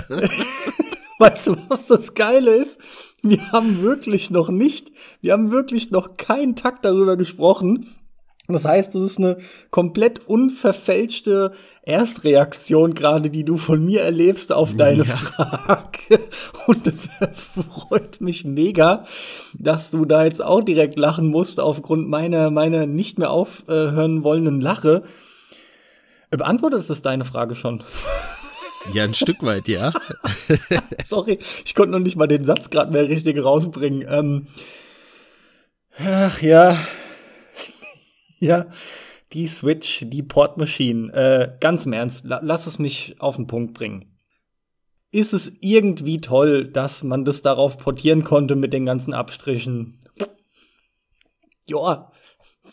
Weißt 1.19 1.47
du, 1.47 1.55
was 1.69 1.85
das 1.85 2.13
Geile 2.15 2.55
ist? 2.55 2.79
Wir 3.27 3.51
haben 3.51 3.81
wirklich 3.81 4.29
noch 4.29 4.49
nicht, 4.49 4.91
wir 5.19 5.33
haben 5.33 5.49
wirklich 5.51 5.89
noch 5.89 6.15
keinen 6.15 6.55
Takt 6.55 6.85
darüber 6.85 7.17
gesprochen. 7.17 7.87
Das 8.47 8.65
heißt, 8.65 8.93
es 8.93 9.01
ist 9.01 9.17
eine 9.17 9.37
komplett 9.71 10.27
unverfälschte 10.27 11.51
Erstreaktion 11.81 12.93
gerade, 12.93 13.31
die 13.31 13.43
du 13.43 13.57
von 13.57 13.83
mir 13.83 14.01
erlebst 14.01 14.53
auf 14.53 14.75
deine 14.75 15.03
ja. 15.05 15.15
Frage. 15.15 16.19
Und 16.67 16.85
es 16.85 17.09
freut 17.67 18.21
mich 18.21 18.45
mega, 18.45 19.05
dass 19.57 19.89
du 19.89 20.05
da 20.05 20.25
jetzt 20.25 20.43
auch 20.43 20.61
direkt 20.61 20.95
lachen 20.99 21.25
musst 21.25 21.59
aufgrund 21.59 22.07
meiner, 22.07 22.51
meiner 22.51 22.85
nicht 22.85 23.17
mehr 23.17 23.31
aufhören 23.31 24.23
wollenden 24.23 24.61
Lache. 24.61 25.01
Beantwortet 26.29 26.87
das 26.87 27.01
deine 27.01 27.25
Frage 27.25 27.55
schon? 27.55 27.83
Ja, 28.93 29.03
ein 29.03 29.13
Stück 29.13 29.41
weit, 29.43 29.67
ja. 29.67 29.93
Sorry, 31.05 31.39
ich 31.65 31.75
konnte 31.75 31.91
noch 31.91 31.99
nicht 31.99 32.15
mal 32.15 32.27
den 32.27 32.45
Satz 32.45 32.69
gerade 32.69 32.91
mehr 32.91 33.09
richtig 33.09 33.43
rausbringen. 33.43 34.05
Ähm, 34.07 34.47
ach 35.97 36.41
ja. 36.41 36.77
ja, 38.39 38.67
die 39.33 39.47
Switch, 39.47 40.03
die 40.05 40.23
Port 40.23 40.57
Machine. 40.57 41.11
Äh, 41.13 41.57
ganz 41.59 41.85
im 41.85 41.93
Ernst, 41.93 42.25
la 42.25 42.39
lass 42.43 42.67
es 42.67 42.79
mich 42.79 43.15
auf 43.19 43.35
den 43.35 43.47
Punkt 43.47 43.73
bringen. 43.73 44.17
Ist 45.11 45.33
es 45.33 45.53
irgendwie 45.61 46.19
toll, 46.19 46.67
dass 46.67 47.03
man 47.03 47.25
das 47.25 47.41
darauf 47.41 47.77
portieren 47.77 48.23
konnte 48.23 48.55
mit 48.55 48.73
den 48.73 48.85
ganzen 48.85 49.13
Abstrichen? 49.13 49.99
Ja, 51.67 52.11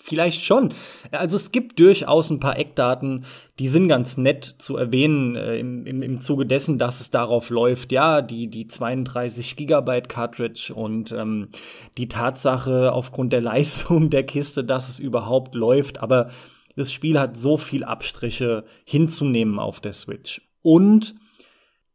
Vielleicht 0.05 0.42
schon. 0.44 0.74
Also 1.12 1.36
es 1.36 1.53
gibt 1.53 1.78
durchaus 1.78 2.28
ein 2.28 2.40
paar 2.40 2.59
Eckdaten, 2.59 3.24
die 3.61 3.68
sind 3.68 3.86
ganz 3.86 4.16
nett 4.16 4.44
zu 4.44 4.76
erwähnen 4.76 5.36
äh, 5.36 5.61
im, 5.61 5.86
im, 5.86 6.03
im 6.03 6.20
Zuge 6.20 6.44
dessen, 6.44 6.76
dass 6.76 7.00
es 7.00 7.11
darauf 7.11 7.50
läuft. 7.50 7.92
Ja, 7.92 8.20
die, 8.20 8.48
die 8.48 8.66
32 8.66 9.55
Gigabyte 9.55 10.09
Cartridge 10.09 10.74
und 10.74 11.12
ähm, 11.12 11.50
die 11.98 12.09
Tatsache 12.09 12.90
aufgrund 12.90 13.32
der 13.32 13.40
Leistung 13.42 14.11
der 14.11 14.24
Kiste, 14.24 14.64
dass 14.64 14.88
es 14.88 14.98
überhaupt 14.98 15.55
läuft. 15.55 16.03
Aber 16.03 16.30
das 16.74 16.92
Spiel 16.92 17.16
hat 17.16 17.36
so 17.36 17.57
viel 17.57 17.84
Abstriche 17.84 18.64
hinzunehmen 18.84 19.61
auf 19.61 19.78
der 19.78 19.92
Switch. 19.92 20.42
Und 20.62 21.14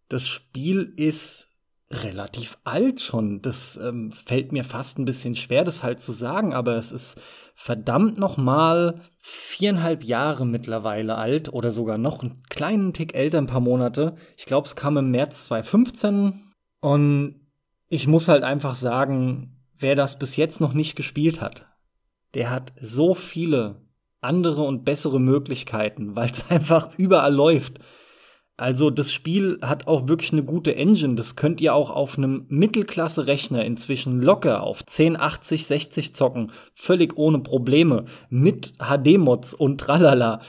das 0.08 0.26
Spiel 0.26 0.94
ist 0.96 1.50
relativ 1.92 2.58
alt 2.64 3.00
schon. 3.00 3.42
Das 3.42 3.80
ähm, 3.82 4.12
fällt 4.12 4.52
mir 4.52 4.64
fast 4.64 5.00
ein 5.00 5.06
bisschen 5.06 5.36
schwer, 5.36 5.64
das 5.64 5.84
halt 5.84 6.02
zu 6.02 6.12
sagen, 6.12 6.54
aber 6.54 6.76
es 6.76 6.92
ist 6.92 7.20
verdammt 7.56 8.18
noch 8.18 8.38
mal 8.38 9.02
viereinhalb 9.20 10.04
Jahre 10.04 10.46
mittlerweile 10.46 11.16
alt 11.16 11.52
oder 11.52 11.72
sogar 11.72 11.98
noch 11.98 12.22
einen 12.22 12.44
kleinen 12.50 12.94
Tick 12.94 13.16
älter, 13.16 13.38
ein 13.38 13.48
paar 13.48 13.62
Monate. 13.62 14.16
Ich 14.38 14.46
glaube, 14.46 14.68
es 14.68 14.76
kam 14.76 14.98
im 14.98 15.12
März 15.12 15.46
2015 15.46 16.54
und 16.82 17.48
ich 17.90 18.08
muss 18.08 18.28
halt 18.28 18.44
einfach 18.44 18.76
sagen, 18.76 19.58
wer 19.80 19.96
das 19.96 20.20
bis 20.20 20.36
jetzt 20.36 20.60
noch 20.60 20.74
nicht 20.74 20.96
gespielt 20.96 21.42
hat, 21.42 21.68
der 22.34 22.50
hat 22.50 22.74
so 22.82 23.14
viele 23.14 23.82
andere 24.20 24.64
und 24.64 24.84
bessere 24.84 25.20
Möglichkeiten, 25.20 26.16
weil 26.16 26.30
es 26.30 26.46
einfach 26.50 26.98
überall 26.98 27.34
läuft. 27.34 27.80
Also 28.60 28.90
das 28.90 29.14
Spiel 29.14 29.60
hat 29.62 29.86
auch 29.86 30.08
wirklich 30.08 30.34
eine 30.34 30.44
gute 30.44 30.76
Engine. 30.76 31.14
Das 31.14 31.36
könnt 31.36 31.62
ihr 31.62 31.76
auch 31.76 31.92
auf 31.92 32.18
einem 32.18 32.48
Mittelklasse-Rechner 32.50 33.64
inzwischen 33.64 34.20
locker 34.20 34.64
auf 34.64 34.82
1080, 34.82 35.68
60 35.68 36.16
zocken. 36.16 36.52
Völlig 36.74 37.16
ohne 37.18 37.40
Probleme. 37.40 38.06
Mit 38.32 38.74
HD-Mods 38.80 39.54
und 39.54 39.80
tralala. 39.80 40.42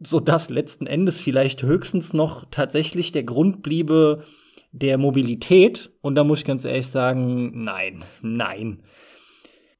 Sodass 0.00 0.48
letzten 0.48 0.86
Endes 0.86 1.20
vielleicht 1.20 1.64
höchstens 1.64 2.12
noch 2.12 2.44
tatsächlich 2.52 3.10
der 3.10 3.24
Grund 3.24 3.62
bliebe 3.62 4.22
der 4.70 4.96
Mobilität. 4.96 5.90
Und 6.02 6.14
da 6.14 6.22
muss 6.22 6.40
ich 6.40 6.44
ganz 6.44 6.64
ehrlich 6.64 6.86
sagen, 6.86 7.64
nein, 7.64 8.04
nein. 8.22 8.84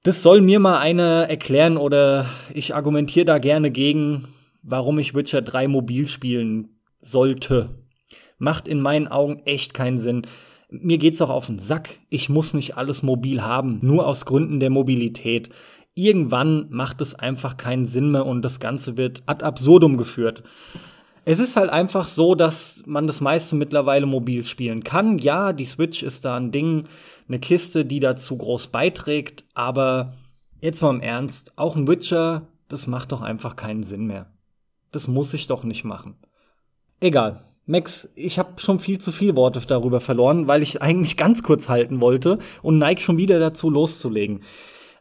Das 0.03 0.25
soll 0.25 0.41
mir 0.41 0.59
mal 0.59 0.81
einer 0.81 1.29
erklären 1.29 1.77
oder 1.77 2.27
ich 2.53 2.75
argumentiere 2.75 3.27
da 3.27 3.39
gerne 3.39 3.71
gegen, 3.71 4.27
warum 4.63 4.99
ich 4.99 5.15
Witcher 5.15 5.41
3 5.41 5.69
mobil 5.69 6.09
spielen 6.09 6.74
sollte. 7.05 7.85
Macht 8.39 8.69
in 8.69 8.81
meinen 8.81 9.09
Augen 9.09 9.41
echt 9.45 9.75
keinen 9.75 9.99
Sinn. 9.99 10.23
Mir 10.71 10.99
geht's 10.99 11.23
auch 11.23 11.31
auf 11.31 11.47
den 11.47 11.59
Sack. 11.59 12.01
Ich 12.09 12.29
muss 12.29 12.55
nicht 12.55 12.77
alles 12.77 13.03
mobil 13.03 13.43
haben, 13.43 13.79
nur 13.83 14.07
aus 14.07 14.27
Gründen 14.27 14.61
der 14.61 14.71
Mobilität. 14.71 15.51
Irgendwann 15.95 16.67
macht 16.71 17.01
es 17.01 17.15
einfach 17.15 17.57
keinen 17.57 17.87
Sinn 17.87 18.11
mehr 18.11 18.27
und 18.27 18.43
das 18.43 18.59
Ganze 18.59 18.97
wird 18.97 19.23
ad 19.27 19.45
absurdum 19.45 19.97
geführt. 19.97 20.43
Es 21.27 21.39
ist 21.39 21.57
halt 21.57 21.71
einfach 21.71 22.07
so, 22.07 22.35
dass 22.35 22.83
man 22.85 23.07
das 23.07 23.21
meiste 23.21 23.57
mittlerweile 23.57 24.05
mobil 24.05 24.45
spielen 24.45 24.83
kann. 24.83 25.19
Ja, 25.19 25.53
die 25.53 25.65
Switch 25.65 26.03
ist 26.03 26.25
da 26.25 26.37
ein 26.37 26.53
Ding, 26.53 26.87
eine 27.29 27.39
Kiste, 27.39 27.85
die 27.85 28.01
dazu 28.01 28.37
groß 28.37 28.67
beiträgt, 28.67 29.45
aber 29.55 30.15
jetzt 30.61 30.83
mal 30.83 30.95
im 30.95 31.01
Ernst, 31.01 31.57
auch 31.57 31.77
ein 31.77 31.89
Witcher, 31.89 32.49
das 32.69 32.87
macht 32.87 33.13
doch 33.13 33.23
einfach 33.23 33.57
keinen 33.57 33.85
Sinn 33.85 34.07
mehr. 34.07 34.27
Das 34.91 35.09
muss 35.09 35.33
ich 35.33 35.47
doch 35.47 35.65
nicht 35.65 35.85
machen. 35.85 36.17
Egal. 37.05 37.45
Max, 37.67 38.09
ich 38.15 38.39
habe 38.39 38.59
schon 38.59 38.81
viel 38.81 38.99
zu 38.99 39.13
viel 39.13 39.37
Worte 39.37 39.61
darüber 39.67 40.01
verloren, 40.01 40.49
weil 40.49 40.63
ich 40.63 40.81
eigentlich 40.81 41.19
ganz 41.19 41.43
kurz 41.43 41.69
halten 41.69 42.01
wollte 42.01 42.39
und 42.63 42.79
neig 42.79 43.03
schon 43.03 43.19
wieder 43.19 43.39
dazu 43.39 43.69
loszulegen. 43.69 44.41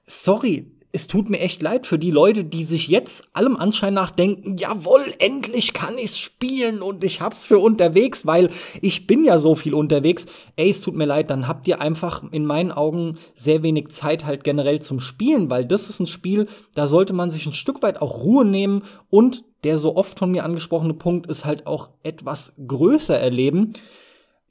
Sorry, 0.06 0.70
es 0.92 1.08
tut 1.08 1.30
mir 1.30 1.40
echt 1.40 1.62
leid 1.62 1.88
für 1.88 1.98
die 1.98 2.12
Leute, 2.12 2.44
die 2.44 2.66
sich 2.66 2.90
jetzt 2.90 3.24
allem 3.32 3.56
Anschein 3.56 3.94
nach 3.94 4.12
denken, 4.12 4.58
jawohl, 4.58 5.14
endlich 5.20 5.72
kann 5.72 5.98
ich's 5.98 6.20
spielen 6.20 6.82
und 6.82 7.06
ich 7.06 7.22
hab's 7.22 7.46
für 7.46 7.60
unterwegs, 7.60 8.26
weil 8.26 8.50
ich 8.82 9.08
bin 9.08 9.24
ja 9.24 9.38
so 9.38 9.56
viel 9.56 9.74
unterwegs. 9.74 10.26
Ey, 10.58 10.72
es 10.72 10.82
tut 10.82 10.96
mir 10.96 11.06
leid, 11.06 11.30
dann 11.30 11.48
habt 11.48 11.70
ihr 11.70 11.80
einfach 11.80 12.22
in 12.34 12.46
meinen 12.46 12.74
Augen 12.74 13.18
sehr 13.34 13.64
wenig 13.64 13.92
Zeit 13.92 14.26
halt 14.26 14.44
generell 14.44 14.82
zum 14.82 15.00
Spielen, 15.00 15.50
weil 15.50 15.64
das 15.64 15.90
ist 15.90 16.02
ein 16.02 16.08
Spiel, 16.08 16.50
da 16.76 16.86
sollte 16.86 17.14
man 17.14 17.32
sich 17.32 17.46
ein 17.46 17.54
Stück 17.54 17.82
weit 17.82 18.02
auch 18.02 18.26
Ruhe 18.26 18.44
nehmen 18.44 18.84
und 19.10 19.46
der 19.64 19.78
so 19.78 19.96
oft 19.96 20.20
von 20.20 20.32
mir 20.32 20.44
angesprochene 20.44 20.94
Punkt 20.94 21.28
ist 21.28 21.46
halt 21.46 21.68
auch 21.68 21.90
etwas 22.04 22.54
größer 22.66 23.18
erleben. 23.18 23.74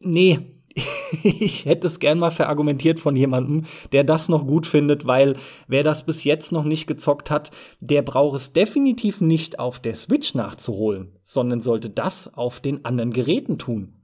Nee, 0.01 0.41
ich 1.23 1.65
hätte 1.65 1.87
es 1.87 1.99
gern 1.99 2.19
mal 2.19 2.31
verargumentiert 2.31 3.01
von 3.01 3.17
jemandem, 3.17 3.65
der 3.93 4.05
das 4.05 4.29
noch 4.29 4.47
gut 4.47 4.67
findet, 4.67 5.07
weil 5.07 5.37
wer 5.67 5.83
das 5.83 6.07
bis 6.07 6.25
jetzt 6.25 6.53
noch 6.53 6.65
nicht 6.65 6.87
gezockt 6.87 7.31
hat, 7.31 7.51
der 7.81 8.03
braucht 8.03 8.37
es 8.37 8.53
definitiv 8.53 9.21
nicht 9.21 9.59
auf 9.59 9.81
der 9.81 9.95
Switch 9.95 10.35
nachzuholen, 10.35 11.19
sondern 11.25 11.61
sollte 11.61 11.91
das 11.91 12.33
auf 12.33 12.61
den 12.61 12.85
anderen 12.85 13.13
Geräten 13.13 13.59
tun. 13.59 14.03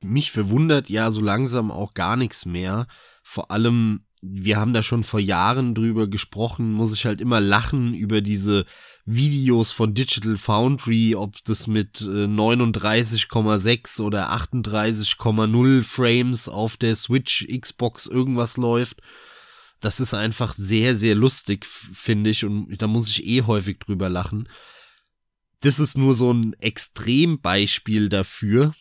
Mich 0.00 0.30
verwundert 0.30 0.88
ja 0.88 1.10
so 1.10 1.20
langsam 1.20 1.70
auch 1.70 1.94
gar 1.94 2.16
nichts 2.16 2.46
mehr. 2.46 2.86
Vor 3.22 3.50
allem, 3.50 4.00
wir 4.22 4.56
haben 4.56 4.72
da 4.72 4.82
schon 4.82 5.02
vor 5.02 5.20
Jahren 5.20 5.74
drüber 5.74 6.08
gesprochen, 6.08 6.72
muss 6.72 6.92
ich 6.92 7.04
halt 7.04 7.20
immer 7.20 7.40
lachen 7.40 7.94
über 7.94 8.20
diese 8.20 8.64
Videos 9.10 9.72
von 9.72 9.94
Digital 9.94 10.36
Foundry, 10.36 11.14
ob 11.14 11.42
das 11.44 11.66
mit 11.66 11.96
39,6 11.96 13.98
äh, 13.98 14.02
oder 14.02 14.30
38,0 14.32 15.82
Frames 15.82 16.50
auf 16.50 16.76
der 16.76 16.94
Switch, 16.94 17.46
Xbox 17.46 18.06
irgendwas 18.06 18.58
läuft. 18.58 19.00
Das 19.80 19.98
ist 19.98 20.12
einfach 20.12 20.52
sehr, 20.52 20.94
sehr 20.94 21.14
lustig, 21.14 21.64
finde 21.64 22.28
ich, 22.28 22.44
und 22.44 22.82
da 22.82 22.86
muss 22.86 23.08
ich 23.08 23.26
eh 23.26 23.42
häufig 23.42 23.78
drüber 23.78 24.10
lachen. 24.10 24.46
Das 25.60 25.78
ist 25.78 25.96
nur 25.96 26.12
so 26.12 26.30
ein 26.30 26.52
Extrembeispiel 26.60 28.10
dafür, 28.10 28.72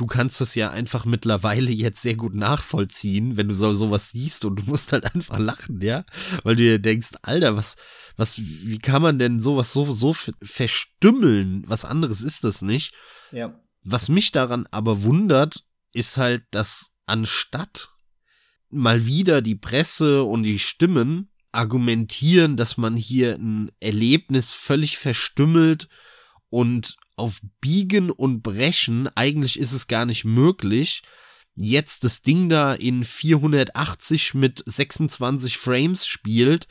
du 0.00 0.06
kannst 0.06 0.40
das 0.40 0.54
ja 0.54 0.70
einfach 0.70 1.04
mittlerweile 1.04 1.70
jetzt 1.70 2.00
sehr 2.00 2.16
gut 2.16 2.34
nachvollziehen, 2.34 3.36
wenn 3.36 3.48
du 3.48 3.54
so 3.54 3.74
sowas 3.74 4.10
siehst 4.10 4.44
und 4.44 4.56
du 4.56 4.62
musst 4.64 4.92
halt 4.92 5.04
einfach 5.14 5.38
lachen, 5.38 5.80
ja, 5.82 6.04
weil 6.42 6.56
du 6.56 6.62
dir 6.62 6.78
denkst, 6.78 7.10
Alter, 7.22 7.56
was, 7.56 7.76
was, 8.20 8.38
wie 8.38 8.78
kann 8.78 9.00
man 9.00 9.18
denn 9.18 9.40
sowas 9.40 9.72
so, 9.72 9.92
so 9.94 10.14
verstümmeln? 10.42 11.64
Was 11.66 11.86
anderes 11.86 12.20
ist 12.20 12.44
das 12.44 12.60
nicht. 12.60 12.94
Ja. 13.32 13.58
Was 13.82 14.10
mich 14.10 14.30
daran 14.30 14.68
aber 14.70 15.02
wundert, 15.04 15.64
ist 15.92 16.18
halt, 16.18 16.44
dass 16.50 16.92
anstatt 17.06 17.88
mal 18.68 19.06
wieder 19.06 19.40
die 19.40 19.56
Presse 19.56 20.22
und 20.22 20.42
die 20.42 20.58
Stimmen 20.58 21.30
argumentieren, 21.50 22.58
dass 22.58 22.76
man 22.76 22.94
hier 22.94 23.36
ein 23.36 23.72
Erlebnis 23.80 24.52
völlig 24.52 24.98
verstümmelt 24.98 25.88
und 26.50 26.96
auf 27.16 27.40
Biegen 27.62 28.10
und 28.10 28.42
Brechen, 28.42 29.08
eigentlich 29.16 29.58
ist 29.58 29.72
es 29.72 29.86
gar 29.86 30.04
nicht 30.04 30.24
möglich, 30.24 31.02
jetzt 31.56 32.04
das 32.04 32.20
Ding 32.20 32.50
da 32.50 32.74
in 32.74 33.02
480 33.02 34.34
mit 34.34 34.62
26 34.66 35.56
Frames 35.56 36.06
spielt, 36.06 36.68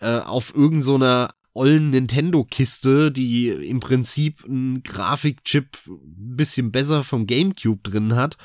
äh, 0.00 0.18
auf 0.18 0.54
irgendeiner 0.54 1.28
so 1.28 1.34
ollen 1.54 1.90
Nintendo-Kiste, 1.90 3.12
die 3.12 3.48
im 3.48 3.80
Prinzip 3.80 4.44
einen 4.44 4.82
Grafikchip 4.82 5.78
ein 5.86 6.36
bisschen 6.36 6.72
besser 6.72 7.04
vom 7.04 7.26
Gamecube 7.26 7.88
drin 7.88 8.16
hat. 8.16 8.36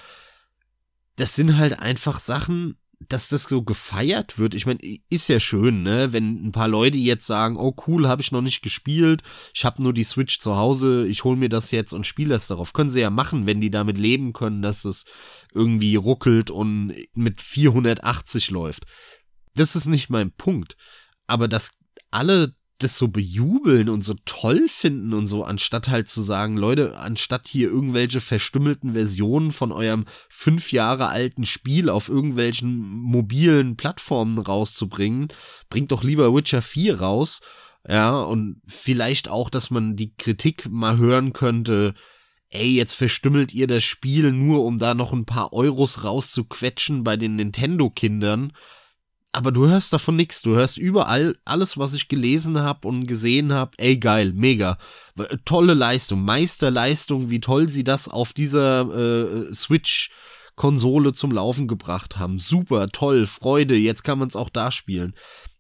Das 1.16 1.36
sind 1.36 1.58
halt 1.58 1.80
einfach 1.80 2.20
Sachen, 2.20 2.78
dass 3.08 3.30
das 3.30 3.44
so 3.44 3.64
gefeiert 3.64 4.38
wird, 4.38 4.54
ich 4.54 4.66
meine, 4.66 4.80
ist 5.10 5.30
ja 5.30 5.40
schön, 5.40 5.84
ne, 5.84 6.12
wenn 6.12 6.48
ein 6.48 6.52
paar 6.52 6.68
Leute 6.68 6.98
jetzt 6.98 7.26
sagen, 7.26 7.56
oh 7.56 7.74
cool, 7.88 8.08
habe 8.10 8.22
ich 8.22 8.34
noch 8.34 8.42
nicht 8.42 8.62
gespielt, 8.62 9.24
ich 9.54 9.64
habe 9.64 9.82
nur 9.82 9.94
die 9.94 10.04
Switch 10.04 10.40
zu 10.40 10.58
Hause, 10.58 11.08
ich 11.08 11.24
hol 11.24 11.38
mir 11.38 11.48
das 11.48 11.72
jetzt 11.72 11.94
und 11.94 12.06
spiele 12.06 12.32
das 12.32 12.48
darauf. 12.48 12.74
Können 12.74 12.90
sie 12.90 13.00
ja 13.00 13.10
machen, 13.10 13.46
wenn 13.46 13.62
die 13.62 13.72
damit 13.72 13.98
leben 13.98 14.34
können, 14.34 14.62
dass 14.62 14.84
es 14.84 15.06
irgendwie 15.54 15.96
ruckelt 15.96 16.52
und 16.52 16.94
mit 17.14 17.42
480 17.42 18.52
läuft. 18.52 18.86
Das 19.56 19.78
ist 19.78 19.88
nicht 19.88 20.10
mein 20.10 20.32
Punkt. 20.32 20.76
Aber 21.30 21.48
dass 21.48 21.72
alle 22.10 22.56
das 22.80 22.98
so 22.98 23.10
bejubeln 23.10 23.90
und 23.90 24.04
so 24.04 24.16
toll 24.26 24.68
finden 24.68 25.14
und 25.14 25.28
so, 25.28 25.44
anstatt 25.44 25.90
halt 25.90 26.08
zu 26.08 26.22
sagen, 26.22 26.58
Leute, 26.58 26.98
anstatt 26.98 27.48
hier 27.48 27.70
irgendwelche 27.70 28.22
verstümmelten 28.22 28.94
Versionen 28.94 29.52
von 29.52 29.72
eurem 29.72 30.06
fünf 30.30 30.72
Jahre 30.72 31.08
alten 31.08 31.46
Spiel 31.46 31.90
auf 31.90 32.10
irgendwelchen 32.10 32.80
mobilen 32.80 33.76
Plattformen 33.76 34.40
rauszubringen, 34.40 35.28
bringt 35.70 35.92
doch 35.92 36.04
lieber 36.04 36.34
Witcher 36.34 36.62
4 36.62 37.00
raus. 37.00 37.42
Ja, 37.88 38.22
und 38.22 38.62
vielleicht 38.66 39.30
auch, 39.30 39.50
dass 39.50 39.70
man 39.70 39.96
die 39.96 40.16
Kritik 40.16 40.70
mal 40.70 40.98
hören 40.98 41.34
könnte, 41.34 41.94
ey, 42.50 42.74
jetzt 42.74 42.94
verstümmelt 42.96 43.54
ihr 43.54 43.68
das 43.68 43.84
Spiel 43.84 44.32
nur, 44.32 44.66
um 44.66 44.80
da 44.80 44.94
noch 44.94 45.14
ein 45.14 45.26
paar 45.26 45.54
Euros 45.54 46.04
rauszuquetschen 46.04 47.04
bei 47.04 47.18
den 47.18 47.36
Nintendo-Kindern 47.36 48.54
aber 49.32 49.52
du 49.52 49.68
hörst 49.68 49.94
davon 49.94 50.16
nichts. 50.16 50.42
Du 50.42 50.56
hörst 50.56 50.78
überall 50.78 51.38
alles, 51.46 51.78
was 51.78 51.94
ich 51.94 52.08
gelesen 52.08 52.60
habe 52.60 52.88
und 52.88 53.06
gesehen 53.06 53.54
habe. 53.54 53.72
Ey, 53.78 53.98
geil, 53.98 54.34
mega. 54.34 54.78
Tolle 55.46 55.74
Leistung, 55.74 56.24
Meisterleistung, 56.24 57.30
wie 57.30 57.40
toll 57.40 57.70
sie 57.70 57.84
das 57.84 58.08
auf 58.08 58.34
dieser 58.34 59.50
äh, 59.50 59.54
Switch 59.54 60.10
Konsole 60.60 61.14
zum 61.14 61.32
Laufen 61.32 61.70
gebracht 61.70 62.20
haben. 62.20 62.38
Super, 62.38 62.90
toll, 62.90 63.28
Freude, 63.28 63.78
jetzt 63.78 64.04
kann 64.04 64.20
man 64.20 64.28
es 64.28 64.36
auch 64.36 64.50
da 64.50 64.72
spielen 64.72 65.14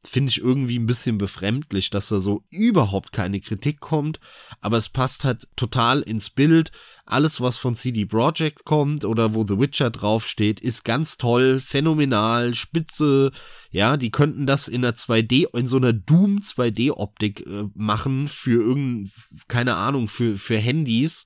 finde 0.06 0.30
ich 0.30 0.39
irgendwie 0.39 0.80
ein 0.80 0.86
bisschen 0.86 1.18
befremdlich, 1.18 1.89
dass 1.89 2.08
da 2.08 2.20
so 2.20 2.43
überhaupt 2.50 3.12
keine 3.12 3.41
Kritik 3.41 3.80
kommt, 3.80 4.20
aber 4.62 4.78
es 4.78 4.89
passt 4.89 5.26
halt 5.26 5.47
total 5.56 6.02
ins 6.02 6.30
Bild. 6.30 6.72
Alles, 7.06 7.41
was 7.41 7.58
von 7.58 7.76
CD 7.76 8.06
Projekt 8.06 8.64
kommt 8.64 9.04
oder 9.04 9.34
wo 9.34 9.45
The 9.45 9.60
Witcher 9.60 9.89
draufsteht, 9.89 10.62
ist 10.62 10.86
ganz 10.86 11.18
toll, 11.18 11.60
phänomenal, 11.60 12.56
spitze. 12.56 13.32
Ja, 13.72 13.97
die 13.97 14.12
könnten 14.12 14.47
das 14.47 14.68
in 14.68 14.86
einer 14.86 14.95
2D, 14.95 15.56
in 15.58 15.68
so 15.68 15.78
einer 15.78 15.91
Doom 15.93 16.39
2D 16.39 16.91
Optik 16.91 17.45
äh, 17.45 17.66
machen 17.74 18.28
für 18.30 18.62
irgendein, 18.62 19.12
keine 19.47 19.76
Ahnung, 19.76 20.08
für, 20.08 20.38
für 20.38 20.58
Handys 20.58 21.26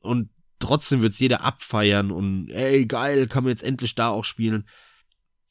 und 0.00 0.28
trotzdem 0.62 1.02
wird's 1.02 1.18
jeder 1.18 1.42
abfeiern 1.42 2.10
und 2.10 2.48
ey, 2.50 2.86
geil, 2.86 3.26
kann 3.26 3.44
man 3.44 3.50
jetzt 3.50 3.64
endlich 3.64 3.94
da 3.94 4.08
auch 4.08 4.24
spielen 4.24 4.64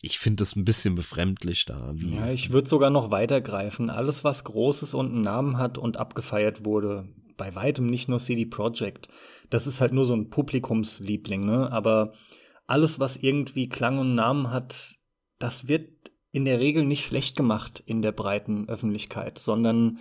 ich 0.02 0.20
finde 0.20 0.44
es 0.44 0.56
ein 0.56 0.66
bisschen 0.66 0.96
befremdlich 0.96 1.66
da. 1.66 1.94
ja, 1.96 2.32
ich 2.32 2.52
würde 2.52 2.68
sogar 2.68 2.90
noch 2.90 3.12
weitergreifen. 3.12 3.90
Alles, 3.90 4.24
was 4.24 4.44
Großes 4.44 4.94
und 4.94 5.12
einen 5.12 5.22
Namen 5.22 5.58
hat 5.58 5.78
und 5.78 5.98
abgefeiert 5.98 6.66
wurde, 6.66 7.08
bei 7.38 7.56
weitem 7.56 7.86
nicht 7.86 8.10
nur 8.10 8.20
CD 8.20 8.46
Projekt. 8.46 9.10
Das 9.50 9.68
ist 9.68 9.82
halt 9.82 9.94
nur 9.94 10.06
so 10.06 10.16
ein 10.16 10.30
Publikumsliebling, 10.30 11.46
ne? 11.46 11.72
Aber 11.72 12.14
alles, 12.66 13.00
was 13.00 13.18
irgendwie 13.18 13.70
Klang 13.70 14.00
und 14.00 14.16
Namen 14.16 14.52
hat, 14.52 14.96
das 15.40 15.68
wird 15.68 15.90
in 16.32 16.46
der 16.46 16.60
Regel 16.60 16.86
nicht 16.86 17.06
schlecht 17.06 17.36
gemacht 17.36 17.84
in 17.86 18.02
der 18.02 18.12
breiten 18.12 18.70
Öffentlichkeit, 18.70 19.38
sondern 19.38 20.00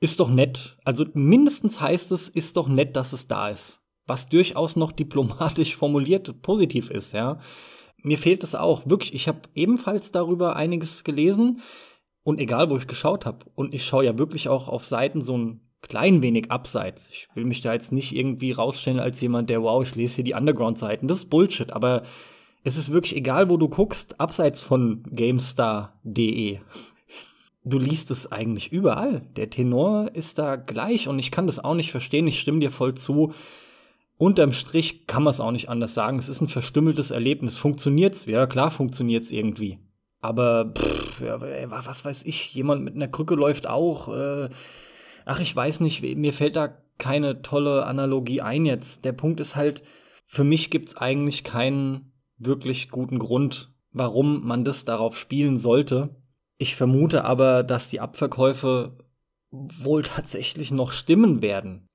ist 0.00 0.20
doch 0.20 0.30
nett. 0.30 0.78
Also 0.84 1.06
mindestens 1.12 1.80
heißt 1.80 2.10
es, 2.12 2.28
ist 2.28 2.56
doch 2.56 2.68
nett, 2.68 2.96
dass 2.96 3.12
es 3.12 3.28
da 3.28 3.48
ist. 3.48 3.83
Was 4.06 4.28
durchaus 4.28 4.76
noch 4.76 4.92
diplomatisch 4.92 5.76
formuliert 5.78 6.42
positiv 6.42 6.90
ist, 6.90 7.12
ja 7.12 7.38
mir 8.04 8.18
fehlt 8.18 8.44
es 8.44 8.54
auch. 8.54 8.86
Wirklich, 8.86 9.14
ich 9.14 9.26
habe 9.26 9.40
ebenfalls 9.54 10.12
darüber 10.12 10.56
einiges 10.56 11.02
gelesen. 11.02 11.60
Und 12.22 12.40
egal, 12.40 12.70
wo 12.70 12.76
ich 12.76 12.86
geschaut 12.86 13.26
habe. 13.26 13.44
Und 13.54 13.74
ich 13.74 13.84
schaue 13.84 14.04
ja 14.04 14.16
wirklich 14.16 14.48
auch 14.48 14.68
auf 14.68 14.84
Seiten 14.84 15.20
so 15.20 15.36
ein 15.36 15.60
klein 15.82 16.22
wenig 16.22 16.50
abseits. 16.50 17.10
Ich 17.10 17.28
will 17.34 17.44
mich 17.44 17.60
da 17.60 17.74
jetzt 17.74 17.92
nicht 17.92 18.14
irgendwie 18.14 18.52
rausstellen 18.52 19.00
als 19.00 19.20
jemand, 19.20 19.50
der, 19.50 19.62
wow, 19.62 19.82
ich 19.82 19.94
lese 19.94 20.16
hier 20.16 20.24
die 20.24 20.34
Underground-Seiten. 20.34 21.08
Das 21.08 21.18
ist 21.18 21.30
Bullshit. 21.30 21.72
Aber 21.72 22.02
es 22.62 22.78
ist 22.78 22.92
wirklich 22.92 23.16
egal, 23.16 23.50
wo 23.50 23.58
du 23.58 23.68
guckst, 23.68 24.20
abseits 24.20 24.62
von 24.62 25.02
GameStar.de. 25.10 26.60
Du 27.66 27.78
liest 27.78 28.10
es 28.10 28.30
eigentlich 28.30 28.72
überall. 28.72 29.22
Der 29.36 29.50
Tenor 29.50 30.10
ist 30.14 30.38
da 30.38 30.56
gleich 30.56 31.08
und 31.08 31.18
ich 31.18 31.30
kann 31.30 31.46
das 31.46 31.62
auch 31.62 31.74
nicht 31.74 31.90
verstehen. 31.90 32.26
Ich 32.26 32.40
stimme 32.40 32.60
dir 32.60 32.70
voll 32.70 32.94
zu 32.94 33.32
unterm 34.16 34.52
Strich 34.52 35.06
kann 35.06 35.22
man 35.22 35.32
es 35.32 35.40
auch 35.40 35.50
nicht 35.50 35.68
anders 35.68 35.94
sagen. 35.94 36.18
Es 36.18 36.28
ist 36.28 36.40
ein 36.40 36.48
verstümmeltes 36.48 37.10
Erlebnis. 37.10 37.58
Funktioniert's? 37.58 38.26
Ja, 38.26 38.46
klar 38.46 38.70
funktioniert's 38.70 39.32
irgendwie. 39.32 39.78
Aber 40.20 40.72
pff, 40.76 41.20
ja, 41.20 41.40
was 41.86 42.04
weiß 42.04 42.24
ich, 42.24 42.54
jemand 42.54 42.82
mit 42.82 42.94
einer 42.94 43.08
Krücke 43.08 43.34
läuft 43.34 43.66
auch. 43.66 44.08
Äh, 44.08 44.48
ach, 45.24 45.40
ich 45.40 45.54
weiß 45.54 45.80
nicht, 45.80 46.02
mir 46.02 46.32
fällt 46.32 46.56
da 46.56 46.68
keine 46.98 47.42
tolle 47.42 47.84
Analogie 47.84 48.40
ein 48.40 48.64
jetzt. 48.64 49.04
Der 49.04 49.12
Punkt 49.12 49.40
ist 49.40 49.56
halt, 49.56 49.82
für 50.26 50.44
mich 50.44 50.70
gibt's 50.70 50.96
eigentlich 50.96 51.44
keinen 51.44 52.12
wirklich 52.38 52.90
guten 52.90 53.18
Grund, 53.18 53.72
warum 53.92 54.46
man 54.46 54.64
das 54.64 54.84
darauf 54.84 55.16
spielen 55.16 55.56
sollte. 55.56 56.16
Ich 56.56 56.76
vermute 56.76 57.24
aber, 57.24 57.62
dass 57.62 57.90
die 57.90 58.00
Abverkäufe 58.00 58.96
wohl 59.50 60.02
tatsächlich 60.02 60.70
noch 60.70 60.92
stimmen 60.92 61.42
werden 61.42 61.86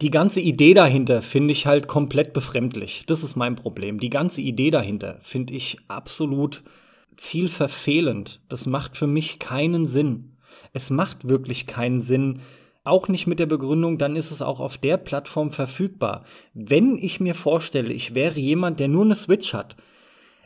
die 0.00 0.10
ganze 0.10 0.40
Idee 0.40 0.74
dahinter 0.74 1.22
finde 1.22 1.52
ich 1.52 1.66
halt 1.66 1.86
komplett 1.86 2.32
befremdlich. 2.32 3.04
Das 3.06 3.22
ist 3.22 3.36
mein 3.36 3.54
Problem. 3.54 4.00
Die 4.00 4.10
ganze 4.10 4.42
Idee 4.42 4.70
dahinter 4.70 5.18
finde 5.20 5.54
ich 5.54 5.76
absolut 5.88 6.64
zielverfehlend. 7.16 8.40
Das 8.48 8.66
macht 8.66 8.96
für 8.96 9.06
mich 9.06 9.38
keinen 9.38 9.86
Sinn. 9.86 10.36
Es 10.72 10.90
macht 10.90 11.28
wirklich 11.28 11.66
keinen 11.66 12.00
Sinn. 12.00 12.40
Auch 12.84 13.06
nicht 13.06 13.28
mit 13.28 13.38
der 13.38 13.46
Begründung, 13.46 13.96
dann 13.96 14.16
ist 14.16 14.32
es 14.32 14.42
auch 14.42 14.58
auf 14.58 14.76
der 14.76 14.96
Plattform 14.96 15.52
verfügbar. 15.52 16.24
Wenn 16.52 16.96
ich 16.96 17.20
mir 17.20 17.34
vorstelle, 17.34 17.92
ich 17.92 18.14
wäre 18.14 18.40
jemand, 18.40 18.80
der 18.80 18.88
nur 18.88 19.04
eine 19.04 19.14
Switch 19.14 19.54
hat, 19.54 19.76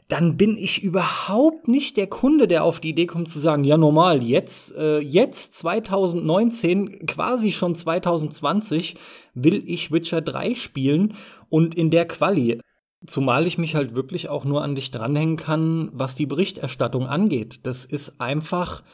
dann 0.09 0.37
bin 0.37 0.57
ich 0.57 0.83
überhaupt 0.83 1.67
nicht 1.67 1.97
der 1.97 2.07
Kunde, 2.07 2.47
der 2.47 2.63
auf 2.63 2.79
die 2.79 2.91
Idee 2.91 3.07
kommt 3.07 3.29
zu 3.29 3.41
sagen, 3.41 3.65
ja 3.65 3.77
normal, 3.77 4.23
jetzt, 4.23 4.75
äh, 4.77 5.01
jetzt 5.01 5.55
2019, 5.55 7.07
quasi 7.07 7.51
schon 7.51 7.75
2020, 7.75 8.97
will 9.35 9.65
ich 9.67 9.91
Witcher 9.91 10.21
3 10.21 10.55
spielen 10.55 11.15
und 11.49 11.75
in 11.75 11.91
der 11.91 12.07
Quali. 12.07 12.61
Zumal 13.05 13.47
ich 13.47 13.59
mich 13.59 13.75
halt 13.75 13.95
wirklich 13.95 14.29
auch 14.29 14.45
nur 14.45 14.63
an 14.63 14.75
dich 14.75 14.91
dranhängen 14.91 15.37
kann, 15.37 15.91
was 15.93 16.15
die 16.15 16.27
Berichterstattung 16.27 17.07
angeht. 17.07 17.61
Das 17.65 17.85
ist 17.85 18.21
einfach. 18.21 18.85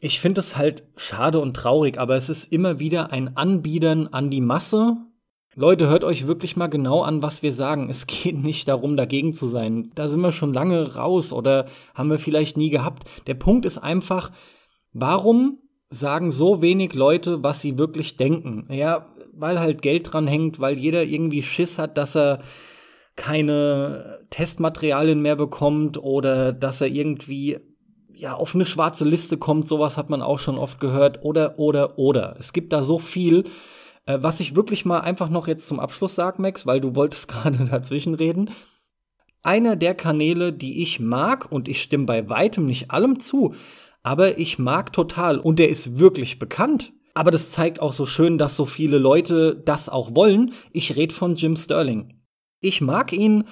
Ich 0.00 0.20
finde 0.20 0.40
es 0.40 0.56
halt 0.56 0.84
schade 0.96 1.40
und 1.40 1.54
traurig, 1.54 1.98
aber 1.98 2.16
es 2.16 2.28
ist 2.28 2.52
immer 2.52 2.78
wieder 2.78 3.12
ein 3.12 3.36
Anbiedern 3.36 4.08
an 4.08 4.30
die 4.30 4.40
Masse 4.40 4.96
Leute, 5.58 5.88
hört 5.88 6.04
euch 6.04 6.26
wirklich 6.26 6.58
mal 6.58 6.66
genau 6.66 7.00
an, 7.00 7.22
was 7.22 7.42
wir 7.42 7.54
sagen. 7.54 7.88
Es 7.88 8.06
geht 8.06 8.36
nicht 8.36 8.68
darum, 8.68 8.94
dagegen 8.94 9.32
zu 9.32 9.46
sein. 9.46 9.90
Da 9.94 10.06
sind 10.06 10.20
wir 10.20 10.30
schon 10.30 10.52
lange 10.52 10.96
raus 10.96 11.32
oder 11.32 11.64
haben 11.94 12.10
wir 12.10 12.18
vielleicht 12.18 12.58
nie 12.58 12.68
gehabt. 12.68 13.08
Der 13.26 13.34
Punkt 13.34 13.64
ist 13.64 13.78
einfach, 13.78 14.32
warum 14.92 15.58
sagen 15.88 16.30
so 16.30 16.60
wenig 16.60 16.92
Leute, 16.92 17.42
was 17.42 17.62
sie 17.62 17.78
wirklich 17.78 18.18
denken? 18.18 18.66
Ja, 18.70 19.06
weil 19.32 19.58
halt 19.58 19.80
Geld 19.80 20.12
dran 20.12 20.26
hängt, 20.26 20.60
weil 20.60 20.78
jeder 20.78 21.04
irgendwie 21.04 21.42
Schiss 21.42 21.78
hat, 21.78 21.96
dass 21.96 22.16
er 22.16 22.40
keine 23.16 24.26
Testmaterialien 24.28 25.22
mehr 25.22 25.36
bekommt 25.36 25.96
oder 25.96 26.52
dass 26.52 26.82
er 26.82 26.88
irgendwie 26.88 27.58
ja 28.12 28.34
auf 28.34 28.54
eine 28.54 28.66
schwarze 28.66 29.08
Liste 29.08 29.38
kommt. 29.38 29.68
Sowas 29.68 29.96
hat 29.96 30.10
man 30.10 30.20
auch 30.20 30.38
schon 30.38 30.58
oft 30.58 30.80
gehört. 30.80 31.24
Oder, 31.24 31.58
oder, 31.58 31.98
oder. 31.98 32.36
Es 32.38 32.52
gibt 32.52 32.74
da 32.74 32.82
so 32.82 32.98
viel. 32.98 33.44
Äh, 34.06 34.18
was 34.22 34.40
ich 34.40 34.56
wirklich 34.56 34.84
mal 34.84 35.00
einfach 35.00 35.28
noch 35.28 35.46
jetzt 35.46 35.68
zum 35.68 35.80
Abschluss 35.80 36.14
sage, 36.14 36.40
Max, 36.40 36.64
weil 36.66 36.80
du 36.80 36.94
wolltest 36.94 37.28
gerade 37.28 37.64
dazwischen 37.66 38.14
reden. 38.14 38.50
Einer 39.42 39.76
der 39.76 39.94
Kanäle, 39.94 40.52
die 40.52 40.82
ich 40.82 40.98
mag, 40.98 41.52
und 41.52 41.68
ich 41.68 41.82
stimme 41.82 42.06
bei 42.06 42.28
weitem 42.28 42.66
nicht 42.66 42.90
allem 42.90 43.20
zu, 43.20 43.54
aber 44.02 44.38
ich 44.38 44.58
mag 44.58 44.92
total, 44.92 45.38
und 45.38 45.58
der 45.58 45.68
ist 45.68 45.98
wirklich 45.98 46.38
bekannt. 46.38 46.92
Aber 47.14 47.30
das 47.30 47.50
zeigt 47.50 47.80
auch 47.80 47.92
so 47.92 48.06
schön, 48.06 48.38
dass 48.38 48.56
so 48.56 48.66
viele 48.66 48.98
Leute 48.98 49.56
das 49.64 49.88
auch 49.88 50.14
wollen. 50.14 50.52
Ich 50.72 50.96
rede 50.96 51.14
von 51.14 51.34
Jim 51.34 51.56
Sterling. 51.56 52.20
Ich 52.60 52.80
mag 52.80 53.12
ihn. 53.12 53.44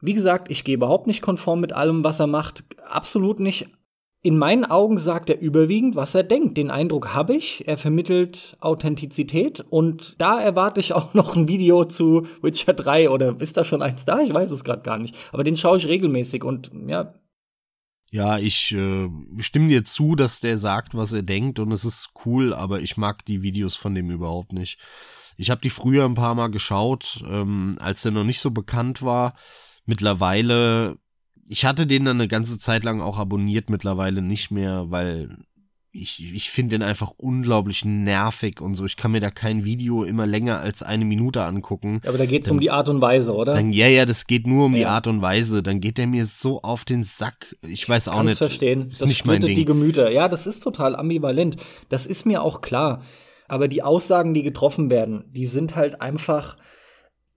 Wie 0.00 0.14
gesagt, 0.14 0.48
ich 0.50 0.62
gehe 0.62 0.76
überhaupt 0.76 1.08
nicht 1.08 1.20
konform 1.20 1.60
mit 1.60 1.72
allem, 1.72 2.04
was 2.04 2.20
er 2.20 2.28
macht. 2.28 2.64
Absolut 2.88 3.40
nicht 3.40 3.68
in 4.22 4.36
meinen 4.36 4.66
Augen 4.66 4.98
sagt 4.98 5.30
er 5.30 5.40
überwiegend, 5.40 5.96
was 5.96 6.14
er 6.14 6.22
denkt. 6.22 6.58
Den 6.58 6.70
Eindruck 6.70 7.14
habe 7.14 7.34
ich. 7.34 7.66
Er 7.66 7.78
vermittelt 7.78 8.56
Authentizität 8.60 9.64
und 9.70 10.20
da 10.20 10.40
erwarte 10.40 10.80
ich 10.80 10.92
auch 10.92 11.14
noch 11.14 11.36
ein 11.36 11.48
Video 11.48 11.84
zu 11.84 12.26
Witcher 12.42 12.74
3 12.74 13.10
oder 13.10 13.40
ist 13.40 13.56
da 13.56 13.64
schon 13.64 13.82
eins 13.82 14.04
da? 14.04 14.20
Ich 14.20 14.34
weiß 14.34 14.50
es 14.50 14.64
gerade 14.64 14.82
gar 14.82 14.98
nicht. 14.98 15.16
Aber 15.32 15.42
den 15.42 15.56
schaue 15.56 15.78
ich 15.78 15.86
regelmäßig 15.86 16.44
und 16.44 16.70
ja. 16.86 17.14
Ja, 18.12 18.38
ich 18.38 18.72
äh, 18.72 19.08
stimme 19.38 19.68
dir 19.68 19.84
zu, 19.84 20.16
dass 20.16 20.40
der 20.40 20.56
sagt, 20.56 20.94
was 20.94 21.12
er 21.12 21.22
denkt 21.22 21.60
und 21.60 21.70
es 21.70 21.84
ist 21.84 22.10
cool, 22.26 22.52
aber 22.52 22.80
ich 22.80 22.96
mag 22.96 23.24
die 23.24 23.42
Videos 23.42 23.76
von 23.76 23.94
dem 23.94 24.10
überhaupt 24.10 24.52
nicht. 24.52 24.78
Ich 25.36 25.48
habe 25.48 25.60
die 25.62 25.70
früher 25.70 26.04
ein 26.04 26.14
paar 26.14 26.34
Mal 26.34 26.50
geschaut, 26.50 27.22
ähm, 27.26 27.76
als 27.80 28.04
er 28.04 28.10
noch 28.10 28.24
nicht 28.24 28.40
so 28.40 28.50
bekannt 28.50 29.00
war. 29.00 29.34
Mittlerweile 29.86 30.98
ich 31.50 31.64
hatte 31.64 31.84
den 31.84 32.04
dann 32.04 32.18
eine 32.18 32.28
ganze 32.28 32.60
Zeit 32.60 32.84
lang 32.84 33.00
auch 33.00 33.18
abonniert, 33.18 33.70
mittlerweile 33.70 34.22
nicht 34.22 34.52
mehr, 34.52 34.84
weil 34.90 35.36
ich, 35.90 36.32
ich 36.32 36.48
finde 36.48 36.78
den 36.78 36.84
einfach 36.84 37.10
unglaublich 37.16 37.84
nervig 37.84 38.60
und 38.60 38.76
so. 38.76 38.84
Ich 38.84 38.96
kann 38.96 39.10
mir 39.10 39.18
da 39.18 39.32
kein 39.32 39.64
Video 39.64 40.04
immer 40.04 40.26
länger 40.26 40.60
als 40.60 40.84
eine 40.84 41.04
Minute 41.04 41.42
angucken. 41.42 42.02
Aber 42.06 42.18
da 42.18 42.26
geht 42.26 42.44
es 42.44 42.52
um 42.52 42.60
die 42.60 42.70
Art 42.70 42.88
und 42.88 43.00
Weise, 43.00 43.34
oder? 43.34 43.52
Dann, 43.52 43.72
ja, 43.72 43.88
ja, 43.88 44.06
das 44.06 44.28
geht 44.28 44.46
nur 44.46 44.66
um 44.66 44.74
ja. 44.74 44.78
die 44.78 44.86
Art 44.86 45.08
und 45.08 45.22
Weise. 45.22 45.64
Dann 45.64 45.80
geht 45.80 45.98
der 45.98 46.06
mir 46.06 46.24
so 46.24 46.62
auf 46.62 46.84
den 46.84 47.02
Sack. 47.02 47.56
Ich 47.66 47.88
weiß 47.88 48.06
auch 48.06 48.22
nicht. 48.22 48.38
verstehen. 48.38 48.88
Ist 48.88 49.00
das 49.00 49.08
nicht 49.08 49.24
mein 49.24 49.40
Ding. 49.40 49.56
die 49.56 49.64
Gemüter. 49.64 50.08
Ja, 50.12 50.28
das 50.28 50.46
ist 50.46 50.60
total 50.62 50.94
ambivalent. 50.94 51.56
Das 51.88 52.06
ist 52.06 52.26
mir 52.26 52.42
auch 52.44 52.60
klar. 52.60 53.02
Aber 53.48 53.66
die 53.66 53.82
Aussagen, 53.82 54.34
die 54.34 54.44
getroffen 54.44 54.88
werden, 54.88 55.24
die 55.26 55.46
sind 55.46 55.74
halt 55.74 56.00
einfach 56.00 56.56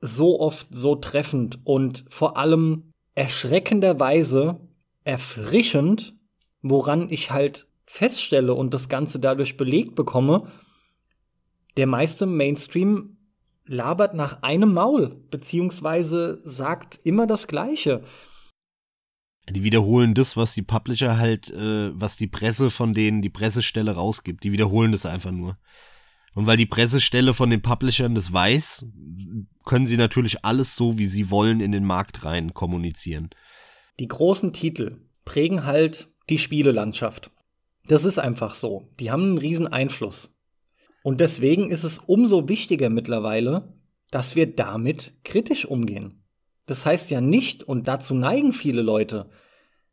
so 0.02 0.40
oft 0.40 0.68
so 0.70 0.94
treffend 0.94 1.62
und 1.64 2.06
vor 2.10 2.38
allem 2.38 2.93
erschreckenderweise 3.16 4.60
erfrischend, 5.04 6.16
woran 6.62 7.10
ich 7.10 7.32
halt 7.32 7.68
feststelle 7.86 8.54
und 8.54 8.74
das 8.74 8.90
Ganze 8.90 9.20
dadurch 9.20 9.58
belegt 9.58 9.96
bekomme, 9.96 10.52
der 11.78 11.88
meiste 11.88 12.26
Mainstream 12.26 13.18
labert 13.66 14.14
nach 14.14 14.42
einem 14.44 14.74
Maul, 14.74 15.24
beziehungsweise 15.30 16.42
sagt 16.44 17.00
immer 17.04 17.28
das 17.28 17.48
Gleiche. 17.48 18.04
Die 19.50 19.64
wiederholen 19.64 20.14
das, 20.14 20.38
was 20.38 20.54
die 20.54 20.62
Publisher 20.62 21.18
halt, 21.18 21.50
äh, 21.50 21.92
was 22.00 22.16
die 22.16 22.28
Presse 22.28 22.70
von 22.70 22.94
denen, 22.94 23.22
die 23.22 23.30
Pressestelle 23.30 23.92
rausgibt. 23.92 24.44
Die 24.44 24.54
wiederholen 24.54 24.94
das 24.94 25.06
einfach 25.06 25.32
nur. 25.32 25.58
Und 26.36 26.48
weil 26.48 26.58
die 26.58 26.66
Pressestelle 26.66 27.34
von 27.34 27.50
den 27.50 27.62
Publishern 27.62 28.16
das 28.16 28.32
weiß, 28.32 28.86
können 29.66 29.88
sie 29.88 29.98
natürlich 29.98 30.44
alles 30.44 30.76
so, 30.76 30.98
wie 30.98 31.08
sie 31.08 31.30
wollen, 31.30 31.62
in 31.62 31.72
den 31.72 31.86
Markt 31.86 32.26
rein 32.26 32.54
kommunizieren. 32.54 33.30
Die 34.00 34.08
großen 34.08 34.54
Titel 34.54 34.98
prägen 35.26 35.66
halt 35.66 36.10
die 36.30 36.38
Spielelandschaft. 36.38 37.32
Das 37.88 38.06
ist 38.06 38.20
einfach 38.20 38.56
so. 38.56 38.90
Die 39.00 39.12
haben 39.12 39.24
einen 39.24 39.38
riesen 39.38 39.68
Einfluss. 39.68 40.34
Und 41.04 41.20
deswegen 41.20 41.70
ist 41.70 41.84
es 41.84 41.98
umso 41.98 42.48
wichtiger 42.48 42.90
mittlerweile, 42.90 43.74
dass 44.10 44.36
wir 44.36 44.56
damit 44.56 45.14
kritisch 45.24 45.66
umgehen. 45.66 46.24
Das 46.66 46.86
heißt 46.86 47.12
ja 47.12 47.20
nicht, 47.20 47.64
und 47.64 47.88
dazu 47.88 48.16
neigen 48.16 48.54
viele 48.54 48.82
Leute, 48.82 49.30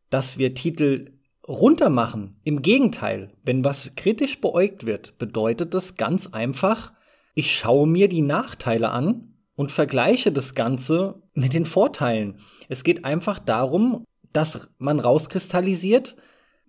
dass 0.09 0.39
wir 0.39 0.55
Titel 0.55 1.19
runtermachen. 1.49 2.39
Im 2.45 2.63
Gegenteil, 2.63 3.33
wenn 3.43 3.65
was 3.65 3.97
kritisch 3.97 4.41
beäugt 4.41 4.87
wird, 4.87 5.19
bedeutet 5.19 5.75
das 5.75 5.97
ganz 5.97 6.29
einfach, 6.29 6.93
ich 7.35 7.57
schaue 7.57 7.89
mir 7.89 8.09
die 8.09 8.23
Nachteile 8.23 8.91
an 8.91 9.30
und 9.61 9.71
vergleiche 9.71 10.33
das 10.33 10.55
Ganze 10.55 11.21
mit 11.35 11.53
den 11.53 11.67
Vorteilen. 11.67 12.39
Es 12.71 12.83
geht 12.83 13.05
einfach 13.05 13.39
darum, 13.39 14.07
dass 14.33 14.71
man 14.79 14.99
rauskristallisiert, 14.99 16.17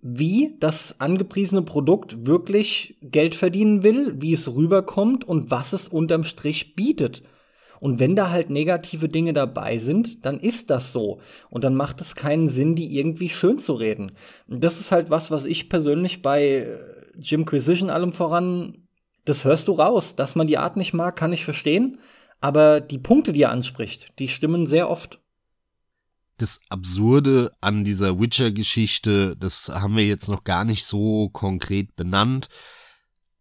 wie 0.02 0.58
das 0.60 1.00
angepriesene 1.00 1.62
Produkt 1.62 2.26
wirklich 2.26 2.98
Geld 3.00 3.34
verdienen 3.34 3.82
will, 3.82 4.20
wie 4.20 4.34
es 4.34 4.54
rüberkommt 4.54 5.26
und 5.26 5.50
was 5.50 5.72
es 5.72 5.88
unterm 5.88 6.22
Strich 6.22 6.74
bietet. 6.76 7.22
Und 7.80 7.98
wenn 7.98 8.14
da 8.14 8.28
halt 8.28 8.50
negative 8.50 9.08
Dinge 9.08 9.32
dabei 9.32 9.78
sind, 9.78 10.26
dann 10.26 10.38
ist 10.38 10.68
das 10.68 10.92
so. 10.92 11.22
Und 11.48 11.64
dann 11.64 11.74
macht 11.74 12.02
es 12.02 12.14
keinen 12.14 12.50
Sinn, 12.50 12.74
die 12.74 12.94
irgendwie 12.98 13.30
schön 13.30 13.58
zu 13.58 13.72
reden. 13.72 14.12
Das 14.46 14.78
ist 14.78 14.92
halt 14.92 15.08
was, 15.08 15.30
was 15.30 15.46
ich 15.46 15.70
persönlich 15.70 16.20
bei 16.20 16.44
äh, 16.44 16.78
Jimquisition 17.18 17.88
allem 17.88 18.12
voran, 18.12 18.86
das 19.24 19.46
hörst 19.46 19.68
du 19.68 19.72
raus. 19.72 20.14
Dass 20.14 20.34
man 20.34 20.46
die 20.46 20.58
Art 20.58 20.76
nicht 20.76 20.92
mag, 20.92 21.16
kann 21.16 21.32
ich 21.32 21.46
verstehen. 21.46 21.96
Aber 22.42 22.82
die 22.82 22.98
Punkte, 22.98 23.32
die 23.32 23.42
er 23.42 23.50
anspricht, 23.50 24.12
die 24.18 24.28
stimmen 24.28 24.66
sehr 24.66 24.90
oft 24.90 25.22
das 26.42 26.60
Absurde 26.68 27.52
an 27.60 27.84
dieser 27.84 28.18
Witcher-Geschichte, 28.18 29.36
das 29.36 29.68
haben 29.68 29.96
wir 29.96 30.04
jetzt 30.04 30.28
noch 30.28 30.42
gar 30.42 30.64
nicht 30.64 30.84
so 30.84 31.28
konkret 31.28 31.94
benannt. 31.94 32.48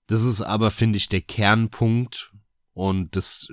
Das 0.05 0.23
ist 0.23 0.41
aber, 0.41 0.69
finde 0.69 0.97
ich, 0.97 1.09
der 1.09 1.21
Kernpunkt 1.21 2.31
und 2.73 3.15
das 3.15 3.47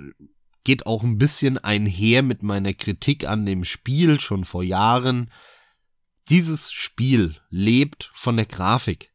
geht 0.63 0.85
auch 0.85 1.03
ein 1.03 1.17
bisschen 1.17 1.57
einher 1.57 2.21
mit 2.21 2.43
meiner 2.43 2.73
Kritik 2.73 3.27
an 3.27 3.45
dem 3.45 3.63
Spiel 3.63 4.19
schon 4.19 4.45
vor 4.45 4.61
Jahren. 4.61 5.31
Dieses 6.29 6.71
Spiel 6.71 7.37
lebt 7.49 8.11
von 8.13 8.35
der 8.35 8.45
Grafik. 8.45 9.08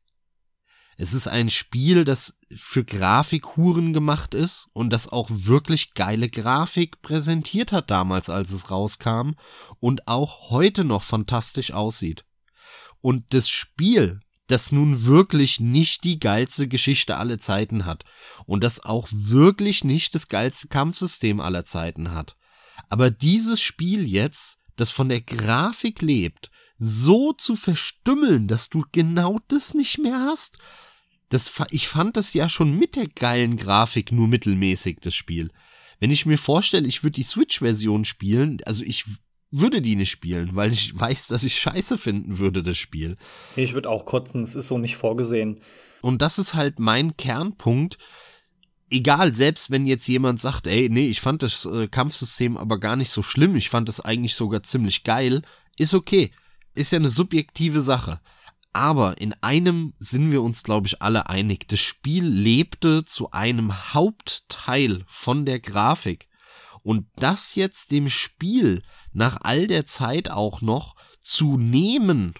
Es 0.96 1.12
ist 1.12 1.26
ein 1.26 1.50
Spiel, 1.50 2.04
das 2.04 2.36
für 2.54 2.84
Grafikhuren 2.84 3.92
gemacht 3.92 4.34
ist 4.34 4.68
und 4.72 4.90
das 4.90 5.08
auch 5.08 5.28
wirklich 5.30 5.94
geile 5.94 6.28
Grafik 6.28 7.02
präsentiert 7.02 7.72
hat 7.72 7.90
damals, 7.90 8.30
als 8.30 8.52
es 8.52 8.70
rauskam 8.70 9.32
und 9.80 10.06
auch 10.06 10.50
heute 10.50 10.84
noch 10.84 11.02
fantastisch 11.02 11.72
aussieht. 11.72 12.24
Und 13.00 13.24
das 13.30 13.48
Spiel, 13.48 14.20
das 14.46 14.72
nun 14.72 15.04
wirklich 15.04 15.58
nicht 15.58 16.04
die 16.04 16.18
geilste 16.18 16.68
Geschichte 16.68 17.16
aller 17.16 17.38
Zeiten 17.38 17.86
hat 17.86 18.04
und 18.46 18.62
das 18.62 18.84
auch 18.84 19.08
wirklich 19.10 19.84
nicht 19.84 20.14
das 20.14 20.28
geilste 20.28 20.68
Kampfsystem 20.68 21.40
aller 21.40 21.64
Zeiten 21.64 22.12
hat. 22.12 22.36
Aber 22.88 23.10
dieses 23.10 23.60
Spiel 23.60 24.06
jetzt, 24.06 24.58
das 24.76 24.90
von 24.90 25.08
der 25.08 25.20
Grafik 25.20 26.02
lebt, 26.02 26.50
so 26.78 27.32
zu 27.32 27.56
verstümmeln, 27.56 28.48
dass 28.48 28.68
du 28.68 28.84
genau 28.92 29.38
das 29.48 29.74
nicht 29.74 29.98
mehr 29.98 30.18
hast 30.18 30.58
das, 31.34 31.50
ich 31.70 31.88
fand 31.88 32.16
das 32.16 32.32
ja 32.32 32.48
schon 32.48 32.78
mit 32.78 32.96
der 32.96 33.08
geilen 33.08 33.56
Grafik 33.56 34.12
nur 34.12 34.28
mittelmäßig, 34.28 34.98
das 35.00 35.14
Spiel. 35.14 35.50
Wenn 35.98 36.10
ich 36.10 36.26
mir 36.26 36.38
vorstelle, 36.38 36.86
ich 36.86 37.02
würde 37.02 37.14
die 37.14 37.22
Switch-Version 37.22 38.04
spielen, 38.04 38.60
also 38.64 38.82
ich 38.84 39.04
würde 39.50 39.80
die 39.80 39.96
nicht 39.96 40.10
spielen, 40.10 40.54
weil 40.54 40.72
ich 40.72 40.98
weiß, 40.98 41.28
dass 41.28 41.44
ich 41.44 41.58
scheiße 41.58 41.98
finden 41.98 42.38
würde, 42.38 42.62
das 42.62 42.78
Spiel. 42.78 43.16
Ich 43.56 43.74
würde 43.74 43.88
auch 43.88 44.04
kotzen, 44.04 44.42
es 44.42 44.54
ist 44.54 44.68
so 44.68 44.78
nicht 44.78 44.96
vorgesehen. 44.96 45.60
Und 46.02 46.22
das 46.22 46.38
ist 46.38 46.54
halt 46.54 46.78
mein 46.78 47.16
Kernpunkt. 47.16 47.98
Egal, 48.90 49.32
selbst 49.32 49.70
wenn 49.70 49.86
jetzt 49.86 50.06
jemand 50.06 50.40
sagt, 50.40 50.66
ey, 50.66 50.88
nee, 50.88 51.08
ich 51.08 51.20
fand 51.20 51.42
das 51.42 51.64
äh, 51.64 51.88
Kampfsystem 51.88 52.56
aber 52.56 52.78
gar 52.78 52.96
nicht 52.96 53.10
so 53.10 53.22
schlimm, 53.22 53.56
ich 53.56 53.70
fand 53.70 53.88
das 53.88 54.00
eigentlich 54.00 54.34
sogar 54.34 54.62
ziemlich 54.62 55.04
geil, 55.04 55.42
ist 55.78 55.94
okay. 55.94 56.32
Ist 56.74 56.92
ja 56.92 56.98
eine 56.98 57.08
subjektive 57.08 57.80
Sache. 57.80 58.20
Aber 58.72 59.20
in 59.20 59.32
einem 59.34 59.94
sind 60.00 60.32
wir 60.32 60.42
uns, 60.42 60.64
glaube 60.64 60.88
ich, 60.88 61.00
alle 61.00 61.28
einig. 61.28 61.68
Das 61.68 61.80
Spiel 61.80 62.24
lebte 62.24 63.04
zu 63.04 63.30
einem 63.30 63.94
Hauptteil 63.94 65.04
von 65.06 65.46
der 65.46 65.60
Grafik. 65.60 66.28
Und 66.82 67.06
das 67.16 67.54
jetzt 67.54 67.92
dem 67.92 68.08
Spiel 68.08 68.82
nach 69.12 69.38
all 69.42 69.68
der 69.68 69.86
Zeit 69.86 70.30
auch 70.30 70.60
noch 70.60 70.96
zu 71.22 71.56
nehmen, 71.56 72.34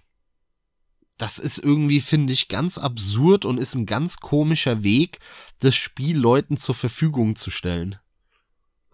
das 1.17 1.39
ist 1.39 1.59
irgendwie, 1.59 2.01
finde 2.01 2.33
ich, 2.33 2.49
ganz 2.49 2.77
absurd 2.77 3.45
und 3.45 3.59
ist 3.59 3.75
ein 3.75 3.87
ganz 3.87 4.17
komischer 4.17 4.83
Weg, 4.83 5.21
das 5.61 5.77
Spiel 5.77 6.19
Leuten 6.19 6.57
zur 6.57 6.75
Verfügung 6.75 7.37
zu 7.37 7.51
stellen. 7.51 7.97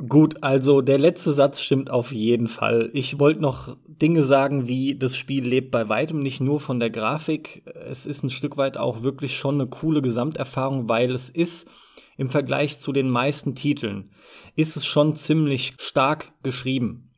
Gut, 0.09 0.43
also 0.43 0.81
der 0.81 0.99
letzte 0.99 1.33
Satz 1.35 1.61
stimmt 1.61 1.91
auf 1.91 2.13
jeden 2.13 2.49
Fall. 2.49 2.91
Ich 2.95 3.19
wollte 3.19 3.43
noch 3.43 3.77
Dinge 3.87 4.25
sagen, 4.25 4.67
wie 4.67 4.97
das 4.97 5.15
Spiel 5.15 5.47
lebt 5.47 5.71
bei 5.71 5.91
weitem 5.91 6.21
nicht 6.21 6.41
nur 6.41 6.59
von 6.59 6.81
der 6.81 6.89
Grafik. 6.89 7.63
Es 7.67 8.07
ist 8.07 8.23
ein 8.23 8.31
Stück 8.31 8.57
weit 8.57 8.79
auch 8.79 9.03
wirklich 9.03 9.37
schon 9.37 9.57
eine 9.57 9.69
coole 9.69 10.01
Gesamterfahrung, 10.01 10.89
weil 10.89 11.11
es 11.15 11.29
ist 11.29 11.69
im 12.17 12.31
Vergleich 12.31 12.79
zu 12.79 12.93
den 12.93 13.11
meisten 13.11 13.55
Titeln, 13.55 14.11
ist 14.57 14.77
es 14.77 14.87
schon 14.87 15.17
ziemlich 15.17 15.75
stark 15.79 16.33
geschrieben. 16.43 17.11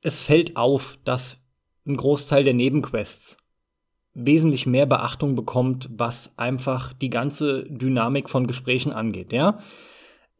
Es 0.00 0.20
fällt 0.20 0.56
auf, 0.56 0.98
dass 1.04 1.40
ein 1.86 1.96
Großteil 1.96 2.42
der 2.42 2.54
Nebenquests 2.54 3.36
wesentlich 4.14 4.66
mehr 4.66 4.86
Beachtung 4.86 5.36
bekommt, 5.36 5.88
was 5.92 6.36
einfach 6.36 6.92
die 6.94 7.10
ganze 7.10 7.64
Dynamik 7.64 8.28
von 8.28 8.48
Gesprächen 8.48 8.92
angeht, 8.92 9.32
ja? 9.32 9.60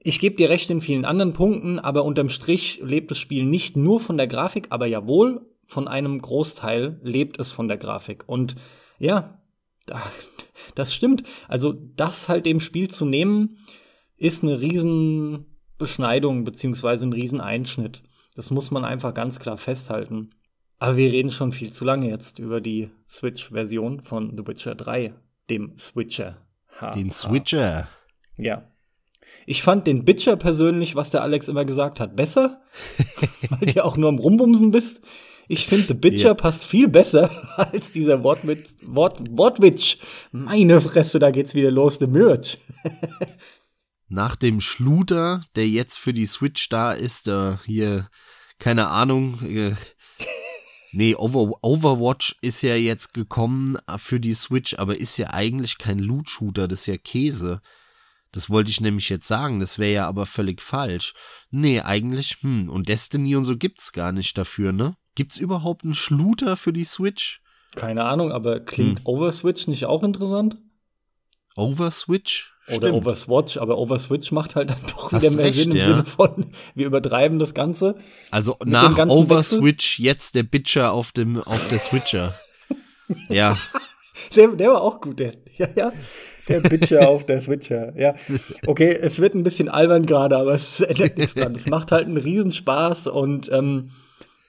Ich 0.00 0.20
gebe 0.20 0.36
dir 0.36 0.48
recht 0.48 0.70
in 0.70 0.80
vielen 0.80 1.04
anderen 1.04 1.32
Punkten, 1.32 1.78
aber 1.78 2.04
unterm 2.04 2.28
Strich 2.28 2.80
lebt 2.82 3.10
das 3.10 3.18
Spiel 3.18 3.44
nicht 3.44 3.76
nur 3.76 4.00
von 4.00 4.16
der 4.16 4.28
Grafik, 4.28 4.68
aber 4.70 4.86
jawohl, 4.86 5.46
von 5.66 5.86
einem 5.86 6.22
Großteil 6.22 6.98
lebt 7.02 7.38
es 7.38 7.52
von 7.52 7.68
der 7.68 7.76
Grafik. 7.76 8.24
Und 8.26 8.56
ja, 8.98 9.42
das 10.74 10.94
stimmt. 10.94 11.24
Also 11.46 11.72
das 11.72 12.28
halt 12.28 12.46
dem 12.46 12.60
Spiel 12.60 12.88
zu 12.88 13.04
nehmen, 13.04 13.58
ist 14.16 14.42
eine 14.42 14.60
Riesenbeschneidung 14.60 16.44
beziehungsweise 16.44 17.06
ein 17.06 17.12
Rieseneinschnitt. 17.12 18.02
Das 18.34 18.50
muss 18.50 18.70
man 18.70 18.84
einfach 18.84 19.14
ganz 19.14 19.38
klar 19.38 19.56
festhalten. 19.56 20.30
Aber 20.78 20.96
wir 20.96 21.12
reden 21.12 21.32
schon 21.32 21.52
viel 21.52 21.72
zu 21.72 21.84
lange 21.84 22.08
jetzt 22.08 22.38
über 22.38 22.60
die 22.60 22.90
Switch-Version 23.10 24.00
von 24.00 24.36
The 24.36 24.46
Witcher 24.46 24.74
3, 24.74 25.12
dem 25.50 25.76
Switcher. 25.76 26.36
Ha, 26.80 26.92
Den 26.92 27.10
Switcher. 27.10 27.88
Ja. 28.36 28.70
Ich 29.46 29.62
fand 29.62 29.86
den 29.86 30.04
Bitcher 30.04 30.36
persönlich, 30.36 30.94
was 30.94 31.10
der 31.10 31.22
Alex 31.22 31.48
immer 31.48 31.64
gesagt 31.64 32.00
hat, 32.00 32.16
besser, 32.16 32.60
weil 33.50 33.72
du 33.72 33.84
auch 33.84 33.96
nur 33.96 34.08
am 34.08 34.18
Rumbumsen 34.18 34.70
bist. 34.70 35.00
Ich 35.48 35.66
finde, 35.66 35.88
The 35.88 35.94
Bitcher 35.94 36.28
ja. 36.28 36.34
passt 36.34 36.66
viel 36.66 36.88
besser 36.88 37.30
als 37.56 37.90
dieser 37.90 38.22
Wortwitz, 38.22 38.76
Wort, 38.82 39.20
Wortwitsch. 39.30 39.96
Meine 40.30 40.80
Fresse, 40.80 41.18
da 41.18 41.30
geht's 41.30 41.54
wieder 41.54 41.70
los, 41.70 41.98
The 41.98 42.06
Merch. 42.06 42.58
Nach 44.08 44.36
dem 44.36 44.60
Schluter, 44.60 45.42
der 45.56 45.68
jetzt 45.68 45.98
für 45.98 46.12
die 46.12 46.26
Switch 46.26 46.68
da 46.68 46.92
ist, 46.92 47.28
äh, 47.28 47.56
hier, 47.64 48.08
keine 48.58 48.88
Ahnung, 48.88 49.40
äh, 49.42 49.74
Nee, 50.92 51.14
Over 51.14 51.52
Overwatch 51.62 52.36
ist 52.40 52.62
ja 52.62 52.74
jetzt 52.74 53.12
gekommen 53.12 53.76
für 53.98 54.20
die 54.20 54.34
Switch, 54.34 54.74
aber 54.78 54.98
ist 54.98 55.18
ja 55.18 55.30
eigentlich 55.30 55.76
kein 55.76 55.98
Loot-Shooter, 55.98 56.66
das 56.66 56.80
ist 56.80 56.86
ja 56.86 56.96
Käse. 56.96 57.60
Das 58.38 58.48
wollte 58.48 58.70
ich 58.70 58.80
nämlich 58.80 59.08
jetzt 59.08 59.26
sagen, 59.26 59.58
das 59.58 59.80
wäre 59.80 59.92
ja 59.92 60.06
aber 60.06 60.24
völlig 60.24 60.62
falsch. 60.62 61.12
Nee, 61.50 61.80
eigentlich, 61.80 62.36
hm, 62.40 62.68
und 62.68 62.88
Destiny 62.88 63.34
und 63.34 63.42
so 63.42 63.56
gibt's 63.56 63.92
gar 63.92 64.12
nicht 64.12 64.38
dafür, 64.38 64.70
ne? 64.70 64.94
Gibt's 65.16 65.38
überhaupt 65.38 65.82
einen 65.82 65.96
Schluter 65.96 66.56
für 66.56 66.72
die 66.72 66.84
Switch? 66.84 67.42
Keine 67.74 68.04
Ahnung, 68.04 68.30
aber 68.30 68.60
klingt 68.60 69.00
hm. 69.00 69.06
Overswitch 69.06 69.66
nicht 69.66 69.86
auch 69.86 70.04
interessant? 70.04 70.56
Overswitch? 71.56 72.54
Oder 72.68 72.76
Stimmt. 72.76 72.94
Overswatch, 72.94 73.56
aber 73.56 73.76
Overswitch 73.76 74.30
macht 74.30 74.54
halt 74.54 74.70
dann 74.70 74.82
doch 74.88 75.10
Hast 75.10 75.24
wieder 75.24 75.34
mehr 75.34 75.46
recht, 75.46 75.56
Sinn 75.56 75.72
im 75.72 75.78
ja. 75.78 75.84
Sinne 75.86 76.04
von, 76.04 76.52
wir 76.76 76.86
übertreiben 76.86 77.40
das 77.40 77.54
Ganze. 77.54 77.96
Also 78.30 78.56
nach 78.64 78.96
Overswitch 79.08 79.98
jetzt 79.98 80.36
der 80.36 80.44
Bitcher 80.44 80.92
auf 80.92 81.10
dem, 81.10 81.42
auf 81.42 81.68
der 81.70 81.80
Switcher. 81.80 82.38
ja. 83.28 83.58
Der, 84.36 84.46
der 84.46 84.68
war 84.68 84.82
auch 84.82 85.00
gut, 85.00 85.18
der, 85.18 85.32
ja, 85.56 85.66
ja. 85.74 85.92
Der 86.48 86.60
Bitcher 86.60 87.08
auf 87.08 87.26
der 87.26 87.40
Switcher. 87.40 87.92
Ja. 87.96 88.14
Okay, 88.66 88.96
es 89.00 89.20
wird 89.20 89.34
ein 89.34 89.42
bisschen 89.42 89.68
albern 89.68 90.06
gerade, 90.06 90.36
aber 90.36 90.54
es 90.54 90.80
ändert 90.80 91.18
nichts 91.18 91.34
dran. 91.34 91.54
Es 91.54 91.66
macht 91.66 91.92
halt 91.92 92.06
einen 92.06 92.16
Riesenspaß 92.16 93.08
und 93.08 93.50
ähm, 93.52 93.90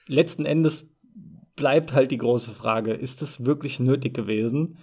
letzten 0.06 0.44
Endes 0.44 0.88
bleibt 1.56 1.92
halt 1.92 2.10
die 2.10 2.18
große 2.18 2.52
Frage, 2.52 2.92
ist 2.92 3.22
es 3.22 3.44
wirklich 3.44 3.80
nötig 3.80 4.14
gewesen? 4.14 4.78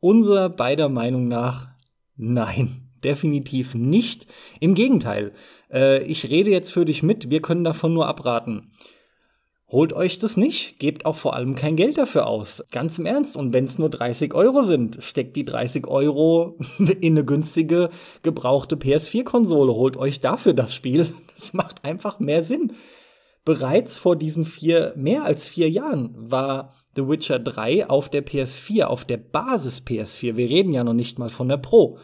Unser 0.00 0.48
beider 0.48 0.88
Meinung 0.88 1.28
nach, 1.28 1.68
nein, 2.16 2.90
definitiv 3.04 3.74
nicht. 3.74 4.26
Im 4.58 4.74
Gegenteil, 4.74 5.32
äh, 5.70 6.02
ich 6.04 6.30
rede 6.30 6.50
jetzt 6.50 6.72
für 6.72 6.84
dich 6.84 7.02
mit, 7.02 7.30
wir 7.30 7.42
können 7.42 7.64
davon 7.64 7.92
nur 7.92 8.08
abraten. 8.08 8.72
Holt 9.72 9.94
euch 9.94 10.18
das 10.18 10.36
nicht, 10.36 10.78
gebt 10.78 11.06
auch 11.06 11.16
vor 11.16 11.34
allem 11.34 11.54
kein 11.54 11.76
Geld 11.76 11.96
dafür 11.96 12.26
aus. 12.26 12.62
Ganz 12.72 12.98
im 12.98 13.06
Ernst. 13.06 13.38
Und 13.38 13.54
wenn 13.54 13.64
es 13.64 13.78
nur 13.78 13.88
30 13.88 14.34
Euro 14.34 14.64
sind, 14.64 15.02
steckt 15.02 15.34
die 15.34 15.46
30 15.46 15.86
Euro 15.86 16.58
in 16.78 17.14
eine 17.14 17.24
günstige, 17.24 17.88
gebrauchte 18.22 18.76
PS4-Konsole. 18.76 19.72
Holt 19.72 19.96
euch 19.96 20.20
dafür 20.20 20.52
das 20.52 20.74
Spiel. 20.74 21.14
Das 21.34 21.54
macht 21.54 21.84
einfach 21.84 22.20
mehr 22.20 22.44
Sinn. 22.44 22.74
Bereits 23.44 23.98
vor 23.98 24.14
diesen 24.14 24.44
vier, 24.44 24.92
mehr 24.96 25.24
als 25.24 25.48
vier 25.48 25.68
Jahren 25.68 26.14
war 26.14 26.74
The 26.94 27.08
Witcher 27.08 27.40
3 27.40 27.88
auf 27.88 28.10
der 28.10 28.24
PS4, 28.24 28.84
auf 28.84 29.04
der 29.06 29.16
Basis 29.16 29.80
PS4. 29.80 30.36
Wir 30.36 30.48
reden 30.48 30.72
ja 30.72 30.84
noch 30.84 30.92
nicht 30.92 31.18
mal 31.18 31.30
von 31.30 31.48
der 31.48 31.56
Pro. 31.56 31.98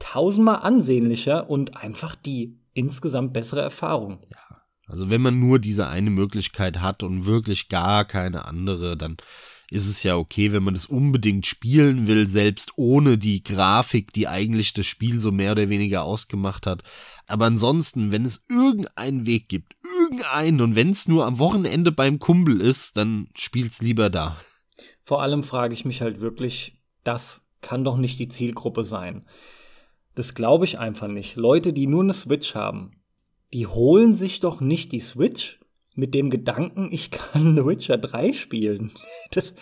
Tausendmal 0.00 0.56
ansehnlicher 0.56 1.48
und 1.48 1.76
einfach 1.76 2.16
die 2.16 2.58
insgesamt 2.74 3.32
bessere 3.32 3.62
Erfahrung. 3.62 4.18
Ja. 4.30 4.63
Also 4.86 5.10
wenn 5.10 5.22
man 5.22 5.40
nur 5.40 5.58
diese 5.58 5.88
eine 5.88 6.10
Möglichkeit 6.10 6.80
hat 6.80 7.02
und 7.02 7.26
wirklich 7.26 7.68
gar 7.68 8.04
keine 8.04 8.46
andere, 8.46 8.96
dann 8.96 9.16
ist 9.70 9.88
es 9.88 10.02
ja 10.02 10.16
okay, 10.16 10.52
wenn 10.52 10.62
man 10.62 10.74
das 10.74 10.86
unbedingt 10.86 11.46
spielen 11.46 12.06
will, 12.06 12.28
selbst 12.28 12.72
ohne 12.76 13.18
die 13.18 13.42
Grafik, 13.42 14.12
die 14.12 14.28
eigentlich 14.28 14.72
das 14.72 14.86
Spiel 14.86 15.18
so 15.18 15.32
mehr 15.32 15.52
oder 15.52 15.68
weniger 15.68 16.04
ausgemacht 16.04 16.66
hat. 16.66 16.82
Aber 17.26 17.46
ansonsten, 17.46 18.12
wenn 18.12 18.24
es 18.24 18.44
irgendeinen 18.48 19.26
Weg 19.26 19.48
gibt, 19.48 19.74
irgendeinen, 19.82 20.60
und 20.60 20.76
wenn 20.76 20.90
es 20.90 21.08
nur 21.08 21.26
am 21.26 21.38
Wochenende 21.38 21.92
beim 21.92 22.18
Kumpel 22.18 22.60
ist, 22.60 22.96
dann 22.96 23.28
spiel's 23.36 23.80
lieber 23.80 24.10
da. 24.10 24.36
Vor 25.02 25.22
allem 25.22 25.42
frage 25.42 25.74
ich 25.74 25.84
mich 25.84 26.02
halt 26.02 26.20
wirklich, 26.20 26.78
das 27.02 27.42
kann 27.60 27.84
doch 27.84 27.96
nicht 27.96 28.18
die 28.18 28.28
Zielgruppe 28.28 28.84
sein. 28.84 29.26
Das 30.14 30.34
glaube 30.34 30.66
ich 30.66 30.78
einfach 30.78 31.08
nicht. 31.08 31.36
Leute, 31.36 31.72
die 31.72 31.86
nur 31.86 32.02
eine 32.02 32.12
Switch 32.12 32.54
haben, 32.54 32.92
die 33.54 33.68
holen 33.68 34.16
sich 34.16 34.40
doch 34.40 34.60
nicht 34.60 34.92
die 34.92 35.00
Switch 35.00 35.60
mit 35.94 36.12
dem 36.12 36.28
Gedanken, 36.28 36.88
ich 36.90 37.12
kann 37.12 37.54
The 37.54 37.64
Witcher 37.66 37.96
3 37.96 38.32
spielen. 38.32 38.90
Das, 39.30 39.54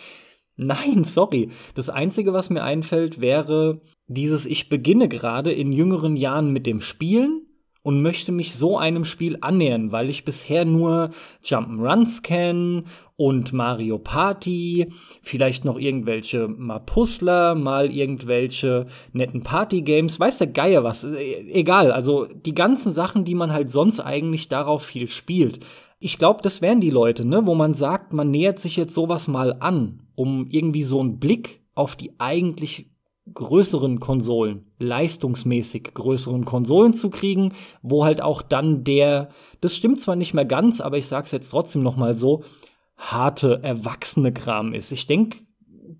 nein, 0.55 1.03
sorry. 1.03 1.51
Das 1.75 1.89
Einzige, 1.89 2.33
was 2.33 2.49
mir 2.49 2.63
einfällt, 2.63 3.21
wäre 3.21 3.81
dieses, 4.07 4.47
ich 4.47 4.67
beginne 4.67 5.07
gerade 5.07 5.51
in 5.51 5.71
jüngeren 5.71 6.15
Jahren 6.15 6.51
mit 6.51 6.65
dem 6.65 6.81
Spielen 6.81 7.45
und 7.83 8.01
möchte 8.01 8.31
mich 8.31 8.55
so 8.55 8.77
einem 8.77 9.05
Spiel 9.05 9.37
annähern, 9.41 9.91
weil 9.91 10.09
ich 10.09 10.25
bisher 10.25 10.65
nur 10.65 11.11
Jump'n'Runs 11.43 12.23
kenne 12.23 12.85
und 13.17 13.53
Mario 13.53 13.99
Party, 13.99 14.87
vielleicht 15.21 15.65
noch 15.65 15.77
irgendwelche 15.77 16.47
mal 16.47 16.79
Puzzler, 16.79 17.55
mal 17.55 17.91
irgendwelche 17.91 18.87
netten 19.11 19.43
Party-Games, 19.43 20.19
weiß 20.19 20.39
der 20.39 20.47
Geier 20.47 20.83
was, 20.83 21.03
e-, 21.03 21.51
egal, 21.51 21.91
also 21.91 22.25
die 22.25 22.55
ganzen 22.55 22.93
Sachen, 22.93 23.25
die 23.25 23.35
man 23.35 23.51
halt 23.51 23.69
sonst 23.69 23.99
eigentlich 23.99 24.47
darauf 24.47 24.83
viel 24.83 25.07
spielt. 25.07 25.59
Ich 25.99 26.17
glaube, 26.17 26.41
das 26.41 26.61
wären 26.61 26.81
die 26.81 26.89
Leute, 26.89 27.25
ne, 27.25 27.45
wo 27.45 27.53
man 27.53 27.73
sagt, 27.73 28.13
man 28.13 28.31
nähert 28.31 28.59
sich 28.59 28.77
jetzt 28.77 28.95
sowas 28.95 29.27
mal 29.27 29.57
an, 29.59 30.01
um 30.15 30.47
irgendwie 30.49 30.83
so 30.83 30.99
einen 30.99 31.19
Blick 31.19 31.61
auf 31.75 31.95
die 31.95 32.13
eigentlich 32.17 32.92
größeren 33.31 33.99
Konsolen, 33.99 34.65
leistungsmäßig 34.79 35.93
größeren 35.93 36.43
Konsolen 36.43 36.93
zu 36.93 37.09
kriegen, 37.09 37.53
wo 37.81 38.03
halt 38.03 38.21
auch 38.21 38.41
dann 38.41 38.83
der, 38.83 39.29
das 39.61 39.75
stimmt 39.75 40.01
zwar 40.01 40.15
nicht 40.15 40.33
mehr 40.33 40.45
ganz, 40.45 40.81
aber 40.81 40.97
ich 40.97 41.07
sag's 41.07 41.31
jetzt 41.31 41.49
trotzdem 41.49 41.83
noch 41.83 41.95
mal 41.95 42.17
so, 42.17 42.43
harte, 42.97 43.61
erwachsene 43.63 44.33
Kram 44.33 44.73
ist. 44.73 44.91
Ich 44.91 45.07
denke, 45.07 45.37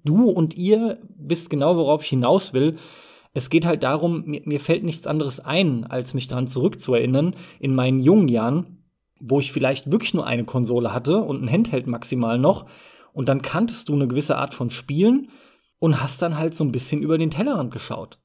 du 0.04 0.30
und 0.30 0.58
ihr 0.58 1.00
wisst 1.18 1.50
genau, 1.50 1.78
worauf 1.78 2.04
ich 2.04 2.10
hinaus 2.10 2.54
will. 2.54 2.76
Es 3.34 3.50
geht 3.50 3.66
halt 3.66 3.84
darum, 3.84 4.24
mir, 4.26 4.42
mir 4.46 4.60
fällt 4.60 4.84
nichts 4.84 5.08
anderes 5.08 5.40
ein, 5.40 5.86
als 5.86 6.14
mich 6.14 6.28
daran 6.28 6.48
zurückzuerinnern, 6.48 7.36
in 7.60 7.74
meinen 7.74 8.00
jungen 8.00 8.28
Jahren, 8.28 8.84
wo 9.20 9.40
ich 9.40 9.52
vielleicht 9.54 9.92
wirklich 9.92 10.14
nur 10.14 10.28
eine 10.28 10.44
Konsole 10.44 10.94
hatte 10.94 11.20
und 11.20 11.42
ein 11.42 11.50
Handheld 11.50 11.88
maximal 11.88 12.38
noch, 12.38 12.66
und 13.14 13.30
dann 13.30 13.44
kanntest 13.44 13.90
du 13.90 13.94
eine 13.94 14.08
gewisse 14.08 14.38
Art 14.38 14.56
von 14.56 14.72
Spielen, 14.72 15.30
und 15.84 16.02
hast 16.02 16.22
dann 16.22 16.38
halt 16.38 16.56
so 16.56 16.64
ein 16.64 16.72
bisschen 16.72 17.02
über 17.02 17.18
den 17.18 17.30
Tellerrand 17.30 17.74
geschaut, 17.74 18.18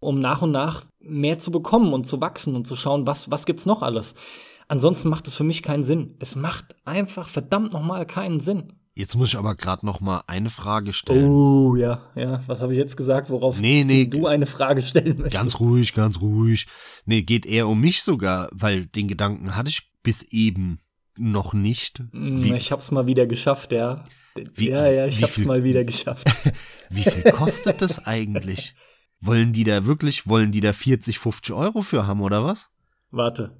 um 0.00 0.18
nach 0.18 0.40
und 0.40 0.52
nach 0.52 0.86
mehr 1.00 1.38
zu 1.38 1.50
bekommen 1.50 1.92
und 1.92 2.06
zu 2.06 2.22
wachsen 2.22 2.56
und 2.56 2.66
zu 2.66 2.76
schauen, 2.76 3.06
was, 3.06 3.30
was 3.30 3.44
gibt's 3.44 3.66
noch 3.66 3.82
alles. 3.82 4.14
Ansonsten 4.68 5.10
macht 5.10 5.28
es 5.28 5.36
für 5.36 5.44
mich 5.44 5.62
keinen 5.62 5.84
Sinn. 5.84 6.16
Es 6.18 6.34
macht 6.34 6.76
einfach 6.86 7.28
verdammt 7.28 7.74
nochmal 7.74 8.06
keinen 8.06 8.40
Sinn. 8.40 8.72
Jetzt 8.94 9.16
muss 9.16 9.28
ich 9.28 9.36
aber 9.36 9.54
gerade 9.54 9.84
noch 9.84 10.00
mal 10.00 10.22
eine 10.28 10.48
Frage 10.48 10.94
stellen. 10.94 11.28
Oh 11.28 11.76
ja, 11.76 12.00
ja. 12.14 12.42
Was 12.46 12.62
habe 12.62 12.72
ich 12.72 12.78
jetzt 12.78 12.96
gesagt, 12.96 13.28
worauf 13.28 13.60
nee, 13.60 13.84
nee, 13.84 14.06
du 14.06 14.26
eine 14.26 14.46
Frage 14.46 14.80
stellen 14.80 15.18
möchtest? 15.18 15.34
Ganz 15.34 15.60
ruhig, 15.60 15.92
ganz 15.92 16.22
ruhig. 16.22 16.68
Nee, 17.04 17.20
geht 17.20 17.44
eher 17.44 17.68
um 17.68 17.82
mich 17.82 18.02
sogar, 18.02 18.48
weil 18.50 18.86
den 18.86 19.08
Gedanken 19.08 19.56
hatte 19.56 19.68
ich 19.68 19.90
bis 20.02 20.22
eben 20.22 20.78
noch 21.18 21.52
nicht. 21.52 22.02
Wie, 22.12 22.54
ich 22.54 22.72
hab's 22.72 22.90
mal 22.92 23.06
wieder 23.06 23.26
geschafft, 23.26 23.72
ja. 23.72 24.04
Wie, 24.54 24.70
ja, 24.70 24.88
ja, 24.88 25.06
ich 25.06 25.22
hab's 25.22 25.34
viel, 25.34 25.46
mal 25.46 25.64
wieder 25.64 25.84
geschafft. 25.84 26.28
Wie 26.90 27.02
viel 27.02 27.22
kostet 27.32 27.82
das 27.82 28.06
eigentlich? 28.06 28.74
Wollen 29.20 29.52
die 29.52 29.64
da 29.64 29.84
wirklich, 29.86 30.28
wollen 30.28 30.52
die 30.52 30.60
da 30.60 30.72
40, 30.72 31.18
50 31.18 31.54
Euro 31.54 31.82
für 31.82 32.06
haben 32.06 32.20
oder 32.20 32.44
was? 32.44 32.70
Warte. 33.10 33.56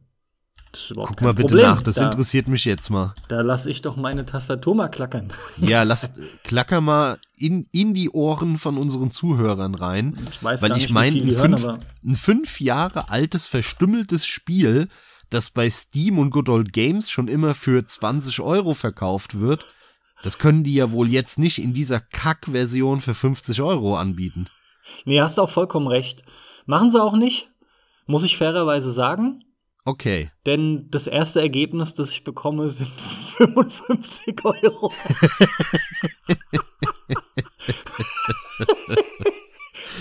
Guck 0.95 1.23
mal 1.23 1.33
bitte 1.33 1.49
Problem. 1.49 1.67
nach, 1.67 1.83
das 1.83 1.95
da, 1.95 2.05
interessiert 2.05 2.47
mich 2.47 2.65
jetzt 2.65 2.91
mal. 2.91 3.15
Da 3.29 3.41
lass 3.41 3.65
ich 3.65 3.81
doch 3.81 3.97
meine 3.97 4.27
Tastatur 4.27 4.75
mal 4.75 4.89
klackern. 4.89 5.33
Ja, 5.57 5.83
lass 5.85 6.13
klacker 6.45 6.81
mal 6.81 7.19
in, 7.37 7.67
in 7.73 7.95
die 7.95 8.11
Ohren 8.11 8.59
von 8.59 8.77
unseren 8.77 9.11
Zuhörern 9.11 9.75
rein. 9.75 10.17
Ich 10.31 10.43
weiß 10.43 10.61
weil 10.63 10.77
ich 10.77 10.91
meine, 10.91 11.19
ein, 11.21 11.81
ein 12.05 12.17
fünf 12.17 12.61
Jahre 12.61 13.09
altes, 13.09 13.47
verstümmeltes 13.47 14.27
Spiel, 14.27 14.89
das 15.31 15.51
bei 15.51 15.71
Steam 15.71 16.19
und 16.19 16.31
Good 16.31 16.49
Old 16.49 16.73
Games 16.73 17.11
schon 17.11 17.29
immer 17.29 17.55
für 17.55 17.85
20 17.85 18.41
Euro 18.41 18.75
verkauft 18.75 19.41
wird, 19.41 19.67
das 20.23 20.39
können 20.39 20.65
die 20.65 20.75
ja 20.75 20.91
wohl 20.91 21.09
jetzt 21.09 21.39
nicht 21.39 21.59
in 21.59 21.73
dieser 21.73 22.01
Kack-Version 22.01 23.01
für 23.01 23.15
50 23.15 23.63
Euro 23.63 23.97
anbieten. 23.97 24.47
Nee, 25.05 25.21
hast 25.21 25.39
auch 25.39 25.51
vollkommen 25.51 25.87
recht. 25.87 26.23
Machen 26.67 26.91
sie 26.91 27.03
auch 27.03 27.17
nicht, 27.17 27.51
muss 28.07 28.25
ich 28.25 28.37
fairerweise 28.37 28.93
sagen. 28.93 29.45
Okay. 29.85 30.31
Denn 30.45 30.89
das 30.91 31.07
erste 31.07 31.41
Ergebnis, 31.41 31.95
das 31.95 32.11
ich 32.11 32.25
bekomme, 32.25 32.69
sind 32.69 32.91
55 33.39 34.45
Euro. 34.45 34.93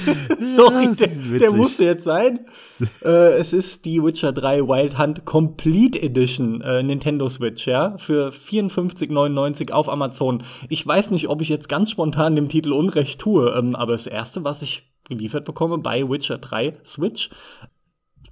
Sorry, 0.55 0.95
der, 0.95 1.07
der, 1.39 1.51
musste 1.51 1.83
jetzt 1.83 2.03
sein. 2.03 2.39
äh, 3.03 3.33
es 3.33 3.53
ist 3.53 3.85
die 3.85 4.03
Witcher 4.03 4.31
3 4.31 4.61
Wild 4.61 4.97
Hunt 4.97 5.25
Complete 5.25 6.01
Edition 6.01 6.61
äh, 6.61 6.83
Nintendo 6.83 7.27
Switch, 7.27 7.67
ja, 7.67 7.97
für 7.97 8.29
54,99 8.29 9.71
auf 9.71 9.89
Amazon. 9.89 10.43
Ich 10.69 10.85
weiß 10.85 11.11
nicht, 11.11 11.29
ob 11.29 11.41
ich 11.41 11.49
jetzt 11.49 11.69
ganz 11.69 11.91
spontan 11.91 12.35
dem 12.35 12.49
Titel 12.49 12.71
Unrecht 12.71 13.19
tue, 13.19 13.49
ähm, 13.57 13.75
aber 13.75 13.93
das 13.93 14.07
erste, 14.07 14.43
was 14.43 14.61
ich 14.61 14.83
geliefert 15.07 15.45
bekomme 15.45 15.77
bei 15.77 16.07
Witcher 16.09 16.37
3 16.37 16.77
Switch. 16.85 17.29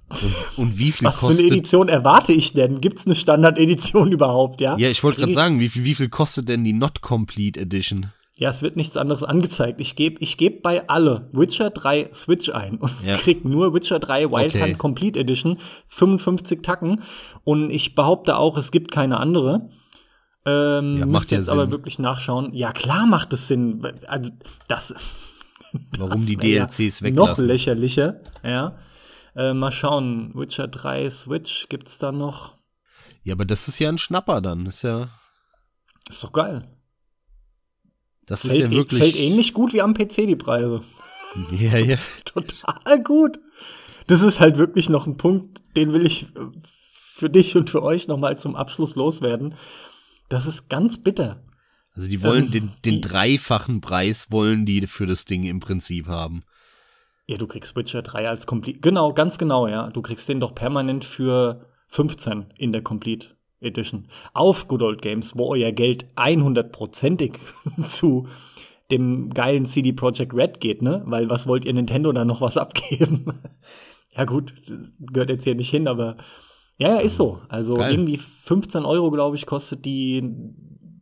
Und, 0.08 0.24
und 0.56 0.78
wie 0.78 0.92
viel 0.92 1.06
Was 1.06 1.20
kostet? 1.20 1.40
für 1.40 1.46
eine 1.46 1.56
Edition 1.56 1.88
erwarte 1.88 2.32
ich 2.32 2.52
denn? 2.52 2.80
Gibt 2.80 2.98
es 2.98 3.06
eine 3.06 3.14
Standard-Edition 3.14 4.12
überhaupt, 4.12 4.60
ja? 4.60 4.76
Ja, 4.78 4.88
ich 4.88 5.02
wollte 5.02 5.20
gerade 5.20 5.32
sagen, 5.32 5.60
wie 5.60 5.68
viel, 5.68 5.84
wie 5.84 5.94
viel 5.94 6.08
kostet 6.08 6.48
denn 6.48 6.64
die 6.64 6.72
Not 6.72 7.00
Complete 7.00 7.60
Edition? 7.60 8.12
Ja, 8.38 8.50
es 8.50 8.62
wird 8.62 8.76
nichts 8.76 8.98
anderes 8.98 9.24
angezeigt. 9.24 9.80
Ich 9.80 9.96
gebe 9.96 10.20
ich 10.20 10.36
geb 10.36 10.62
bei 10.62 10.86
alle 10.88 11.30
Witcher 11.32 11.70
3 11.70 12.10
Switch 12.12 12.50
ein 12.50 12.76
und 12.76 12.92
ja. 13.02 13.16
krieg 13.18 13.46
nur 13.46 13.72
Witcher 13.72 13.98
3 13.98 14.30
Wild 14.30 14.54
okay. 14.54 14.62
Hunt 14.62 14.78
Complete 14.78 15.18
Edition, 15.18 15.58
55 15.88 16.62
Tacken. 16.62 17.02
Und 17.44 17.70
ich 17.70 17.94
behaupte 17.94 18.36
auch, 18.36 18.58
es 18.58 18.70
gibt 18.70 18.90
keine 18.90 19.18
andere. 19.18 19.70
Ähm, 20.44 20.98
ja, 20.98 21.06
müsst 21.06 21.30
jetzt 21.30 21.46
Sinn. 21.46 21.54
aber 21.54 21.70
wirklich 21.70 21.98
nachschauen. 21.98 22.52
Ja, 22.52 22.72
klar 22.72 23.06
macht 23.06 23.32
es 23.32 23.48
Sinn. 23.48 23.82
Also, 24.06 24.30
das. 24.68 24.94
Warum 25.98 26.20
das 26.20 26.26
die 26.26 26.36
DLCs 26.36 27.00
ja 27.00 27.06
weglassen? 27.06 27.44
Noch 27.44 27.48
lächerlicher, 27.48 28.20
ja. 28.44 28.76
Äh, 29.34 29.54
mal 29.54 29.72
schauen. 29.72 30.32
Witcher 30.34 30.68
3 30.68 31.08
Switch 31.08 31.68
gibt's 31.70 31.98
da 31.98 32.12
noch? 32.12 32.54
Ja, 33.22 33.34
aber 33.34 33.46
das 33.46 33.66
ist 33.66 33.78
ja 33.78 33.88
ein 33.88 33.98
Schnapper 33.98 34.42
dann. 34.42 34.66
ist 34.66 34.82
ja. 34.82 35.08
Ist 36.08 36.22
doch 36.22 36.32
geil. 36.32 36.75
Das 38.26 38.42
fällt, 38.42 38.52
ist 38.52 38.58
ja 38.58 38.70
wirklich. 38.70 39.00
Fällt 39.00 39.16
ähnlich 39.16 39.54
gut 39.54 39.72
wie 39.72 39.82
am 39.82 39.94
PC 39.94 40.26
die 40.26 40.36
Preise. 40.36 40.80
Ja, 41.50 41.76
ja. 41.76 41.98
Total 42.24 43.02
gut. 43.04 43.38
Das 44.06 44.22
ist 44.22 44.40
halt 44.40 44.56
wirklich 44.56 44.88
noch 44.88 45.06
ein 45.06 45.18
Punkt, 45.18 45.60
den 45.76 45.92
will 45.92 46.06
ich 46.06 46.22
äh, 46.34 46.46
für 47.14 47.28
dich 47.28 47.54
und 47.56 47.68
für 47.68 47.82
euch 47.82 48.08
nochmal 48.08 48.38
zum 48.38 48.56
Abschluss 48.56 48.94
loswerden. 48.94 49.54
Das 50.30 50.46
ist 50.46 50.70
ganz 50.70 50.96
bitter. 50.96 51.42
Also 51.92 52.08
die 52.08 52.22
wollen 52.22 52.46
ähm, 52.46 52.50
den, 52.50 52.70
den 52.86 52.94
die, 52.94 53.00
dreifachen 53.02 53.82
Preis 53.82 54.30
wollen 54.30 54.64
die 54.64 54.86
für 54.86 55.04
das 55.04 55.26
Ding 55.26 55.44
im 55.44 55.60
Prinzip 55.60 56.06
haben. 56.06 56.42
Ja, 57.26 57.36
du 57.36 57.46
kriegst 57.46 57.76
Witcher 57.76 58.00
3 58.00 58.30
als 58.30 58.46
Complete. 58.46 58.80
Genau, 58.80 59.12
ganz 59.12 59.36
genau, 59.36 59.66
ja. 59.66 59.90
Du 59.90 60.00
kriegst 60.00 60.30
den 60.30 60.40
doch 60.40 60.54
permanent 60.54 61.04
für 61.04 61.66
15 61.88 62.46
in 62.56 62.72
der 62.72 62.80
Complete 62.80 63.35
Edition 63.60 64.08
auf 64.32 64.68
Good 64.68 64.82
Old 64.82 65.02
Games, 65.02 65.36
wo 65.36 65.54
euer 65.54 65.72
Geld 65.72 66.06
100%ig 66.16 67.38
zu 67.86 68.28
dem 68.90 69.30
geilen 69.30 69.66
CD 69.66 69.92
Projekt 69.92 70.34
Red 70.34 70.60
geht, 70.60 70.82
ne? 70.82 71.02
Weil 71.06 71.28
was 71.28 71.46
wollt 71.46 71.64
ihr 71.64 71.72
Nintendo 71.72 72.12
da 72.12 72.24
noch 72.24 72.40
was 72.40 72.56
abgeben? 72.56 73.24
ja, 74.16 74.24
gut, 74.24 74.54
gehört 75.00 75.30
jetzt 75.30 75.44
hier 75.44 75.54
nicht 75.54 75.70
hin, 75.70 75.88
aber 75.88 76.16
ja, 76.78 76.90
ja, 76.90 76.98
ist 76.98 77.16
so. 77.16 77.40
Also 77.48 77.76
Geil. 77.76 77.92
irgendwie 77.92 78.18
15 78.18 78.84
Euro, 78.84 79.10
glaube 79.10 79.36
ich, 79.36 79.46
kostet 79.46 79.84
die, 79.84 80.22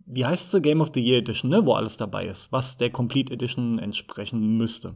wie 0.07 0.24
heißt 0.24 0.50
sie, 0.50 0.61
Game 0.61 0.80
of 0.80 0.92
the 0.94 1.02
Year 1.02 1.18
Edition, 1.18 1.50
ne? 1.50 1.66
Wo 1.66 1.74
alles 1.74 1.96
dabei 1.96 2.26
ist, 2.26 2.52
was 2.52 2.76
der 2.76 2.90
Complete 2.90 3.32
Edition 3.32 3.78
entsprechen 3.78 4.57
müsste. 4.57 4.94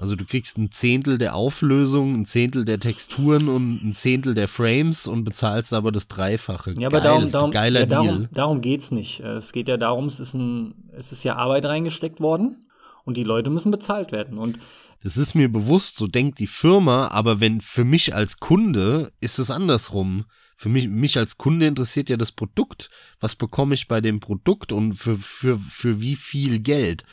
Also 0.00 0.16
du 0.16 0.24
kriegst 0.24 0.56
ein 0.56 0.70
Zehntel 0.70 1.18
der 1.18 1.34
Auflösung, 1.34 2.14
ein 2.14 2.24
Zehntel 2.24 2.64
der 2.64 2.80
Texturen 2.80 3.50
und 3.50 3.84
ein 3.84 3.92
Zehntel 3.92 4.34
der 4.34 4.48
Frames 4.48 5.06
und 5.06 5.24
bezahlst 5.24 5.74
aber 5.74 5.92
das 5.92 6.08
Dreifache. 6.08 6.72
Ja, 6.78 6.88
aber 6.88 7.00
Geil, 7.00 7.06
darum, 7.06 7.30
darum, 7.30 7.50
geiler 7.50 7.80
ja, 7.80 7.86
darum, 7.86 8.06
Deal. 8.06 8.28
Darum 8.32 8.60
geht's 8.62 8.92
nicht. 8.92 9.20
Es 9.20 9.52
geht 9.52 9.68
ja 9.68 9.76
darum, 9.76 10.06
es 10.06 10.18
ist 10.18 10.32
ein, 10.32 10.74
es 10.96 11.12
ist 11.12 11.22
ja 11.22 11.36
Arbeit 11.36 11.66
reingesteckt 11.66 12.20
worden 12.20 12.66
und 13.04 13.18
die 13.18 13.24
Leute 13.24 13.50
müssen 13.50 13.70
bezahlt 13.70 14.10
werden. 14.10 14.38
Und 14.38 14.58
das 15.02 15.18
ist 15.18 15.34
mir 15.34 15.52
bewusst, 15.52 15.98
so 15.98 16.06
denkt 16.06 16.38
die 16.38 16.46
Firma, 16.46 17.08
aber 17.08 17.40
wenn 17.40 17.60
für 17.60 17.84
mich 17.84 18.14
als 18.14 18.38
Kunde 18.38 19.12
ist 19.20 19.38
es 19.38 19.50
andersrum. 19.50 20.24
Für 20.56 20.70
mich, 20.70 20.88
mich 20.88 21.18
als 21.18 21.36
Kunde 21.36 21.66
interessiert 21.66 22.08
ja 22.08 22.16
das 22.16 22.32
Produkt. 22.32 22.88
Was 23.20 23.36
bekomme 23.36 23.74
ich 23.74 23.86
bei 23.86 24.00
dem 24.00 24.20
Produkt 24.20 24.72
und 24.72 24.94
für, 24.94 25.16
für, 25.16 25.58
für 25.58 26.00
wie 26.00 26.16
viel 26.16 26.60
Geld? 26.60 27.04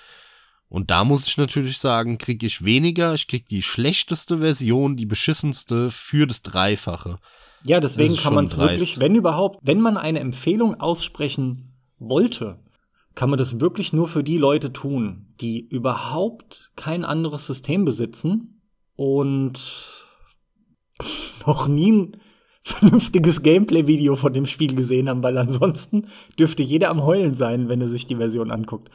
Und 0.70 0.91
da 0.91 1.03
muss 1.03 1.28
ich 1.28 1.38
natürlich 1.38 1.78
sagen, 1.78 2.18
kriege 2.18 2.45
ich 2.45 2.65
weniger, 2.65 3.13
ich 3.13 3.28
kriege 3.28 3.45
die 3.49 3.61
schlechteste 3.61 4.39
Version, 4.39 4.97
die 4.97 5.05
beschissenste 5.05 5.91
für 5.91 6.28
das 6.28 6.41
Dreifache. 6.41 7.20
Ja, 7.63 7.80
deswegen 7.80 8.15
kann 8.15 8.34
man 8.34 8.45
es 8.45 8.57
wirklich, 8.57 8.99
wenn 8.99 9.15
überhaupt, 9.15 9.59
wenn 9.63 9.80
man 9.80 9.97
eine 9.97 10.20
Empfehlung 10.20 10.80
aussprechen 10.80 11.74
wollte, 11.99 12.59
kann 13.15 13.30
man 13.30 13.39
das 13.39 13.59
wirklich 13.59 13.93
nur 13.93 14.07
für 14.07 14.24
die 14.24 14.38
Leute 14.38 14.72
tun, 14.72 15.34
die 15.41 15.59
überhaupt 15.59 16.72
kein 16.76 17.03
anderes 17.03 17.47
System 17.47 17.84
besitzen 17.84 18.61
und 18.95 20.05
noch 21.45 21.68
nie 21.68 22.11
vernünftiges 22.68 23.41
Gameplay-Video 23.41 24.15
von 24.15 24.34
dem 24.34 24.45
Spiel 24.45 24.76
gesehen 24.76 25.09
haben, 25.09 25.24
weil 25.24 25.38
ansonsten 25.38 26.07
dürfte 26.38 26.63
jeder 26.63 26.89
am 26.89 27.05
Heulen 27.05 27.34
sein, 27.34 27.70
wenn 27.70 27.82
er 27.82 27.89
sich 27.89 28.05
die 28.05 28.15
Version 28.15 28.51
anguckt. 28.51 28.89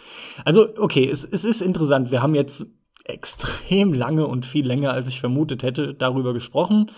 Also, 0.45 0.69
okay, 0.79 1.09
es, 1.09 1.25
es 1.25 1.45
ist 1.45 1.63
interessant. 1.63 2.11
Wir 2.11 2.23
haben 2.23 2.35
jetzt 2.35 2.67
extrem 3.05 3.93
lange 3.93 4.27
und 4.27 4.47
viel 4.47 4.67
länger, 4.67 4.93
als 4.93 5.09
ich 5.09 5.21
vermutet 5.21 5.63
hätte, 5.63 5.95
darüber 5.95 6.33
gesprochen. 6.33 6.91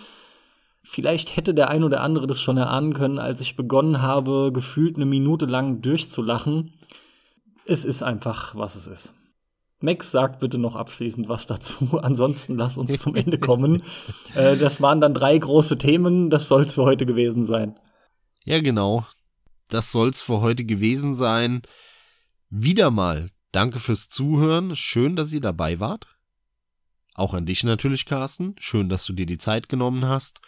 Vielleicht 0.82 1.36
hätte 1.36 1.54
der 1.54 1.70
ein 1.70 1.84
oder 1.84 2.02
andere 2.02 2.26
das 2.26 2.40
schon 2.40 2.58
erahnen 2.58 2.92
können, 2.92 3.18
als 3.18 3.40
ich 3.40 3.56
begonnen 3.56 4.02
habe, 4.02 4.50
gefühlt 4.52 4.96
eine 4.96 5.06
Minute 5.06 5.46
lang 5.46 5.80
durchzulachen. 5.80 6.72
Es 7.64 7.86
ist 7.86 8.02
einfach, 8.02 8.54
was 8.54 8.74
es 8.74 8.86
ist. 8.86 9.14
Max 9.80 10.10
sagt 10.10 10.40
bitte 10.40 10.58
noch 10.58 10.76
abschließend 10.76 11.28
was 11.28 11.46
dazu. 11.46 11.98
Ansonsten 12.02 12.56
lass 12.56 12.78
uns 12.78 12.98
zum 12.98 13.14
Ende 13.14 13.38
kommen. 13.38 13.82
äh, 14.34 14.56
das 14.56 14.80
waren 14.80 15.00
dann 15.00 15.14
drei 15.14 15.36
große 15.36 15.78
Themen. 15.78 16.30
Das 16.30 16.48
soll 16.48 16.62
es 16.62 16.74
für 16.74 16.84
heute 16.84 17.06
gewesen 17.06 17.44
sein. 17.44 17.78
Ja, 18.44 18.60
genau. 18.60 19.06
Das 19.68 19.90
soll 19.90 20.10
es 20.10 20.20
für 20.20 20.40
heute 20.40 20.64
gewesen 20.64 21.14
sein. 21.14 21.62
Wieder 22.50 22.90
mal 22.90 23.30
danke 23.52 23.78
fürs 23.78 24.08
Zuhören. 24.08 24.76
Schön, 24.76 25.16
dass 25.16 25.32
ihr 25.32 25.40
dabei 25.40 25.80
wart. 25.80 26.06
Auch 27.14 27.32
an 27.32 27.46
dich 27.46 27.62
natürlich, 27.64 28.06
Carsten. 28.06 28.56
Schön, 28.58 28.88
dass 28.88 29.04
du 29.04 29.12
dir 29.12 29.26
die 29.26 29.38
Zeit 29.38 29.68
genommen 29.68 30.06
hast. 30.06 30.40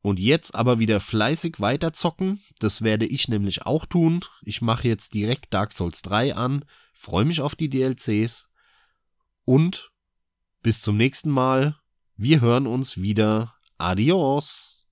Und 0.00 0.20
jetzt 0.20 0.54
aber 0.54 0.78
wieder 0.78 1.00
fleißig 1.00 1.60
weiterzocken. 1.60 2.40
Das 2.60 2.82
werde 2.82 3.06
ich 3.06 3.28
nämlich 3.28 3.66
auch 3.66 3.84
tun. 3.86 4.20
Ich 4.42 4.62
mache 4.62 4.86
jetzt 4.86 5.14
direkt 5.14 5.52
Dark 5.52 5.72
Souls 5.72 6.02
3 6.02 6.34
an. 6.34 6.64
Freue 7.00 7.24
mich 7.24 7.40
auf 7.40 7.54
die 7.54 7.70
DLCs 7.70 8.50
und 9.44 9.92
bis 10.64 10.82
zum 10.82 10.96
nächsten 10.96 11.30
Mal. 11.30 11.76
Wir 12.16 12.40
hören 12.40 12.66
uns 12.66 13.00
wieder. 13.00 13.54
Adios. 13.78 14.84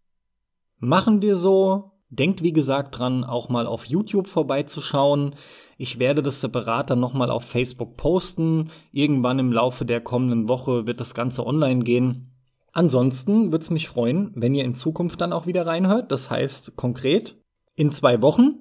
Machen 0.78 1.20
wir 1.20 1.34
so. 1.34 1.98
Denkt 2.08 2.44
wie 2.44 2.52
gesagt 2.52 2.96
dran, 2.96 3.24
auch 3.24 3.48
mal 3.48 3.66
auf 3.66 3.86
YouTube 3.86 4.28
vorbeizuschauen. 4.28 5.34
Ich 5.78 5.98
werde 5.98 6.22
das 6.22 6.40
separat 6.40 6.90
dann 6.90 7.00
nochmal 7.00 7.28
auf 7.28 7.42
Facebook 7.42 7.96
posten. 7.96 8.70
Irgendwann 8.92 9.40
im 9.40 9.50
Laufe 9.50 9.84
der 9.84 10.00
kommenden 10.00 10.48
Woche 10.48 10.86
wird 10.86 11.00
das 11.00 11.12
Ganze 11.12 11.44
online 11.44 11.82
gehen. 11.82 12.30
Ansonsten 12.70 13.50
würde 13.50 13.64
es 13.64 13.70
mich 13.70 13.88
freuen, 13.88 14.30
wenn 14.36 14.54
ihr 14.54 14.64
in 14.64 14.76
Zukunft 14.76 15.20
dann 15.20 15.32
auch 15.32 15.46
wieder 15.46 15.66
reinhört. 15.66 16.12
Das 16.12 16.30
heißt 16.30 16.76
konkret 16.76 17.36
in 17.74 17.90
zwei 17.90 18.22
Wochen. 18.22 18.60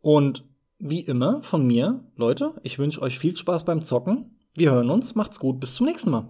Und 0.00 0.49
wie 0.80 1.00
immer 1.00 1.42
von 1.42 1.66
mir, 1.66 2.04
Leute, 2.16 2.54
ich 2.62 2.78
wünsche 2.78 3.02
euch 3.02 3.18
viel 3.18 3.36
Spaß 3.36 3.64
beim 3.64 3.82
Zocken. 3.82 4.38
Wir 4.54 4.72
hören 4.72 4.90
uns, 4.90 5.14
macht's 5.14 5.38
gut, 5.38 5.60
bis 5.60 5.74
zum 5.74 5.86
nächsten 5.86 6.10
Mal. 6.10 6.28